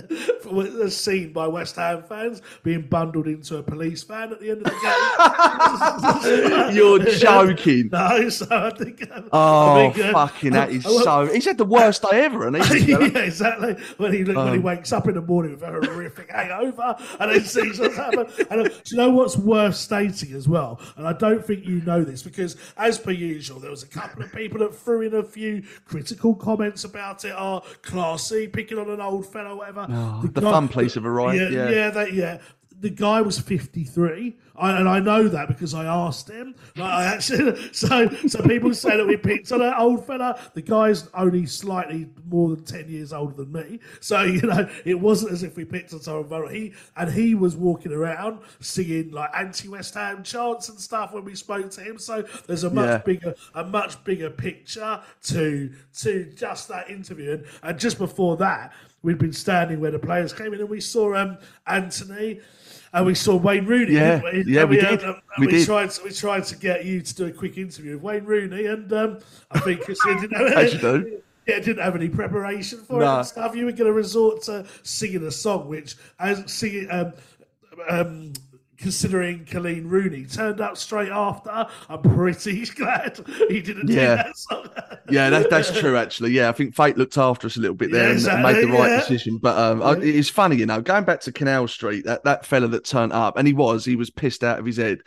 was 0.45 0.95
seen 0.95 1.34
by 1.34 1.47
West 1.47 1.76
Ham 1.76 2.01
fans 2.07 2.41
being 2.63 2.84
bundled 2.84 3.28
into 3.28 3.57
a 3.57 3.63
police 3.63 4.03
van 4.03 4.32
at 4.32 4.39
the 4.39 4.51
end 4.51 4.59
of 4.59 4.63
the 4.72 4.72
game. 4.72 4.80
You're 6.76 6.99
joking. 6.99 7.89
No, 7.91 8.30
so 8.30 8.45
I 8.51 8.70
think. 8.72 9.09
Um, 9.11 9.30
Oh, 9.34 9.88
I 9.88 9.91
think, 9.91 10.05
uh, 10.05 10.11
fucking, 10.13 10.51
that 10.53 10.70
is 10.70 10.84
so. 10.84 11.26
He's 11.28 11.45
had 11.45 11.57
the 11.57 11.66
worst 11.66 12.01
day 12.03 12.24
ever, 12.26 12.47
and 12.47 12.55
he's. 12.57 12.88
yeah, 12.88 12.99
exactly. 13.18 13.76
When 13.97 14.13
he 14.13 14.24
when 14.24 14.38
Um, 14.38 14.53
he 14.53 14.59
wakes 14.59 14.93
up 14.93 15.07
in 15.07 15.16
the 15.16 15.22
morning 15.22 15.51
with 15.51 15.61
a 15.63 15.68
horrific 15.72 16.30
hangover 16.32 16.95
and 17.20 17.32
then 17.32 17.43
sees 17.43 17.80
what's 17.80 17.97
happened. 17.97 18.30
And 18.49 18.61
uh, 18.61 18.70
do 18.70 18.74
you 18.86 18.97
know 18.97 19.09
what's 19.09 19.36
worth 19.38 19.76
as 20.07 20.47
well? 20.47 20.79
And 20.97 21.07
I 21.07 21.13
don't 21.13 21.45
think 21.45 21.65
you 21.65 21.81
know 21.81 22.03
this 22.03 22.23
because, 22.23 22.55
as 22.77 22.97
per 22.97 23.11
usual, 23.11 23.59
there 23.59 23.71
was 23.71 23.83
a 23.83 23.87
couple 23.87 24.23
of 24.23 24.31
people 24.33 24.59
that 24.59 24.73
threw 24.75 25.01
in 25.01 25.13
a 25.15 25.23
few 25.23 25.63
critical 25.85 26.35
comments 26.35 26.83
about 26.83 27.25
it. 27.25 27.33
Oh, 27.37 27.55
Are 27.55 27.61
classy, 27.81 28.47
picking 28.47 28.77
on 28.77 28.89
an 28.89 29.01
old 29.01 29.25
fellow, 29.31 29.57
whatever. 29.57 29.87
Oh, 29.89 30.27
the 30.31 30.41
fun 30.41 30.67
police 30.67 30.95
have 30.95 31.05
arrived, 31.05 31.39
Yeah, 31.39 31.49
yeah. 31.49 31.69
yeah, 31.69 31.89
that, 31.91 32.13
yeah. 32.13 32.39
The 32.79 32.89
guy 32.89 33.21
was 33.21 33.39
53, 33.39 34.35
I, 34.57 34.77
and 34.79 34.87
I 34.87 34.99
know 34.99 35.27
that 35.27 35.47
because 35.47 35.73
I 35.73 35.85
asked 35.85 36.29
him. 36.29 36.55
Like, 36.75 36.91
I 36.93 37.05
actually, 37.05 37.69
so 37.73 38.09
so 38.27 38.41
people 38.43 38.73
say 38.73 38.95
that 38.97 39.05
we 39.05 39.17
picked 39.17 39.51
on 39.51 39.59
that 39.59 39.77
old 39.79 40.05
fella. 40.05 40.39
The 40.53 40.61
guy's 40.61 41.09
only 41.13 41.45
slightly 41.45 42.09
more 42.29 42.49
than 42.55 42.63
10 42.63 42.89
years 42.89 43.13
older 43.13 43.33
than 43.43 43.51
me, 43.51 43.79
so 43.99 44.23
you 44.23 44.41
know 44.41 44.69
it 44.85 44.99
wasn't 44.99 45.31
as 45.33 45.43
if 45.43 45.55
we 45.57 45.65
picked 45.65 45.93
on 45.93 45.99
someone 45.99 46.25
vulnerable. 46.25 46.53
He 46.53 46.73
and 46.97 47.11
he 47.11 47.35
was 47.35 47.55
walking 47.55 47.91
around 47.91 48.39
singing 48.59 49.11
like 49.11 49.29
anti-West 49.35 49.93
Ham 49.95 50.23
chants 50.23 50.69
and 50.69 50.79
stuff 50.79 51.13
when 51.13 51.25
we 51.25 51.35
spoke 51.35 51.69
to 51.71 51.81
him. 51.81 51.97
So 51.99 52.23
there's 52.47 52.63
a 52.63 52.69
much 52.69 52.85
Yeah. 52.89 52.97
bigger 52.99 53.35
a 53.55 53.63
much 53.63 54.03
bigger 54.03 54.29
picture 54.29 55.01
to 55.23 55.71
to 55.99 56.31
just 56.35 56.67
that 56.69 56.89
interview. 56.89 57.31
And, 57.33 57.45
and 57.63 57.79
just 57.79 57.97
before 57.97 58.37
that, 58.37 58.73
we'd 59.01 59.17
been 59.17 59.33
standing 59.33 59.79
where 59.79 59.91
the 59.91 59.99
players 59.99 60.33
came 60.33 60.53
in, 60.53 60.59
and 60.61 60.69
we 60.69 60.79
saw 60.81 61.15
um, 61.15 61.37
Antony. 61.67 62.39
And 62.95 63.05
we 63.05 63.13
saw 63.13 63.35
Wayne 63.35 63.65
Rooney. 63.65 63.91
Yeah, 63.93 64.21
didn't 64.21 64.47
yeah, 64.47 64.61
And 64.61 64.69
we 64.69 64.79
uh, 64.81 64.89
did. 64.91 65.03
and 65.03 65.15
We 65.37 65.47
we, 65.47 65.51
did. 65.51 65.65
tried. 65.65 65.89
To, 65.91 66.03
we 66.05 66.11
tried 66.11 66.45
to 66.45 66.55
get 66.55 66.85
you 66.85 67.01
to 67.01 67.15
do 67.15 67.25
a 67.25 67.31
quick 67.31 67.57
interview 67.57 67.95
with 67.95 68.01
Wayne 68.03 68.23
Rooney, 68.23 68.67
and 68.67 68.91
um, 68.93 69.19
I 69.51 69.59
think 69.59 69.85
didn't 70.21 70.37
have 70.37 70.53
As 70.53 70.73
you 70.73 70.79
do. 70.79 71.21
Yeah, 71.47 71.59
didn't 71.59 71.83
have 71.83 71.95
any 71.95 72.09
preparation 72.09 72.79
for 72.79 72.95
it 73.01 73.05
No. 73.05 73.17
and 73.17 73.27
stuff. 73.27 73.55
You 73.55 73.65
were 73.65 73.71
going 73.71 73.85
to 73.85 73.93
resort 73.93 74.41
to 74.43 74.65
singing 74.81 75.23
a 75.27 75.29
song, 75.29 75.67
which, 75.67 75.95
as 76.17 76.51
singing, 76.51 76.89
um, 76.89 77.13
um, 77.87 78.33
considering 78.78 79.45
Colleen 79.45 79.88
Rooney 79.88 80.26
turned 80.26 80.61
up 80.61 80.78
straight 80.78 81.09
after, 81.11 81.67
I'm 81.89 82.01
pretty 82.01 82.65
glad 82.76 83.19
he 83.47 83.61
didn't 83.61 83.89
Yeah. 83.89 84.23
do 84.23 84.69
that. 84.76 85.01
Yeah, 85.09 85.30
that, 85.30 85.51
that's 85.51 85.71
true. 85.80 85.97
Actually, 85.97 86.32
yeah, 86.32 86.49
I 86.49 86.51
think 86.51 86.76
fate 86.76 86.97
looked 86.97 87.17
after 87.19 87.45
us 87.45 87.57
a 87.57 87.59
little 87.59 87.76
bit 87.76 87.91
there 87.91 88.17
Yeah, 88.17 88.34
and 88.34 88.41
made 88.43 88.55
the 88.63 88.71
right 88.71 88.89
yeah. 88.89 88.99
decision. 89.01 89.38
But 89.38 89.55
um, 89.55 89.84
I, 89.84 89.91
it's 90.01 90.30
funny, 90.30 90.55
you 90.55 90.65
know, 90.65 90.82
going 90.82 91.03
back 91.03 91.21
to 91.21 91.32
Canal 91.32 91.67
Street, 91.67 92.05
that 92.05 92.23
that 92.23 92.43
fella 92.43 92.67
that 92.69 92.86
turned 92.86 93.13
up, 93.13 93.38
and 93.38 93.47
he 93.47 93.53
was, 93.53 93.86
he 93.86 93.95
was 93.95 94.09
pissed 94.09 94.43
out 94.43 94.57
of 94.57 94.65
his 94.65 94.78
head. 94.78 95.01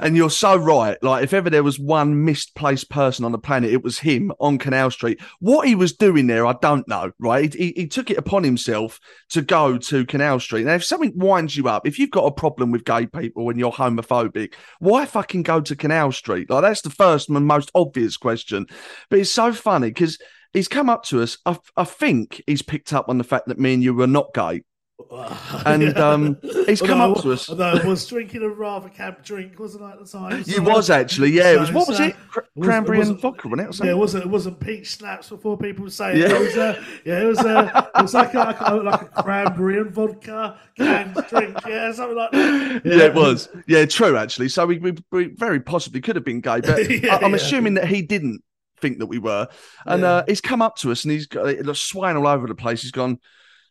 And 0.00 0.16
you're 0.16 0.30
so 0.30 0.56
right. 0.56 1.00
Like, 1.02 1.24
if 1.24 1.34
ever 1.34 1.50
there 1.50 1.62
was 1.62 1.78
one 1.78 2.24
misplaced 2.24 2.88
person 2.88 3.24
on 3.24 3.32
the 3.32 3.38
planet, 3.38 3.70
it 3.70 3.84
was 3.84 3.98
him 3.98 4.32
on 4.40 4.56
Canal 4.56 4.90
Street. 4.90 5.20
What 5.40 5.68
he 5.68 5.74
was 5.74 5.92
doing 5.92 6.26
there, 6.26 6.46
I 6.46 6.54
don't 6.60 6.88
know. 6.88 7.12
Right? 7.18 7.52
He, 7.52 7.74
he, 7.76 7.86
took 7.86 8.10
it 8.10 8.16
upon 8.16 8.44
himself 8.44 8.98
to 9.30 9.42
go 9.42 9.76
to 9.76 10.06
Canal 10.06 10.40
Street. 10.40 10.64
Now, 10.64 10.74
if 10.74 10.84
something 10.84 11.12
winds 11.14 11.56
you 11.56 11.68
up, 11.68 11.86
if 11.86 11.98
you've 11.98 12.10
got 12.10 12.24
a 12.24 12.32
problem 12.32 12.70
with 12.70 12.84
gay 12.84 13.06
people 13.06 13.50
and 13.50 13.58
you're 13.58 13.72
homophobic, 13.72 14.54
why 14.78 15.04
fucking 15.04 15.42
go 15.42 15.60
to 15.60 15.76
Canal 15.76 16.12
Street? 16.12 16.48
Like, 16.48 16.62
that's 16.62 16.82
the 16.82 16.90
first 16.90 17.28
and 17.28 17.46
most 17.46 17.70
obvious 17.74 18.16
question. 18.16 18.66
But 19.10 19.18
it's 19.18 19.30
so 19.30 19.52
funny 19.52 19.88
because 19.88 20.18
he's 20.52 20.68
come 20.68 20.88
up 20.88 21.04
to 21.04 21.22
us. 21.22 21.36
I, 21.44 21.58
I 21.76 21.84
think 21.84 22.42
he's 22.46 22.62
picked 22.62 22.92
up 22.92 23.08
on 23.08 23.18
the 23.18 23.24
fact 23.24 23.48
that 23.48 23.58
me 23.58 23.74
and 23.74 23.82
you 23.82 23.92
were 23.92 24.06
not 24.06 24.32
gay. 24.32 24.62
and 25.66 25.96
um, 25.98 26.38
he's 26.66 26.80
come 26.82 27.00
up 27.00 27.22
to 27.22 27.32
us. 27.32 27.48
Although 27.48 27.80
I 27.82 27.86
was 27.86 28.06
drinking 28.06 28.42
a 28.42 28.48
rather 28.48 28.88
camp 28.88 29.22
drink, 29.22 29.58
wasn't 29.58 29.84
I, 29.84 29.92
at 29.92 29.98
the 30.00 30.06
time? 30.06 30.42
You 30.46 30.62
was 30.62 30.90
actually, 30.90 31.30
yeah. 31.30 31.52
It 31.52 31.60
was 31.60 31.72
what 31.72 31.88
was 31.88 31.96
so- 31.98 32.04
it? 32.04 32.16
Cr- 32.30 32.40
Cranberry 32.60 33.00
it 33.00 33.08
and 33.08 33.20
vodka, 33.20 33.48
wasn't 33.48 33.68
it? 33.68 33.80
Or 33.80 33.86
Yeah, 33.86 33.92
it 33.92 33.98
wasn't. 33.98 34.24
It 34.24 34.30
wasn't 34.30 34.60
peach 34.60 34.96
schnapps 34.96 35.28
before 35.28 35.56
people 35.56 35.84
were 35.84 35.90
saying. 35.90 36.18
Yeah. 36.18 36.34
It 36.34 36.40
was. 36.40 36.56
Uh, 36.56 36.84
yeah, 37.04 37.20
it 37.22 37.24
was. 37.26 37.38
Uh, 37.38 37.86
it 37.96 38.02
was 38.02 38.14
like 38.14 38.34
a, 38.34 38.38
like, 38.82 39.02
a, 39.02 39.22
cranberry 39.22 39.78
and 39.78 39.90
vodka 39.90 40.58
canned 40.76 41.14
drink. 41.28 41.56
Yeah, 41.66 41.92
something 41.92 42.16
like 42.16 42.30
that. 42.32 42.82
Yeah, 42.84 43.04
it 43.06 43.14
was. 43.14 43.48
Yeah, 43.66 43.84
true. 43.86 44.16
Actually, 44.16 44.48
so 44.48 44.66
we, 44.66 44.78
we, 44.78 44.94
we 45.10 45.24
very 45.26 45.60
possibly 45.60 46.00
could 46.00 46.16
have 46.16 46.24
been 46.24 46.40
gay, 46.40 46.60
but 46.60 46.90
Yeah, 46.90 47.16
I, 47.20 47.24
am 47.24 47.30
yeah. 47.30 47.36
assuming 47.36 47.74
that 47.74 47.86
he 47.86 48.02
didn't 48.02 48.42
think 48.80 48.98
that 48.98 49.06
we 49.06 49.18
were. 49.18 49.48
And 49.86 50.02
Yeah. 50.02 50.08
uh, 50.10 50.24
he's 50.26 50.40
come 50.40 50.62
up 50.62 50.76
to 50.78 50.90
us 50.90 51.04
and 51.04 51.12
he's 51.12 51.26
got 51.26 51.46
uh, 51.46 51.74
swine 51.74 52.16
all 52.16 52.26
over 52.26 52.46
the 52.46 52.54
place. 52.54 52.82
He's 52.82 52.90
gone, 52.90 53.18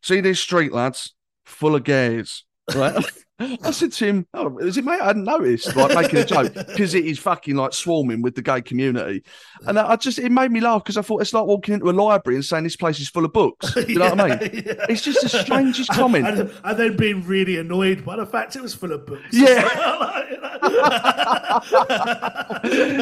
"See 0.02 0.22
these 0.22 0.40
street 0.40 0.72
lads, 0.72 1.14
full 1.50 1.76
of 1.76 1.84
gays." 1.84 2.44
Right. 2.74 3.04
I 3.40 3.72
said 3.72 3.94
to 3.94 4.06
him, 4.06 4.28
"Oh, 4.34 4.58
is 4.58 4.76
it, 4.76 4.84
mate? 4.84 5.00
I 5.00 5.08
hadn't 5.08 5.24
noticed." 5.24 5.74
Like 5.74 5.96
making 5.96 6.20
a 6.20 6.26
joke 6.26 6.54
because 6.54 6.94
it 6.94 7.06
is 7.06 7.18
fucking 7.20 7.56
like 7.56 7.74
swarming 7.74 8.22
with 8.22 8.36
the 8.36 8.42
gay 8.42 8.62
community, 8.62 9.24
and 9.66 9.80
I 9.80 9.92
I 9.92 9.96
just 9.96 10.20
it 10.20 10.30
made 10.30 10.52
me 10.52 10.60
laugh 10.60 10.84
because 10.84 10.98
I 10.98 11.02
thought 11.02 11.22
it's 11.22 11.32
like 11.34 11.46
walking 11.46 11.74
into 11.74 11.90
a 11.90 11.92
library 11.92 12.36
and 12.36 12.44
saying 12.44 12.66
this 12.66 12.76
place 12.76 13.00
is 13.00 13.08
full 13.08 13.24
of 13.24 13.32
books. 13.32 13.76
You 13.90 13.98
know 13.98 14.10
what 14.10 14.20
I 14.20 14.28
mean? 14.28 14.64
Yeah. 14.66 14.86
It's 14.90 15.02
just 15.02 15.22
the 15.22 15.30
strangest 15.30 15.90
comment. 15.94 16.28
And, 16.28 16.52
and 16.64 16.78
then 16.78 16.98
being 16.98 17.26
really 17.26 17.58
annoyed 17.58 18.06
by 18.06 18.18
the 18.18 18.26
fact 18.26 18.56
it 18.56 18.62
was 18.62 18.76
full 18.76 18.92
of 18.92 19.06
books. 19.06 19.30
Yeah. 19.32 19.68
Like, 20.00 20.30
you 20.30 20.42
know. 20.42 20.50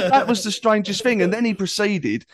that 0.10 0.26
was 0.28 0.44
the 0.44 0.52
strangest 0.52 1.04
thing. 1.04 1.22
And 1.22 1.34
then 1.34 1.44
he 1.44 1.54
proceeded 1.56 2.26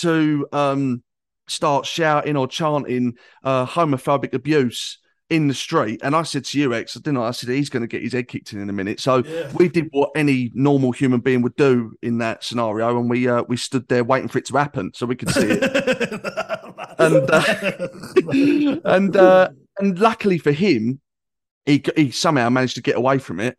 to 0.00 0.46
um, 0.52 1.02
start 1.46 1.86
shouting 1.86 2.36
or 2.36 2.48
chanting 2.48 3.14
uh, 3.44 3.66
homophobic 3.66 4.34
abuse 4.34 4.98
in 5.30 5.48
the 5.48 5.54
street. 5.54 6.00
And 6.02 6.14
I 6.14 6.22
said 6.24 6.44
to 6.46 6.58
you, 6.58 6.74
Ex, 6.74 6.94
didn't 6.94 7.16
I? 7.16 7.28
I 7.28 7.30
said, 7.30 7.48
he's 7.48 7.70
going 7.70 7.82
to 7.82 7.86
get 7.86 8.02
his 8.02 8.12
head 8.12 8.28
kicked 8.28 8.52
in 8.52 8.60
in 8.60 8.68
a 8.68 8.72
minute. 8.72 9.00
So 9.00 9.18
Yeah. 9.24 9.50
we 9.54 9.68
did 9.68 9.88
what 9.90 10.10
any 10.14 10.50
normal 10.54 10.92
human 10.92 11.20
being 11.20 11.40
would 11.42 11.56
do 11.56 11.92
in 12.02 12.18
that 12.18 12.44
scenario. 12.44 12.98
And 12.98 13.08
we 13.08 13.28
uh, 13.28 13.42
we 13.48 13.56
stood 13.56 13.88
there 13.88 14.04
waiting 14.04 14.28
for 14.28 14.38
it 14.38 14.44
to 14.46 14.56
happen 14.58 14.92
so 14.94 15.06
we 15.06 15.16
could 15.16 15.30
see 15.30 15.46
it. 15.48 15.62
and 16.98 17.30
uh, 17.30 17.88
and 18.96 19.16
uh, 19.16 19.48
and 19.78 19.98
luckily 19.98 20.38
for 20.38 20.52
him, 20.52 21.00
he 21.64 21.82
he 21.96 22.10
somehow 22.10 22.50
managed 22.50 22.74
to 22.74 22.82
get 22.82 22.96
away 22.96 23.18
from 23.18 23.40
it. 23.40 23.56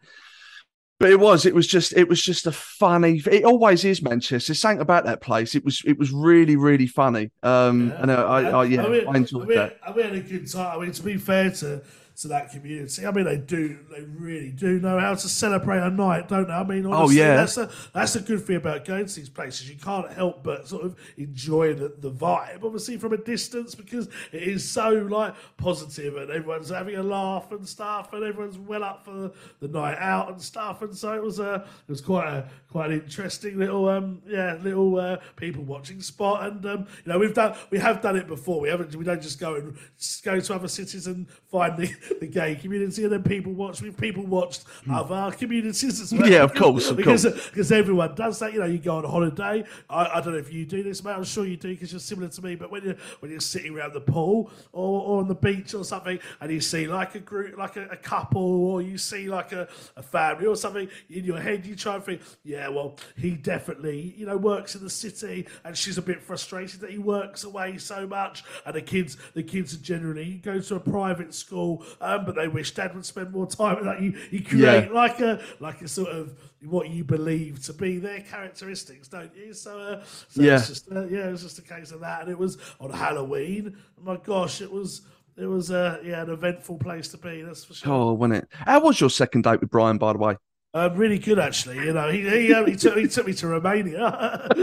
But 1.00 1.10
it 1.10 1.20
was, 1.20 1.46
it 1.46 1.54
was 1.54 1.68
just, 1.68 1.94
it 1.94 2.08
was 2.08 2.22
just 2.22 2.48
a 2.48 2.52
funny. 2.52 3.22
It 3.30 3.44
always 3.44 3.84
is 3.84 4.02
Manchester. 4.02 4.54
Something 4.54 4.80
about 4.80 5.06
that 5.06 5.22
place. 5.22 5.54
It 5.54 5.66
was, 5.66 5.82
it 5.86 5.98
was 6.00 6.12
really, 6.12 6.56
really 6.56 6.88
funny. 6.88 7.32
Um, 7.42 7.92
and 7.98 8.10
uh, 8.10 8.26
I, 8.26 8.44
I, 8.44 8.64
yeah, 8.66 8.84
I, 8.84 8.90
mean, 8.90 9.16
enjoyed 9.16 9.44
I 9.44 9.46
mean, 9.46 9.58
that. 9.58 9.80
I 9.86 9.94
mean, 9.94 10.16
a 10.16 10.22
good 10.22 10.50
time. 10.50 10.80
I 10.80 10.82
mean, 10.82 10.94
to 10.94 11.04
be 11.04 11.18
fair 11.18 11.52
to 11.52 11.82
to 12.16 12.28
that 12.28 12.52
community, 12.52 13.06
I 13.08 13.12
mean, 13.12 13.26
they 13.26 13.38
do, 13.38 13.80
they 13.92 14.02
really 14.04 14.52
do 14.52 14.80
know 14.80 15.00
how 15.00 15.16
to 15.16 15.28
celebrate 15.28 15.80
a 15.80 15.90
night, 15.90 16.30
don't 16.30 16.48
they? 16.48 16.54
I 16.54 16.64
mean, 16.64 16.86
oh, 16.86 16.92
honestly, 16.94 17.22
Oh, 17.22 17.26
yeah. 17.26 17.36
that's 17.36 17.58
a 17.58 17.70
that's 17.94 18.16
a 18.16 18.20
good 18.22 18.46
thing 18.46 18.58
about 18.58 18.86
going 18.86 19.06
to 19.08 19.16
these 19.16 19.30
places. 19.30 19.70
You 19.70 19.78
can't 19.78 20.12
help 20.12 20.44
but 20.44 20.68
sort 20.68 20.84
of 20.84 20.96
enjoy 21.18 21.74
the, 21.74 21.94
the 21.98 22.12
vibe, 22.12 22.64
obviously 22.64 22.98
from 22.98 23.14
a 23.14 23.18
distance, 23.18 23.74
because 23.74 24.08
it 24.32 24.44
is 24.44 24.70
so 24.70 24.90
like 24.90 25.34
positive 25.58 26.18
and 26.18 26.30
everyone's 26.30 26.70
having 26.70 26.96
a 26.96 27.04
laugh 27.04 27.52
and 27.52 27.68
stuff, 27.68 28.14
and 28.14 28.24
everyone's 28.24 28.58
well 28.60 28.84
up 28.84 29.04
for 29.06 29.12
the, 29.14 29.34
the 29.62 29.68
night 29.68 29.98
out 29.98 30.30
and 30.30 30.42
stuff. 30.42 30.82
And 30.84 30.96
so 30.96 31.14
it 31.14 31.24
was 31.24 31.40
a 31.40 31.56
it 31.88 31.92
was 31.92 32.02
quite 32.02 32.28
a 32.28 32.48
quite 32.74 32.90
an 32.90 33.02
interesting 33.02 33.60
little 33.60 33.88
um 33.88 34.20
yeah 34.28 34.58
little 34.64 35.00
uh, 35.00 35.18
people 35.36 35.64
watching 35.64 36.02
spot. 36.02 36.48
And 36.48 36.66
um, 36.66 36.88
you 37.06 37.14
know 37.14 37.20
we've 37.20 37.34
done 37.34 37.56
we 37.70 37.78
have 37.78 38.02
done 38.02 38.16
it 38.18 38.28
before. 38.28 38.60
We 38.60 38.70
haven't 38.70 38.96
we 38.96 39.06
don't 39.06 39.22
just 39.22 39.40
go 39.40 39.54
and 39.54 39.78
just 39.98 40.24
go 40.24 40.40
to 40.40 40.56
other 40.56 40.68
cities 40.68 41.06
and 41.06 41.30
find 41.52 41.78
the, 41.78 41.94
the 42.20 42.26
gay 42.26 42.56
community 42.56 43.04
and 43.04 43.14
then 43.14 43.22
people 43.22 43.54
watch. 43.54 43.80
We've 43.82 43.96
people 43.96 44.26
watched 44.26 44.66
other 44.90 45.36
communities 45.38 46.02
as 46.02 46.12
well. 46.14 46.28
Yeah, 46.28 46.42
of 46.42 46.56
course, 46.56 46.90
of 46.90 46.98
because 46.98 47.26
course. 47.26 47.50
because 47.50 47.72
everyone 47.72 48.16
does 48.16 48.40
that. 48.40 48.54
You 48.54 48.60
know, 48.60 48.66
you 48.66 48.80
go 48.80 48.98
on 48.98 49.04
holiday. 49.04 49.64
I, 49.88 50.06
I 50.06 50.22
don't 50.22 50.34
know 50.34 50.40
if 50.40 50.52
you 50.52 50.66
do 50.66 50.82
this, 50.82 51.04
mate. 51.04 51.12
I'm 51.12 51.24
sure 51.24 51.46
you 51.46 51.58
do 51.58 51.70
because 51.70 51.94
you're 51.94 52.00
similar 52.00 52.30
to 52.30 52.42
me. 52.44 52.56
But 52.56 52.72
when 52.72 52.84
you're 52.84 52.98
when 53.20 53.30
you're 53.30 53.40
sitting 53.40 53.78
around 53.78 53.94
the 53.94 54.02
pool 54.02 54.50
or, 54.72 55.02
or 55.04 55.20
on 55.22 55.28
the 55.28 55.36
beach 55.36 55.76
or 55.76 55.86
something, 55.86 56.18
and 56.42 56.52
you 56.52 56.60
see 56.60 56.88
like 56.88 57.14
a 57.14 57.20
group, 57.20 57.56
like 57.56 57.78
a, 57.78 57.86
a 57.90 57.98
couple, 57.98 58.42
or 58.42 58.82
you 58.82 58.98
see 58.98 59.30
like 59.30 59.52
a, 59.52 59.68
a 59.96 60.02
family 60.02 60.48
or 60.48 60.56
something, 60.56 60.90
in 61.12 61.24
your 61.24 61.40
head 61.40 61.66
you 61.66 61.76
try 61.76 61.96
and 61.96 62.04
think, 62.04 62.22
yeah, 62.44 62.63
well, 62.70 62.98
he 63.18 63.32
definitely 63.32 64.14
you 64.18 64.26
know 64.26 64.38
works 64.38 64.76
in 64.76 64.84
the 64.84 64.90
city, 64.90 65.48
and 65.64 65.78
she's 65.78 65.98
a 65.98 66.02
bit 66.02 66.22
frustrated 66.22 66.80
that 66.82 66.92
he 66.92 66.98
works 66.98 67.44
away 67.44 67.78
so 67.78 68.06
much, 68.08 68.44
and 68.66 68.76
the 68.76 68.82
kids 68.82 69.18
the 69.34 69.44
kids 69.44 69.74
are 69.74 69.78
generally 69.82 70.36
go 70.44 70.60
to 70.60 70.76
a 70.76 70.80
private 70.80 71.34
school, 71.34 71.84
um, 72.02 72.26
but 72.26 72.36
they 72.36 72.48
wish 72.48 72.74
dad 72.74 72.94
would 72.96 73.06
spend 73.06 73.32
more 73.32 73.48
time. 73.48 73.86
Like 73.86 74.02
you, 74.02 74.14
you 74.32 74.44
create 74.44 74.86
Yeah. 74.86 74.94
like 74.94 75.20
a 75.20 75.42
like 75.60 75.82
a 75.82 75.88
sort 75.88 76.10
of 76.10 76.38
what 76.66 76.90
you 76.90 77.04
believe 77.04 77.62
to 77.66 77.74
be 77.74 77.98
their 77.98 78.22
characteristics, 78.22 79.08
don't 79.10 79.36
you? 79.36 79.54
So, 79.54 79.78
uh, 79.80 80.04
so 80.30 80.42
Yeah. 80.42 80.56
it's 80.56 80.68
just 80.70 80.92
uh, 80.92 81.06
yeah, 81.08 81.28
it 81.28 81.32
was 81.32 81.44
just 81.44 81.60
a 81.60 81.62
case 81.62 81.92
of 81.92 82.00
that, 82.02 82.22
and 82.24 82.32
it 82.32 82.38
was 82.38 82.58
on 82.80 82.92
Halloween. 82.92 83.78
My 84.02 84.18
gosh, 84.18 84.62
it 84.62 84.72
was 84.72 85.02
it 85.36 85.46
was 85.46 85.72
uh, 85.72 86.00
yeah 86.04 86.22
an 86.22 86.30
eventful 86.30 86.78
place 86.78 87.08
to 87.10 87.18
be. 87.18 87.42
That's 87.42 87.66
for 87.66 87.74
sure. 87.74 87.92
Oh, 87.92 88.14
wasn't 88.14 88.44
it? 88.44 88.48
How 88.52 88.80
was 88.80 89.00
your 89.02 89.10
second 89.10 89.44
date 89.44 89.60
with 89.62 89.72
Brian, 89.72 89.98
by 89.98 90.14
the 90.14 90.20
way? 90.20 90.38
Um, 90.76 90.96
really 90.96 91.20
good, 91.20 91.38
actually. 91.38 91.76
You 91.76 91.94
know, 91.94 92.10
he 92.10 92.28
he, 92.28 92.52
um, 92.52 92.66
he 92.66 92.76
took 92.76 92.98
he 92.98 93.08
took 93.08 93.28
me 93.28 93.34
to 93.34 93.48
Romania. 93.48 94.10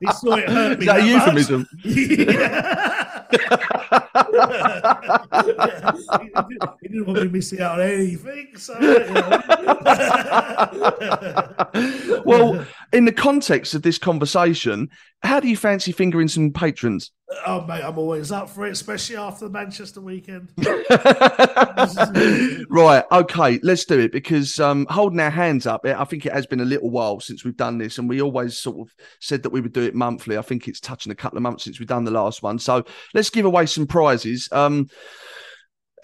he 0.00 0.06
saw 0.12 0.36
it 0.36 0.48
hurt 0.48 0.78
me. 0.78 0.86
Is 0.86 0.92
that 0.92 0.98
a 0.98 1.02
much. 1.02 1.08
euphemism? 1.08 1.66
Yeah. 1.84 3.26
he, 5.28 6.28
didn't, 6.28 6.70
he 6.80 6.88
didn't 6.88 7.06
want 7.06 7.20
me 7.22 7.28
missing 7.28 7.60
out 7.60 7.78
on 7.80 7.86
anything. 7.86 8.56
So, 8.56 8.78
you 8.80 8.98
know. 9.00 9.42
well, 12.24 12.64
in 12.92 13.04
the 13.04 13.12
context 13.12 13.74
of 13.74 13.82
this 13.82 13.98
conversation, 13.98 14.88
how 15.22 15.40
do 15.40 15.48
you 15.48 15.56
fancy 15.56 15.92
fingering 15.92 16.28
some 16.28 16.52
patrons? 16.52 17.12
oh 17.46 17.64
mate, 17.66 17.82
I'm 17.82 17.98
always 17.98 18.32
up 18.32 18.48
for 18.48 18.66
it, 18.66 18.70
especially 18.70 19.16
after 19.16 19.46
the 19.46 19.50
Manchester 19.50 20.00
weekend. 20.00 20.50
right, 22.70 23.04
okay, 23.12 23.60
let's 23.62 23.84
do 23.84 23.98
it 23.98 24.12
because 24.12 24.58
um, 24.60 24.86
holding 24.88 25.20
our 25.20 25.30
hands 25.30 25.66
up, 25.66 25.82
I 25.84 26.04
think 26.04 26.26
it 26.26 26.32
has 26.32 26.46
been 26.46 26.60
a 26.60 26.64
little 26.64 26.90
while 26.90 27.20
since 27.20 27.44
we've 27.44 27.56
done 27.56 27.78
this, 27.78 27.98
and 27.98 28.08
we 28.08 28.22
always 28.22 28.58
sort 28.58 28.78
of 28.78 28.94
said 29.20 29.42
that 29.42 29.50
we 29.50 29.60
would 29.60 29.72
do 29.72 29.82
it 29.82 29.94
monthly. 29.94 30.38
I 30.38 30.42
think 30.42 30.68
it's 30.68 30.80
touching 30.80 31.12
a 31.12 31.16
couple 31.16 31.36
of 31.36 31.42
months 31.42 31.64
since 31.64 31.78
we've 31.78 31.88
done 31.88 32.04
the 32.04 32.10
last 32.10 32.42
one, 32.42 32.58
so 32.58 32.84
let's 33.14 33.30
give 33.30 33.44
away 33.44 33.66
some 33.66 33.86
prizes. 33.86 34.48
Um, 34.52 34.88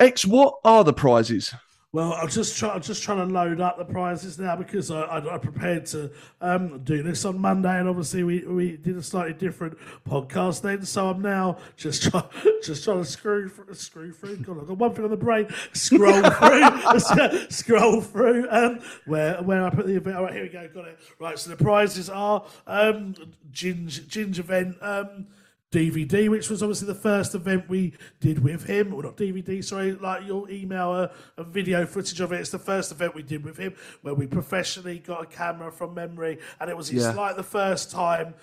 Ex, 0.00 0.26
what 0.26 0.54
are 0.64 0.84
the 0.84 0.92
prizes? 0.92 1.54
Well, 1.94 2.14
I'm 2.14 2.28
just 2.28 2.58
trying. 2.58 2.72
I'm 2.72 2.82
just 2.82 3.04
trying 3.04 3.18
to 3.18 3.32
load 3.32 3.60
up 3.60 3.78
the 3.78 3.84
prizes 3.84 4.36
now 4.36 4.56
because 4.56 4.90
I, 4.90 5.02
I, 5.02 5.34
I 5.36 5.38
prepared 5.38 5.86
to 5.86 6.10
um, 6.40 6.80
do 6.80 7.04
this 7.04 7.24
on 7.24 7.38
Monday, 7.38 7.78
and 7.78 7.88
obviously 7.88 8.24
we, 8.24 8.40
we 8.40 8.76
did 8.76 8.96
a 8.96 9.02
slightly 9.02 9.32
different 9.32 9.78
podcast 10.04 10.62
then. 10.62 10.84
So 10.84 11.08
I'm 11.08 11.22
now 11.22 11.56
just 11.76 12.10
trying 12.10 12.24
just 12.64 12.82
trying 12.82 12.98
to 12.98 13.04
screw 13.04 13.48
through, 13.48 13.74
screw 13.74 14.10
through. 14.10 14.38
God, 14.38 14.58
I've 14.62 14.66
got 14.66 14.76
one 14.76 14.92
thing 14.92 15.04
on 15.04 15.10
the 15.12 15.16
brain. 15.16 15.46
Scroll 15.72 16.20
through, 16.30 17.46
scroll 17.50 18.00
through, 18.00 18.48
um, 18.50 18.80
where 19.06 19.40
where 19.44 19.64
I 19.64 19.70
put 19.70 19.86
the 19.86 19.94
event. 19.94 20.16
All 20.16 20.24
right, 20.24 20.32
here 20.34 20.42
we 20.42 20.48
go. 20.48 20.68
Got 20.74 20.88
it. 20.88 20.98
Right. 21.20 21.38
So 21.38 21.50
the 21.50 21.62
prizes 21.62 22.10
are 22.10 22.44
um, 22.66 23.14
Ginge 23.52 24.08
Ginge 24.08 24.40
event. 24.40 24.78
Um, 24.80 25.28
DVD, 25.74 26.28
which 26.28 26.48
was 26.48 26.62
obviously 26.62 26.86
the 26.86 26.94
first 26.94 27.34
event 27.34 27.68
we 27.68 27.94
did 28.20 28.38
with 28.44 28.64
him. 28.64 28.92
Well, 28.92 29.02
not 29.02 29.16
DVD, 29.16 29.62
sorry. 29.64 29.92
Like 29.92 30.24
you'll 30.24 30.48
email 30.48 30.94
a, 30.94 31.10
a 31.36 31.42
video 31.42 31.84
footage 31.84 32.20
of 32.20 32.32
it. 32.32 32.40
It's 32.40 32.50
the 32.50 32.58
first 32.60 32.92
event 32.92 33.14
we 33.14 33.22
did 33.24 33.44
with 33.44 33.56
him 33.58 33.74
where 34.02 34.14
we 34.14 34.26
professionally 34.28 35.00
got 35.00 35.22
a 35.22 35.26
camera 35.26 35.72
from 35.72 35.92
memory, 35.94 36.38
and 36.60 36.70
it 36.70 36.76
was 36.76 36.90
it's 36.90 37.02
Yeah. 37.02 37.12
like 37.12 37.36
the 37.36 37.42
first 37.42 37.90
time 37.90 38.34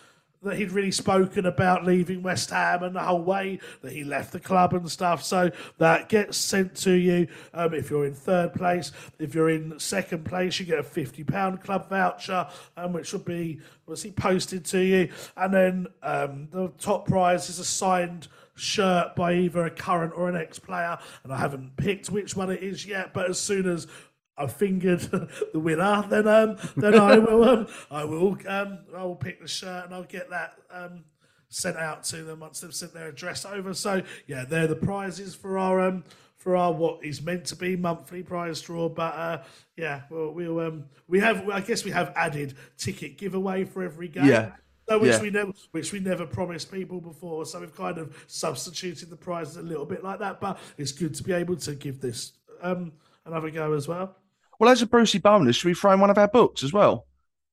that 0.44 0.58
he'd 0.58 0.72
really 0.72 0.92
spoken 0.92 1.46
about 1.46 1.86
leaving 1.86 2.24
West 2.24 2.50
Ham 2.50 2.84
and 2.84 2.96
the 2.96 3.00
whole 3.00 3.22
way 3.22 3.60
that 3.82 3.92
he 3.92 4.04
left 4.04 4.32
the 4.32 4.40
club 4.40 4.74
and 4.74 4.90
stuff. 4.90 5.24
So 5.24 5.52
that 5.78 6.10
gets 6.10 6.38
sent 6.38 6.76
to 6.78 6.92
you. 6.92 7.28
Um, 7.54 7.74
if 7.74 7.90
you're 7.90 8.06
in 8.06 8.16
third 8.16 8.54
place, 8.54 8.92
if 9.20 9.36
you're 9.36 9.50
in 9.50 9.80
second 9.80 10.26
place, 10.26 10.60
you 10.60 10.66
get 10.66 10.80
a 10.80 10.84
fifty 10.84 11.24
pound 11.24 11.62
club 11.62 11.90
voucher, 11.90 12.48
um, 12.78 12.94
which 12.94 13.14
will 13.14 13.20
be 13.20 13.60
obviously 13.88 14.12
posted 14.12 14.66
to 14.66 14.80
you. 14.80 15.10
And 15.38 15.54
then 15.54 15.88
um, 16.02 16.48
the 16.52 16.70
top 16.80 17.08
prize 17.08 17.50
is 17.50 17.60
a 17.60 17.66
signed 17.66 18.28
shirt 18.56 19.16
by 19.16 19.34
either 19.34 19.66
a 19.66 19.72
current 19.72 20.14
or 20.16 20.30
an 20.30 20.36
ex-player, 20.36 20.98
and 21.24 21.34
I 21.34 21.38
haven't 21.38 21.76
picked 21.78 22.10
which 22.10 22.36
one 22.36 22.52
it 22.52 22.62
is 22.62 22.86
yet. 22.86 23.14
But 23.14 23.30
as 23.30 23.40
soon 23.40 23.68
as 23.68 23.88
I 24.38 24.48
fingered 24.48 25.02
the 25.02 25.60
winner, 25.60 26.06
then 26.10 26.28
um, 26.28 26.58
then 26.76 26.98
I 26.98 27.18
will 27.20 27.44
um, 27.44 27.68
I 27.90 28.04
will 28.06 28.38
um, 28.48 28.80
I 28.96 29.04
will 29.04 29.16
pick 29.16 29.42
the 29.42 29.48
shirt 29.48 29.86
and 29.86 29.94
I'll 29.94 30.04
get 30.04 30.30
that 30.30 30.54
um, 30.72 31.04
sent 31.50 31.78
out 31.78 32.04
to 32.06 32.24
them 32.24 32.40
once 32.40 32.62
they've 32.62 32.74
sent 32.74 32.94
their 32.94 33.10
address 33.10 33.46
over. 33.46 33.74
So 33.74 34.02
yeah, 34.28 34.46
they're 34.46 34.68
the 34.68 34.76
prizes 34.76 35.36
for 35.36 35.58
our 35.60 35.82
um 35.82 36.04
for 36.38 36.56
our 36.56 36.72
what 36.74 37.06
is 37.06 37.22
meant 37.22 37.46
to 37.46 37.56
be 37.56 37.76
monthly 37.76 38.24
prize 38.24 38.62
draw. 38.62 38.90
But 38.90 39.14
uh, 39.16 39.44
yeah, 39.78 40.02
we'll, 40.10 40.32
we'll 40.32 40.60
um 40.62 40.86
we 41.08 41.20
have 41.20 41.48
I 41.50 41.62
guess 41.62 41.84
we 41.84 41.92
have 41.92 42.14
added 42.16 42.56
ticket 42.78 43.18
giveaway 43.18 43.66
for 43.66 43.84
every 43.84 44.08
game. 44.08 44.26
Yeah. 44.26 44.52
So 44.90 44.98
which 44.98 45.12
Yeah. 45.12 45.22
we 45.22 45.30
never, 45.30 45.52
which 45.72 45.92
we 45.94 46.00
never 46.00 46.26
promised 46.26 46.72
people 46.72 47.00
before. 47.00 47.46
So 47.46 47.60
we've 47.60 47.76
kind 47.76 47.98
of 47.98 48.16
substituted 48.28 49.10
the 49.10 49.16
prizes 49.16 49.58
a 49.58 49.62
little 49.62 49.86
bit 49.86 50.04
like 50.04 50.20
that. 50.20 50.42
But 50.42 50.58
it's 50.78 50.92
good 50.92 51.14
to 51.16 51.24
be 51.24 51.34
able 51.34 51.56
to 51.58 51.76
give 51.76 52.02
this 52.02 52.34
um, 52.62 52.92
another 53.26 53.50
go 53.50 53.74
as 53.74 53.88
well. 53.88 54.16
Well, 54.60 54.70
as 54.70 54.82
a 54.82 54.86
Brucey 54.86 55.20
bonus, 55.20 55.56
should 55.56 55.68
we 55.68 55.74
throw 55.74 55.92
in 55.94 56.00
one 56.00 56.10
of 56.10 56.18
our 56.18 56.28
books 56.28 56.64
as 56.64 56.72
well? 56.72 57.08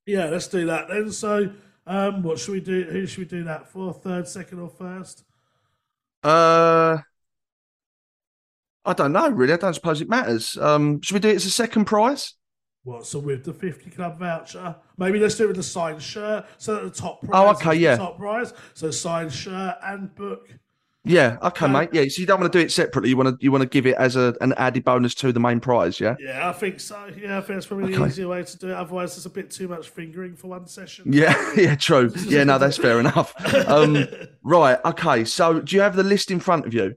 Yeah, 0.06 0.26
let's 0.26 0.48
do 0.48 0.66
that 0.66 0.88
then. 0.88 1.10
So, 1.10 1.50
um, 1.86 2.22
what 2.22 2.38
should 2.38 2.52
we 2.52 2.60
do? 2.60 2.84
Who 2.84 3.06
should 3.06 3.18
we 3.18 3.24
do 3.24 3.44
that 3.44 3.68
for? 3.68 3.92
Third, 3.92 4.28
second, 4.28 4.60
or 4.60 4.68
first? 4.68 5.24
Uh, 6.22 6.98
I 8.84 8.92
don't 8.92 9.12
know, 9.12 9.28
really. 9.30 9.52
I 9.52 9.56
don't 9.56 9.74
suppose 9.74 10.00
it 10.00 10.08
matters. 10.08 10.56
Um, 10.56 11.00
should 11.00 11.14
we 11.14 11.20
do 11.20 11.28
it 11.28 11.36
as 11.36 11.46
a 11.46 11.50
second 11.50 11.84
prize? 11.84 12.34
What? 12.84 13.06
So 13.06 13.18
with 13.18 13.44
the 13.44 13.52
fifty 13.52 13.90
club 13.90 14.18
voucher, 14.18 14.76
maybe 14.96 15.18
let's 15.18 15.34
do 15.34 15.44
it 15.44 15.48
with 15.48 15.56
the 15.56 15.62
signed 15.62 16.02
shirt. 16.02 16.46
So 16.56 16.74
that 16.74 16.84
the 16.84 16.90
top 16.90 17.20
prize. 17.20 17.32
Oh, 17.34 17.50
is 17.50 17.58
okay, 17.58 17.70
the 17.70 17.76
yeah. 17.76 17.96
Top 17.96 18.18
prize. 18.18 18.54
So 18.74 18.90
signed 18.90 19.32
shirt 19.32 19.76
and 19.82 20.14
book. 20.14 20.48
Yeah, 21.04 21.38
okay, 21.42 21.64
Um, 21.66 21.72
mate. 21.72 21.88
Yeah, 21.92 22.02
so 22.08 22.20
you 22.20 22.26
don't 22.26 22.40
want 22.40 22.52
to 22.52 22.58
do 22.58 22.62
it 22.64 22.70
separately. 22.72 23.08
You 23.10 23.16
want 23.16 23.38
to 23.38 23.44
you 23.44 23.50
want 23.52 23.62
to 23.62 23.68
give 23.68 23.86
it 23.86 23.96
as 23.96 24.16
a 24.16 24.34
an 24.40 24.52
added 24.56 24.84
bonus 24.84 25.14
to 25.16 25.32
the 25.32 25.40
main 25.40 25.60
prize, 25.60 26.00
yeah? 26.00 26.16
Yeah, 26.18 26.48
I 26.48 26.52
think 26.52 26.80
so. 26.80 27.06
Yeah, 27.16 27.38
I 27.38 27.40
think 27.40 27.56
that's 27.56 27.66
probably 27.66 27.92
the 27.92 27.98
Okay. 28.00 28.08
easier 28.08 28.28
way 28.28 28.42
to 28.42 28.58
do 28.58 28.68
it. 28.68 28.74
Otherwise, 28.74 29.16
it's 29.16 29.24
a 29.24 29.30
bit 29.30 29.50
too 29.50 29.68
much 29.68 29.88
fingering 29.88 30.36
for 30.36 30.48
one 30.48 30.66
session. 30.66 31.10
Yeah, 31.10 31.34
yeah, 31.56 31.76
true. 31.76 32.12
Yeah, 32.26 32.44
no, 32.44 32.58
that's 32.58 32.76
fair 32.76 33.00
enough. 33.00 33.32
Um, 33.68 34.06
right, 34.42 34.78
okay. 34.84 35.24
So, 35.24 35.60
do 35.60 35.76
you 35.76 35.82
have 35.82 35.96
the 35.96 36.02
list 36.02 36.30
in 36.30 36.40
front 36.40 36.66
of 36.66 36.74
you? 36.74 36.94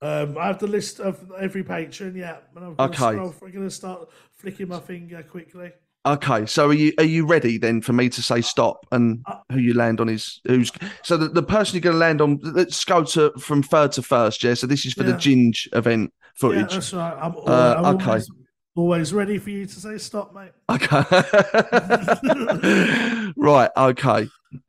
Um, 0.00 0.38
I 0.38 0.46
have 0.46 0.58
the 0.58 0.66
list 0.66 0.98
of 1.00 1.30
every 1.38 1.62
patron. 1.62 2.14
Yeah, 2.16 2.38
and 2.56 2.64
I'm 2.64 2.74
Okay. 2.78 2.96
scroll- 2.96 3.34
I'm 3.42 3.50
going 3.50 3.68
to 3.68 3.70
start 3.70 4.08
flicking 4.38 4.68
my 4.68 4.80
finger 4.80 5.22
quickly. 5.22 5.72
Okay, 6.06 6.46
so 6.46 6.68
are 6.68 6.72
you 6.72 6.92
are 6.96 7.04
you 7.04 7.26
ready 7.26 7.58
then 7.58 7.82
for 7.82 7.92
me 7.92 8.08
to 8.08 8.22
say 8.22 8.40
stop 8.40 8.86
and 8.90 9.22
Uh, 9.26 9.36
who 9.52 9.58
you 9.58 9.74
land 9.74 10.00
on 10.00 10.08
is 10.08 10.40
who's 10.46 10.72
so 11.02 11.18
the, 11.18 11.28
the 11.28 11.42
person 11.42 11.74
you're 11.74 11.82
going 11.82 11.92
to 11.94 11.98
land 11.98 12.22
on? 12.22 12.38
Let's 12.42 12.82
go 12.86 13.04
to 13.04 13.32
from 13.38 13.62
third 13.62 13.92
to 13.92 14.02
first, 14.02 14.42
yeah. 14.42 14.54
So 14.54 14.66
this 14.66 14.86
is 14.86 14.94
for 14.94 15.02
the 15.02 15.10
Yeah. 15.12 15.16
Ginge 15.18 15.68
event 15.74 16.10
Yeah, 16.14 16.30
footage. 16.36 16.72
that's 16.72 16.94
right. 16.94 17.12
I'm, 17.20 17.32
al- 17.34 17.44
Uh, 17.48 17.74
I'm 17.84 17.96
okay. 17.96 18.06
always, 18.06 18.30
always 18.76 19.12
ready 19.12 19.36
for 19.36 19.50
you 19.50 19.66
to 19.66 19.74
say 19.74 19.98
stop, 19.98 20.34
mate. 20.34 20.52
Okay. 20.70 21.02
right. 23.36 23.70
Okay. 23.76 24.28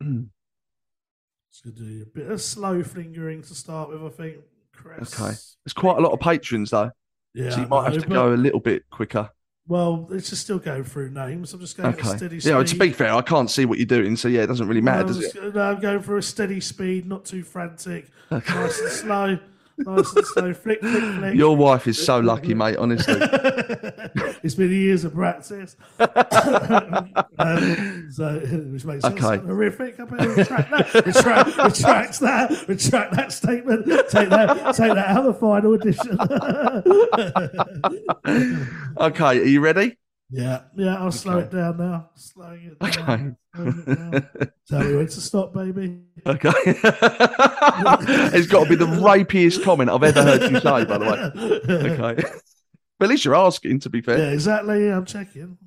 Gonna 1.64 1.76
do 1.76 2.02
a 2.02 2.06
bit 2.06 2.28
of 2.30 2.42
slow 2.42 2.82
fingering 2.82 3.40
to 3.42 3.54
start 3.54 3.88
with, 3.88 4.02
I 4.02 4.08
think. 4.08 4.36
Chris. 4.74 5.14
Okay. 5.18 5.32
There's 5.64 5.72
quite 5.74 5.96
a 5.96 6.00
lot 6.00 6.10
of 6.12 6.18
patrons 6.18 6.70
though, 6.70 6.90
Yeah, 7.34 7.50
so 7.50 7.60
you 7.60 7.68
might 7.68 7.84
know, 7.86 7.92
have 7.92 8.02
to 8.02 8.08
go 8.08 8.34
a 8.34 8.36
little 8.36 8.58
bit 8.58 8.82
quicker. 8.90 9.30
Well, 9.68 10.08
it's 10.10 10.30
just 10.30 10.42
still 10.42 10.58
going 10.58 10.84
through 10.84 11.10
names. 11.10 11.54
I'm 11.54 11.60
just 11.60 11.76
going 11.76 11.90
at 11.90 11.98
a 11.98 12.02
Okay. 12.08 12.16
steady 12.16 12.36
Yeah. 12.38 12.62
To 12.62 12.74
be 12.76 12.90
fair, 12.90 13.12
I 13.14 13.22
can't 13.22 13.50
see 13.50 13.64
what 13.64 13.78
you're 13.78 13.86
doing, 13.86 14.16
so 14.16 14.26
yeah, 14.28 14.42
it 14.42 14.48
doesn't 14.48 14.66
really 14.66 14.80
matter, 14.80 15.02
No, 15.02 15.08
does 15.08 15.18
it? 15.34 15.54
no, 15.54 15.60
I'm 15.62 15.80
going 15.80 16.00
for 16.02 16.16
a 16.16 16.22
steady 16.22 16.60
speed, 16.60 17.06
not 17.06 17.24
too 17.24 17.42
frantic. 17.44 18.08
Nice 18.30 18.80
and 18.80 18.90
slow. 18.90 19.38
Nice 19.78 20.14
and 20.14 20.26
slow. 20.26 20.54
Flick, 20.54 20.80
flick, 20.80 21.02
flick. 21.02 21.34
Your 21.34 21.56
wife 21.56 21.86
is 21.86 22.02
so 22.02 22.20
lucky, 22.20 22.54
mate. 22.54 22.76
Honestly. 22.76 23.16
it's 24.42 24.54
been 24.54 24.70
years 24.70 25.04
of 25.04 25.14
practice. 25.14 25.76
um, 25.98 28.08
so, 28.10 28.38
which 28.72 28.84
makes 28.84 29.02
sense. 29.02 29.20
Horrific. 29.20 30.00
I 30.00 30.04
better 30.04 30.30
retract 30.30 30.70
that. 30.70 31.06
Retract, 31.06 31.56
retract 31.56 32.20
that. 32.20 32.68
Retract 32.68 33.16
that 33.16 33.32
statement. 33.32 33.86
Take 34.10 34.28
that. 34.28 34.74
Take 34.74 34.94
that 34.94 35.08
out 35.08 35.26
of 35.26 35.26
the 35.26 35.34
final 35.34 35.74
edition. 35.74 36.18
okay. 38.98 39.40
Are 39.40 39.44
you 39.44 39.60
ready? 39.60 39.96
Yeah, 40.32 40.62
yeah. 40.76 40.96
I'll 40.96 41.12
slow 41.12 41.38
it 41.38 41.50
down 41.50 41.76
now. 41.76 42.10
Slowing 42.14 42.72
it 42.72 42.78
down. 42.78 43.36
Okay. 43.54 43.70
it 43.70 43.86
down. 43.86 44.50
Tell 44.68 44.80
me 44.80 44.96
when 44.96 45.06
to 45.06 45.20
stop, 45.20 45.52
baby. 45.52 46.00
Okay. 46.26 46.50
it's 46.66 48.46
got 48.46 48.64
to 48.64 48.68
be 48.68 48.76
the 48.76 48.86
rapiest 48.86 49.62
comment 49.62 49.90
I've 49.90 50.02
ever 50.02 50.22
heard 50.22 50.50
you 50.50 50.60
say, 50.60 50.84
by 50.84 50.98
the 50.98 51.04
way. 51.04 51.92
Okay. 51.92 52.22
But 52.98 53.06
at 53.06 53.10
least 53.10 53.24
you're 53.24 53.34
asking, 53.34 53.80
to 53.80 53.90
be 53.90 54.00
fair. 54.00 54.18
Yeah, 54.18 54.30
exactly. 54.30 54.88
I'm 54.88 55.04
checking. 55.04 55.58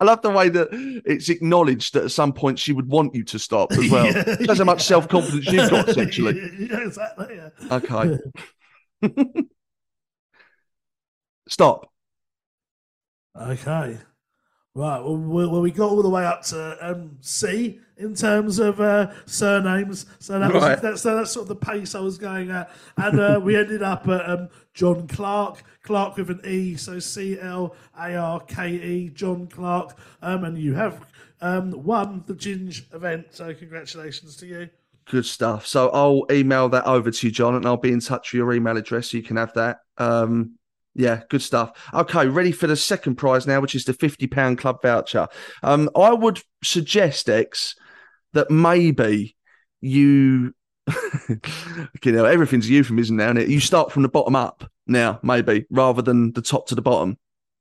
I 0.00 0.04
love 0.04 0.22
the 0.22 0.30
way 0.30 0.48
that 0.48 0.68
it's 1.04 1.28
acknowledged 1.28 1.94
that 1.94 2.04
at 2.04 2.10
some 2.10 2.32
point 2.32 2.58
she 2.58 2.72
would 2.72 2.88
want 2.88 3.14
you 3.14 3.22
to 3.24 3.38
stop 3.38 3.72
as 3.72 3.90
well. 3.90 4.10
Shows 4.46 4.58
how 4.58 4.64
much 4.64 4.82
self 4.82 5.08
confidence 5.08 5.46
you've 5.46 5.70
got 5.70 5.88
sexually. 5.90 6.40
Yeah, 6.58 6.86
exactly. 6.86 7.36
Yeah. 7.36 7.50
Okay. 7.70 8.18
Stop. 11.48 11.90
Okay. 13.40 13.98
Right. 14.76 14.98
Well, 14.98 15.16
we, 15.16 15.46
well, 15.46 15.60
we 15.60 15.70
got 15.70 15.90
all 15.90 16.02
the 16.02 16.08
way 16.08 16.24
up 16.24 16.42
to 16.46 16.76
um, 16.80 17.16
C 17.20 17.78
in 17.96 18.14
terms 18.14 18.58
of 18.58 18.80
uh, 18.80 19.12
surnames. 19.24 20.06
So 20.18 20.40
that 20.40 20.52
was 20.52 20.80
that's 20.80 21.02
so 21.02 21.16
that's 21.16 21.30
sort 21.30 21.44
of 21.44 21.48
the 21.48 21.56
pace 21.56 21.94
I 21.94 22.00
was 22.00 22.18
going 22.18 22.50
at, 22.50 22.70
and 22.96 23.20
uh, 23.20 23.40
we 23.40 23.56
ended 23.56 23.84
up 23.84 24.08
at 24.08 24.28
um, 24.28 24.48
John 24.72 25.06
Clarke. 25.06 25.62
Clark 25.84 26.16
with 26.16 26.30
an 26.30 26.40
E, 26.44 26.74
so 26.76 26.98
C 26.98 27.38
L 27.38 27.76
A 27.96 28.16
R 28.16 28.40
K 28.40 28.70
E. 28.70 29.10
John 29.10 29.46
Clarke. 29.46 29.96
Um, 30.22 30.42
and 30.44 30.58
you 30.58 30.74
have 30.74 31.06
um, 31.40 31.70
won 31.84 32.24
the 32.26 32.34
Ginge 32.34 32.92
event. 32.92 33.26
So 33.30 33.54
congratulations 33.54 34.36
to 34.38 34.46
you. 34.46 34.70
Good 35.04 35.26
stuff. 35.26 35.66
So 35.66 35.90
I'll 35.90 36.24
email 36.32 36.68
that 36.70 36.86
over 36.86 37.10
to 37.10 37.26
you, 37.26 37.30
John, 37.30 37.54
and 37.54 37.66
I'll 37.66 37.76
be 37.76 37.92
in 37.92 38.00
touch 38.00 38.32
with 38.32 38.38
your 38.38 38.52
email 38.54 38.76
address 38.76 39.10
so 39.10 39.18
you 39.18 39.22
can 39.22 39.36
have 39.36 39.52
that. 39.52 39.80
Um, 39.98 40.58
yeah, 40.94 41.22
good 41.28 41.42
stuff. 41.42 41.72
Okay, 41.92 42.26
ready 42.26 42.52
for 42.52 42.66
the 42.66 42.76
second 42.76 43.16
prize 43.16 43.46
now, 43.46 43.60
which 43.60 43.74
is 43.74 43.84
the 43.84 43.92
£50 43.92 44.58
club 44.58 44.80
voucher. 44.82 45.28
Um, 45.62 45.90
I 45.96 46.12
would 46.12 46.40
suggest, 46.62 47.28
Ex, 47.28 47.74
that 48.32 48.50
maybe 48.50 49.36
you, 49.80 50.54
you 51.28 52.12
know, 52.12 52.24
everything's 52.24 52.66
a 52.68 52.72
euphemism 52.72 53.16
now, 53.16 53.32
is 53.32 53.48
You 53.48 53.60
start 53.60 53.92
from 53.92 54.02
the 54.02 54.08
bottom 54.08 54.36
up 54.36 54.70
now, 54.86 55.18
maybe, 55.22 55.66
rather 55.70 56.02
than 56.02 56.32
the 56.32 56.42
top 56.42 56.68
to 56.68 56.74
the 56.74 56.82
bottom. 56.82 57.18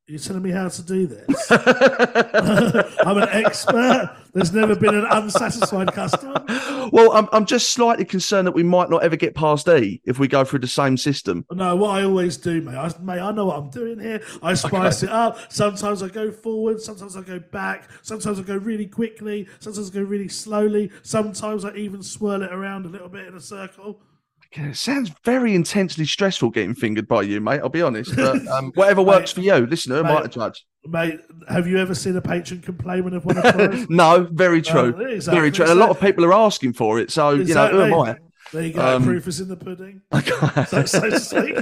You're 0.08 0.20
telling 0.20 0.44
me 0.44 0.52
how 0.52 0.68
to 0.68 0.84
do 0.84 1.08
this? 1.08 1.52
I'm 1.52 3.18
an 3.18 3.30
expert. 3.30 4.18
There's 4.34 4.52
never 4.52 4.76
been 4.76 4.96
an 4.96 5.06
unsatisfied 5.10 5.94
customer. 5.94 6.44
well, 6.92 7.12
I'm, 7.12 7.30
I'm 7.32 7.46
just 7.46 7.72
slightly 7.72 8.06
concerned 8.06 8.48
that 8.48 8.54
we 8.54 8.64
might 8.64 8.90
not 8.90 9.04
ever 9.04 9.16
get 9.16 9.36
past 9.36 9.68
E 9.70 10.02
if 10.06 10.18
we 10.18 10.28
go 10.28 10.44
through 10.44 10.60
the 10.60 10.68
same 10.68 10.98
system. 10.98 11.46
No, 11.52 11.76
what 11.76 11.92
I 11.92 12.04
always 12.04 12.38
do, 12.38 12.62
mate, 12.62 12.76
I, 12.76 12.92
mate, 13.00 13.20
I 13.20 13.32
know 13.32 13.46
what 13.46 13.58
I'm 13.58 13.70
doing 13.70 14.00
here. 14.00 14.22
I 14.42 14.56
spice 14.56 15.04
it 15.04 15.10
up. 15.10 15.38
Sometimes 15.52 16.02
I 16.02 16.08
go 16.08 16.32
forward, 16.32 16.82
sometimes 16.82 17.16
I 17.16 17.22
go 17.22 17.40
back, 17.40 17.90
sometimes 18.02 18.40
I 18.40 18.44
go 18.44 18.58
really 18.58 18.88
quickly, 18.88 19.48
sometimes 19.60 19.92
I 19.92 19.94
go 19.94 20.02
really 20.02 20.30
slowly, 20.30 20.92
sometimes 21.04 21.64
I 21.64 21.74
even 21.76 22.02
swirl 22.02 22.42
it 22.42 22.52
around 22.52 22.86
a 22.86 22.90
little 22.90 23.10
bit 23.10 23.28
in 23.28 23.36
a 23.36 23.42
circle. 23.42 24.02
It 24.56 24.76
sounds 24.78 25.12
very 25.24 25.56
intensely 25.56 26.06
stressful 26.06 26.52
getting 26.52 26.76
fingered 26.76 27.08
by 27.08 27.24
you, 27.24 27.42
mate. 27.42 27.60
I'll 27.62 27.70
be 27.70 27.82
honest. 27.82 28.16
But 28.16 28.46
um, 28.48 28.72
whatever 28.76 29.02
works 29.14 29.32
for 29.32 29.42
you. 29.42 29.56
Listen, 29.66 29.94
who 29.94 30.00
am 30.00 30.06
I 30.08 30.16
to 30.18 30.22
Mate. 30.24 30.32
judge? 30.32 30.66
Mate, 30.86 31.20
have 31.50 31.66
you 31.68 31.78
ever 31.78 31.96
seen 31.96 32.16
a 32.18 32.22
patron 32.22 32.62
complain 32.62 33.04
when 33.04 33.14
they've 33.14 33.24
won 33.26 33.38
a 33.38 33.42
prize? 33.54 33.86
no, 33.90 34.28
very 34.32 34.62
true. 34.62 34.94
Oh, 34.98 35.02
exactly. 35.06 35.40
Very 35.40 35.52
true. 35.52 35.66
And 35.66 35.72
a 35.74 35.76
lot 35.76 35.90
of 35.90 36.00
people 36.00 36.24
are 36.26 36.34
asking 36.34 36.74
for 36.74 37.00
it. 37.00 37.10
So, 37.10 37.32
you 37.32 37.54
know, 37.54 37.68
who 37.70 37.82
am 37.82 37.94
I? 37.94 38.18
There 38.52 38.62
you 38.64 38.74
go. 38.74 38.96
Um, 38.98 39.04
Proof 39.04 39.28
is 39.28 39.40
in 39.40 39.48
the 39.48 39.56
pudding. 39.56 40.02
so, 40.68 40.86
so 40.86 41.10
to 41.10 41.20
speak. 41.20 41.56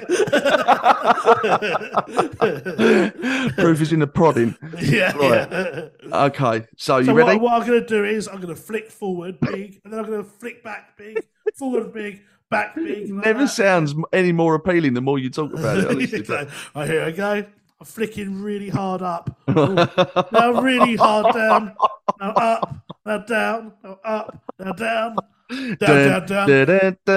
Proof 3.56 3.82
is 3.82 3.94
in 3.94 4.00
the 4.00 4.08
prodding. 4.08 4.56
yeah. 4.80 5.12
Right. 5.16 5.48
yeah. 5.52 6.26
Okay. 6.26 6.66
So, 6.78 6.98
you 6.98 7.06
So 7.06 7.14
ready? 7.14 7.38
what, 7.38 7.42
what 7.42 7.62
I'm 7.62 7.68
going 7.68 7.80
to 7.82 7.88
do 7.88 8.04
is 8.04 8.28
I'm 8.28 8.42
going 8.42 8.54
to 8.54 8.62
flick 8.62 8.90
forward 8.90 9.40
big, 9.40 9.80
and 9.84 9.94
then 9.94 10.00
I'm 10.00 10.06
going 10.06 10.24
to 10.24 10.30
flick 10.30 10.64
back 10.64 10.98
big, 10.98 11.24
forward 11.56 11.94
big, 11.94 12.24
back 12.52 12.76
like 12.78 13.08
Never 13.08 13.40
that. 13.42 13.48
sounds 13.48 13.96
any 14.14 14.32
more 14.32 14.54
appealing 14.54 14.94
the 14.94 15.02
more 15.02 15.18
you 15.18 15.32
talk 15.32 15.52
about 15.54 15.78
it. 15.80 15.88
honestly, 15.90 16.20
okay. 16.20 16.28
but- 16.28 16.50
Right, 16.76 16.88
here 16.90 17.04
I 17.04 17.12
go. 17.12 17.32
I'm 17.80 17.86
flicking 17.86 18.44
really 18.44 18.70
hard 18.70 19.02
up. 19.02 19.36
Now 19.48 20.62
really 20.62 20.96
hard 20.96 21.34
down. 21.34 21.76
Now 22.20 22.30
up. 22.34 22.76
Now 23.08 23.18
down. 23.18 23.74
Now 23.84 24.00
up. 24.06 24.44
Now 24.60 24.72
down. 24.74 25.16
Down, 25.52 25.78
down, 25.80 26.26
down. 26.28 26.98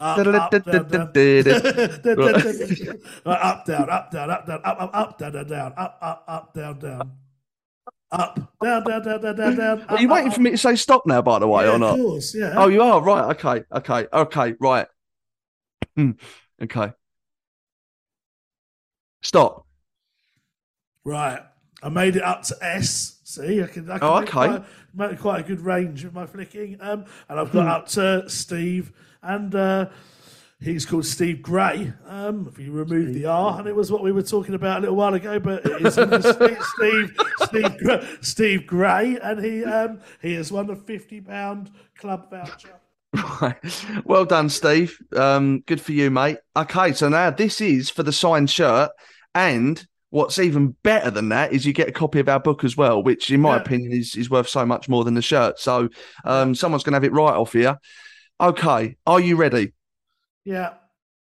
Up, 0.00 0.16
down, 0.16 0.34
up, 0.34 0.50
down, 3.64 3.90
up, 3.90 4.10
down, 4.10 4.30
up, 4.30 4.46
down, 4.46 4.60
up, 4.64 4.90
up, 4.92 5.18
down, 5.18 5.46
down, 5.46 5.72
up, 5.76 5.98
up, 6.02 6.24
up, 6.26 6.54
down, 6.54 6.78
down. 6.80 7.12
Up, 8.12 8.36
down, 8.62 8.82
down, 8.82 9.02
down, 9.02 9.20
down, 9.22 9.36
down, 9.36 9.56
down. 9.56 9.82
Are 9.88 10.00
you 10.00 10.08
waiting 10.08 10.32
for 10.32 10.40
me 10.40 10.50
to 10.50 10.58
say 10.58 10.74
stop 10.74 11.06
now, 11.06 11.22
by 11.22 11.38
the 11.38 11.46
way, 11.46 11.64
yeah, 11.64 11.72
or 11.72 11.78
not? 11.78 11.98
Of 11.98 12.04
course, 12.04 12.34
yeah. 12.34 12.54
Oh, 12.56 12.66
you 12.68 12.82
are? 12.82 13.00
Right. 13.00 13.36
Okay. 13.36 13.64
Okay. 13.72 14.06
Okay. 14.12 14.54
Right. 14.58 14.86
Hmm. 15.96 16.10
Okay. 16.60 16.92
Stop. 19.22 19.66
Right. 21.04 21.40
I 21.82 21.88
made 21.88 22.16
it 22.16 22.22
up 22.22 22.42
to 22.44 22.56
S. 22.60 23.20
See, 23.24 23.62
I 23.62 23.66
can, 23.66 23.90
I 23.90 23.98
can 23.98 24.08
Oh, 24.08 24.20
make, 24.20 24.34
okay. 24.34 24.48
quite, 24.48 24.64
make 24.92 25.20
quite 25.20 25.40
a 25.40 25.42
good 25.46 25.60
range 25.60 26.04
with 26.04 26.12
my 26.12 26.26
flicking. 26.26 26.78
Um, 26.80 27.04
and 27.28 27.38
I've 27.38 27.52
got 27.52 27.62
Hmm. 27.62 27.68
up 27.70 27.86
to 27.88 28.28
Steve. 28.28 28.92
And 29.22 29.54
uh, 29.54 29.86
he's 30.60 30.84
called 30.86 31.06
Steve 31.06 31.42
Gray. 31.42 31.92
Um, 32.06 32.48
if 32.50 32.58
you 32.58 32.72
remove 32.72 33.14
the 33.14 33.26
R, 33.26 33.58
and 33.58 33.66
it 33.68 33.74
was 33.74 33.90
what 33.90 34.02
we 34.02 34.12
were 34.12 34.22
talking 34.22 34.54
about 34.54 34.78
a 34.78 34.80
little 34.80 34.96
while 34.96 35.14
ago, 35.14 35.38
but 35.38 35.64
it 35.64 35.86
is 35.86 35.94
Steve 36.34 36.62
Steve 36.62 37.16
Steve, 37.42 37.78
Gra- 37.78 38.06
Steve 38.22 38.66
Gray, 38.66 39.18
and 39.22 39.44
he 39.44 39.64
um, 39.64 40.00
he 40.22 40.34
has 40.34 40.52
won 40.52 40.70
a 40.70 40.76
fifty 40.76 41.20
pound 41.20 41.70
club 41.98 42.30
voucher. 42.30 42.74
Right. 43.40 43.56
Well 44.04 44.24
done, 44.24 44.48
Steve. 44.48 44.96
Um, 45.16 45.60
good 45.66 45.80
for 45.80 45.92
you, 45.92 46.10
mate. 46.10 46.38
Okay, 46.56 46.92
so 46.92 47.08
now 47.08 47.30
this 47.30 47.60
is 47.60 47.90
for 47.90 48.02
the 48.04 48.12
signed 48.12 48.50
shirt, 48.50 48.90
and 49.34 49.84
what's 50.10 50.38
even 50.38 50.76
better 50.84 51.10
than 51.10 51.28
that 51.30 51.52
is 51.52 51.64
you 51.66 51.72
get 51.72 51.88
a 51.88 51.92
copy 51.92 52.20
of 52.20 52.28
our 52.28 52.38
book 52.40 52.62
as 52.64 52.76
well, 52.76 53.02
which, 53.02 53.30
in 53.30 53.40
my 53.40 53.56
Yeah. 53.56 53.62
opinion, 53.62 53.92
is 53.92 54.14
is 54.14 54.30
worth 54.30 54.48
so 54.48 54.64
much 54.64 54.88
more 54.88 55.02
than 55.04 55.14
the 55.14 55.22
shirt. 55.22 55.58
So, 55.58 55.88
um, 56.24 56.54
someone's 56.54 56.84
going 56.84 56.92
to 56.92 56.96
have 56.96 57.04
it 57.04 57.12
right 57.12 57.34
off 57.34 57.52
here. 57.52 57.78
Okay, 58.40 58.96
are 59.06 59.20
you 59.20 59.36
ready? 59.36 59.72
Yeah. 60.50 60.74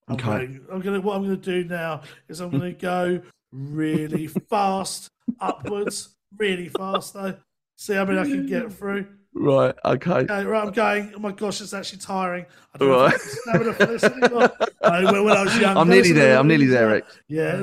I'm 0.09 0.15
Okay. 0.17 0.25
going, 0.25 0.67
I'm 0.73 0.81
gonna 0.81 1.01
what 1.01 1.17
I'm 1.17 1.23
gonna 1.23 1.37
do 1.37 1.63
now 1.63 2.03
is 2.29 2.41
I'm 2.41 2.51
gonna 2.51 2.73
go 2.73 3.23
really 3.53 4.27
fast 4.51 5.09
upwards, 5.41 6.17
really 6.37 6.69
fast 6.69 7.15
though. 7.15 7.37
See 7.77 7.95
how 7.95 8.05
many 8.05 8.19
I 8.19 8.25
can 8.25 8.47
get 8.47 8.73
through. 8.73 9.07
Right. 9.35 9.75
Okay. 9.85 10.11
Okay, 10.11 10.45
right, 10.45 10.67
I'm 10.67 10.73
going. 10.73 11.13
Oh 11.17 11.19
my 11.19 11.33
gosh, 11.33 11.63
it's 11.63 11.73
actually 11.73 12.01
tiring. 12.01 12.45
I 12.75 12.79
don't 12.79 12.89
know 12.91 13.01
Right. 13.01 13.15
if 13.15 13.39
I 13.49 13.53
can 13.59 13.73
stamina 13.73 13.73
for 13.73 13.87
this 13.87 14.05
anymore. 14.05 14.51
I, 14.85 15.05
when, 15.11 15.25
when 15.25 15.37
I 15.37 15.43
was 15.45 15.59
younger, 15.59 15.81
I'm 15.81 15.89
nearly 15.89 16.03
this 16.03 16.09
would 16.11 16.15
be 16.15 16.21
there. 16.21 16.39
I'm 16.39 16.49
nearly 16.49 16.67
there. 16.67 16.89
Rex. 16.89 17.19
Yeah, 17.29 17.63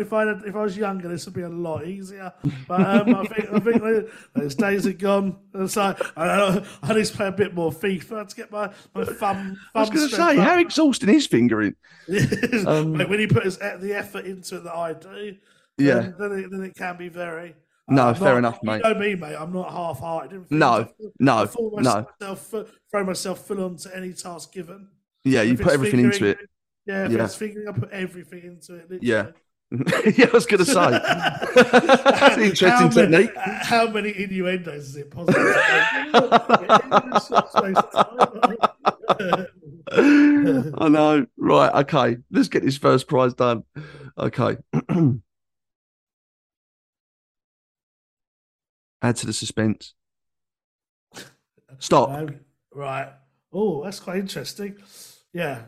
if 0.00 0.12
I 0.12 0.26
had, 0.26 0.42
if 0.46 0.56
I 0.56 0.62
was 0.62 0.76
younger, 0.76 1.08
this 1.08 1.24
would 1.26 1.34
be 1.34 1.42
a 1.42 1.48
lot 1.48 1.86
easier. 1.86 2.32
But 2.66 2.80
um, 2.80 3.14
I 3.14 3.24
think 3.26 3.48
I 3.52 3.58
think 3.60 3.82
those- 4.34 4.54
days 4.56 4.86
are 4.86 4.92
gone. 4.94 5.36
And 5.54 5.70
so 5.70 5.94
I, 6.16 6.64
I 6.82 6.92
need 6.94 7.04
to 7.06 7.16
play 7.16 7.28
a 7.28 7.32
bit 7.32 7.54
more 7.54 7.70
FIFA 7.70 8.28
to 8.28 8.36
get 8.36 8.50
my 8.50 8.72
my 8.94 9.04
thumb. 9.04 9.56
I 9.76 9.80
was 9.80 9.90
going 9.90 10.08
to 10.08 10.14
say, 10.14 10.36
up. 10.38 10.44
how 10.44 10.58
exhausting 10.58 11.08
is 11.10 11.26
fingering? 11.28 11.76
Um, 12.66 12.94
Like, 12.94 13.08
when 13.08 13.20
he 13.20 13.26
put 13.28 13.44
his, 13.44 13.58
the 13.58 13.94
effort 13.94 14.24
into 14.26 14.56
it 14.56 14.64
that 14.64 14.74
I 14.74 14.92
do, 14.94 15.36
Yeah. 15.78 15.94
then, 16.00 16.14
then, 16.18 16.32
it, 16.32 16.50
then 16.50 16.62
it 16.64 16.74
can 16.74 16.96
be 16.96 17.08
very. 17.08 17.54
No, 17.88 18.12
fair 18.14 18.32
not- 18.32 18.38
enough, 18.38 18.58
mate. 18.62 18.82
you 18.84 18.94
know 18.94 18.98
me, 19.00 19.14
mate. 19.14 19.36
I'm 19.38 19.52
not 19.52 19.70
half-hearted. 19.70 20.46
No, 20.50 20.88
no, 21.20 21.32
I 21.34 21.46
no. 21.82 22.06
myself, 22.20 22.40
fu- 22.46 22.66
throw 22.90 23.04
myself 23.04 23.46
full 23.46 23.64
on 23.64 23.76
to 23.76 23.96
any 23.96 24.12
task 24.12 24.52
given. 24.52 24.88
Yeah, 25.24 25.42
you 25.42 25.54
If 25.54 25.60
put 25.62 25.72
everything 25.72 26.00
into 26.00 26.26
it. 26.26 26.38
Yeah, 26.86 27.08
Yeah. 27.08 27.24
it's 27.24 27.34
fingering, 27.36 27.68
I 27.68 27.72
put 27.72 27.90
everything 27.90 28.42
into 28.44 28.74
it. 28.74 28.90
literally. 28.90 28.98
Yeah. 29.02 29.26
yeah, 30.16 30.26
I 30.26 30.30
was 30.32 30.46
going 30.46 30.64
to 30.64 30.64
say. 30.64 30.74
That's 31.54 32.36
an 32.36 32.42
interesting 32.42 32.68
how 32.70 32.88
technique. 32.88 33.34
Many, 33.34 33.58
how 33.64 33.88
many 33.88 34.10
innuendos 34.22 34.88
is 34.90 34.96
it 34.96 35.10
possible? 35.10 35.40
I 39.92 40.88
know. 40.88 41.26
Right. 41.36 41.74
Okay. 41.82 42.18
Let's 42.30 42.48
get 42.48 42.64
this 42.64 42.76
first 42.78 43.08
prize 43.08 43.34
done. 43.34 43.64
Okay. 44.18 44.56
Add 49.02 49.16
to 49.16 49.26
the 49.26 49.32
suspense. 49.32 49.94
Stop. 51.78 52.10
Um, 52.10 52.40
right. 52.72 53.12
Oh, 53.52 53.84
that's 53.84 54.00
quite 54.00 54.18
interesting. 54.18 54.76
Yeah. 55.32 55.62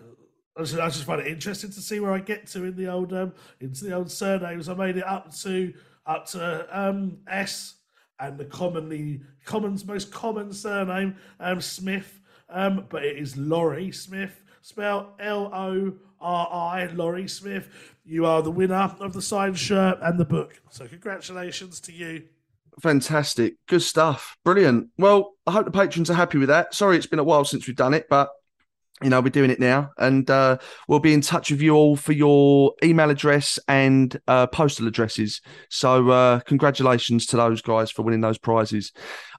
I 0.57 0.63
just, 0.63 0.75
I 0.79 0.87
just 0.89 1.05
find 1.05 1.21
it 1.21 1.29
interesting 1.29 1.71
to 1.71 1.81
see 1.81 2.01
where 2.01 2.13
I 2.13 2.19
get 2.19 2.47
to 2.49 2.65
in 2.65 2.75
the 2.75 2.89
old 2.89 3.13
um 3.13 3.33
into 3.61 3.85
the 3.85 3.95
old 3.95 4.11
surnames. 4.11 4.69
I 4.69 4.75
made 4.75 4.97
it 4.97 5.07
up 5.07 5.33
to 5.43 5.73
up 6.05 6.27
to 6.31 6.67
um 6.77 7.19
S 7.29 7.77
and 8.19 8.37
the 8.37 8.45
commonly 8.45 9.21
common's 9.45 9.87
most 9.87 10.11
common 10.11 10.53
surname, 10.53 11.17
um 11.39 11.61
Smith. 11.61 12.21
Um, 12.51 12.87
but 12.89 13.05
it 13.05 13.19
is 13.19 13.37
Lori 13.37 13.93
Smith, 13.93 14.43
spelled 14.63 15.07
L 15.21 15.51
O 15.55 15.93
R 16.21 16.49
I, 16.51 16.87
Lori 16.87 17.29
Smith. 17.29 17.69
You 18.05 18.27
are 18.27 18.43
the 18.43 18.51
winner 18.51 18.97
of 19.01 19.13
the 19.13 19.23
signed 19.23 19.59
shirt 19.59 19.99
and 20.03 20.19
the 20.19 20.25
book. 20.25 20.61
So 20.71 20.89
congratulations 20.89 21.79
to 21.81 21.93
you. 21.93 22.25
Fantastic. 22.81 23.55
Good 23.67 23.83
stuff. 23.83 24.37
Brilliant. 24.45 24.89
Well, 24.99 25.33
I 25.47 25.53
hope 25.53 25.65
the 25.65 25.71
patrons 25.71 26.11
are 26.11 26.15
happy 26.15 26.39
with 26.39 26.49
that. 26.49 26.75
Sorry, 26.75 26.97
it's 26.97 27.07
been 27.07 27.19
a 27.19 27.25
while 27.25 27.45
since 27.45 27.67
we've 27.67 27.77
done 27.77 27.95
it, 27.95 28.07
but 28.09 28.31
you 29.03 29.11
know, 29.11 29.21
we're 29.21 29.31
doing 29.31 29.51
it 29.51 29.61
now. 29.61 29.91
And 29.99 30.29
uh, 30.31 30.59
we'll 30.89 30.99
be 30.99 31.15
in 31.15 31.21
touch 31.21 31.51
with 31.51 31.63
you 31.63 31.75
all 31.75 31.97
for 31.97 32.13
your 32.13 32.75
email 32.83 33.11
address 33.11 33.59
and 33.69 34.19
uh, 34.27 34.47
postal 34.49 34.89
addresses. 34.89 35.41
So, 35.71 36.11
uh, 36.11 36.41
congratulations 36.41 37.27
to 37.27 37.37
those 37.37 37.63
guys 37.63 37.91
for 37.91 38.03
winning 38.03 38.21
those 38.21 38.39
prizes. 38.39 38.93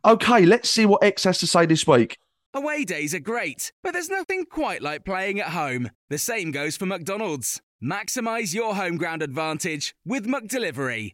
Okay, 0.06 0.46
let's 0.46 0.70
see 0.70 0.86
what 0.86 1.04
Ex 1.04 1.24
has 1.26 1.40
to 1.40 1.48
say 1.48 1.66
this 1.66 1.86
week. 1.86 2.18
Away 2.54 2.84
days 2.84 3.14
are 3.14 3.20
great, 3.20 3.72
but 3.84 3.92
there's 3.92 4.10
nothing 4.10 4.46
quite 4.46 4.82
like 4.82 5.06
playing 5.06 5.40
at 5.40 5.50
home. 5.50 5.92
The 6.10 6.18
same 6.18 6.52
goes 6.52 6.78
for 6.78 6.86
McDonald's. 6.86 7.62
Maximise 7.84 8.54
your 8.54 8.76
home 8.76 8.98
ground 8.98 9.22
advantage 9.22 9.94
with 10.04 10.26
McDelivery. 10.26 11.14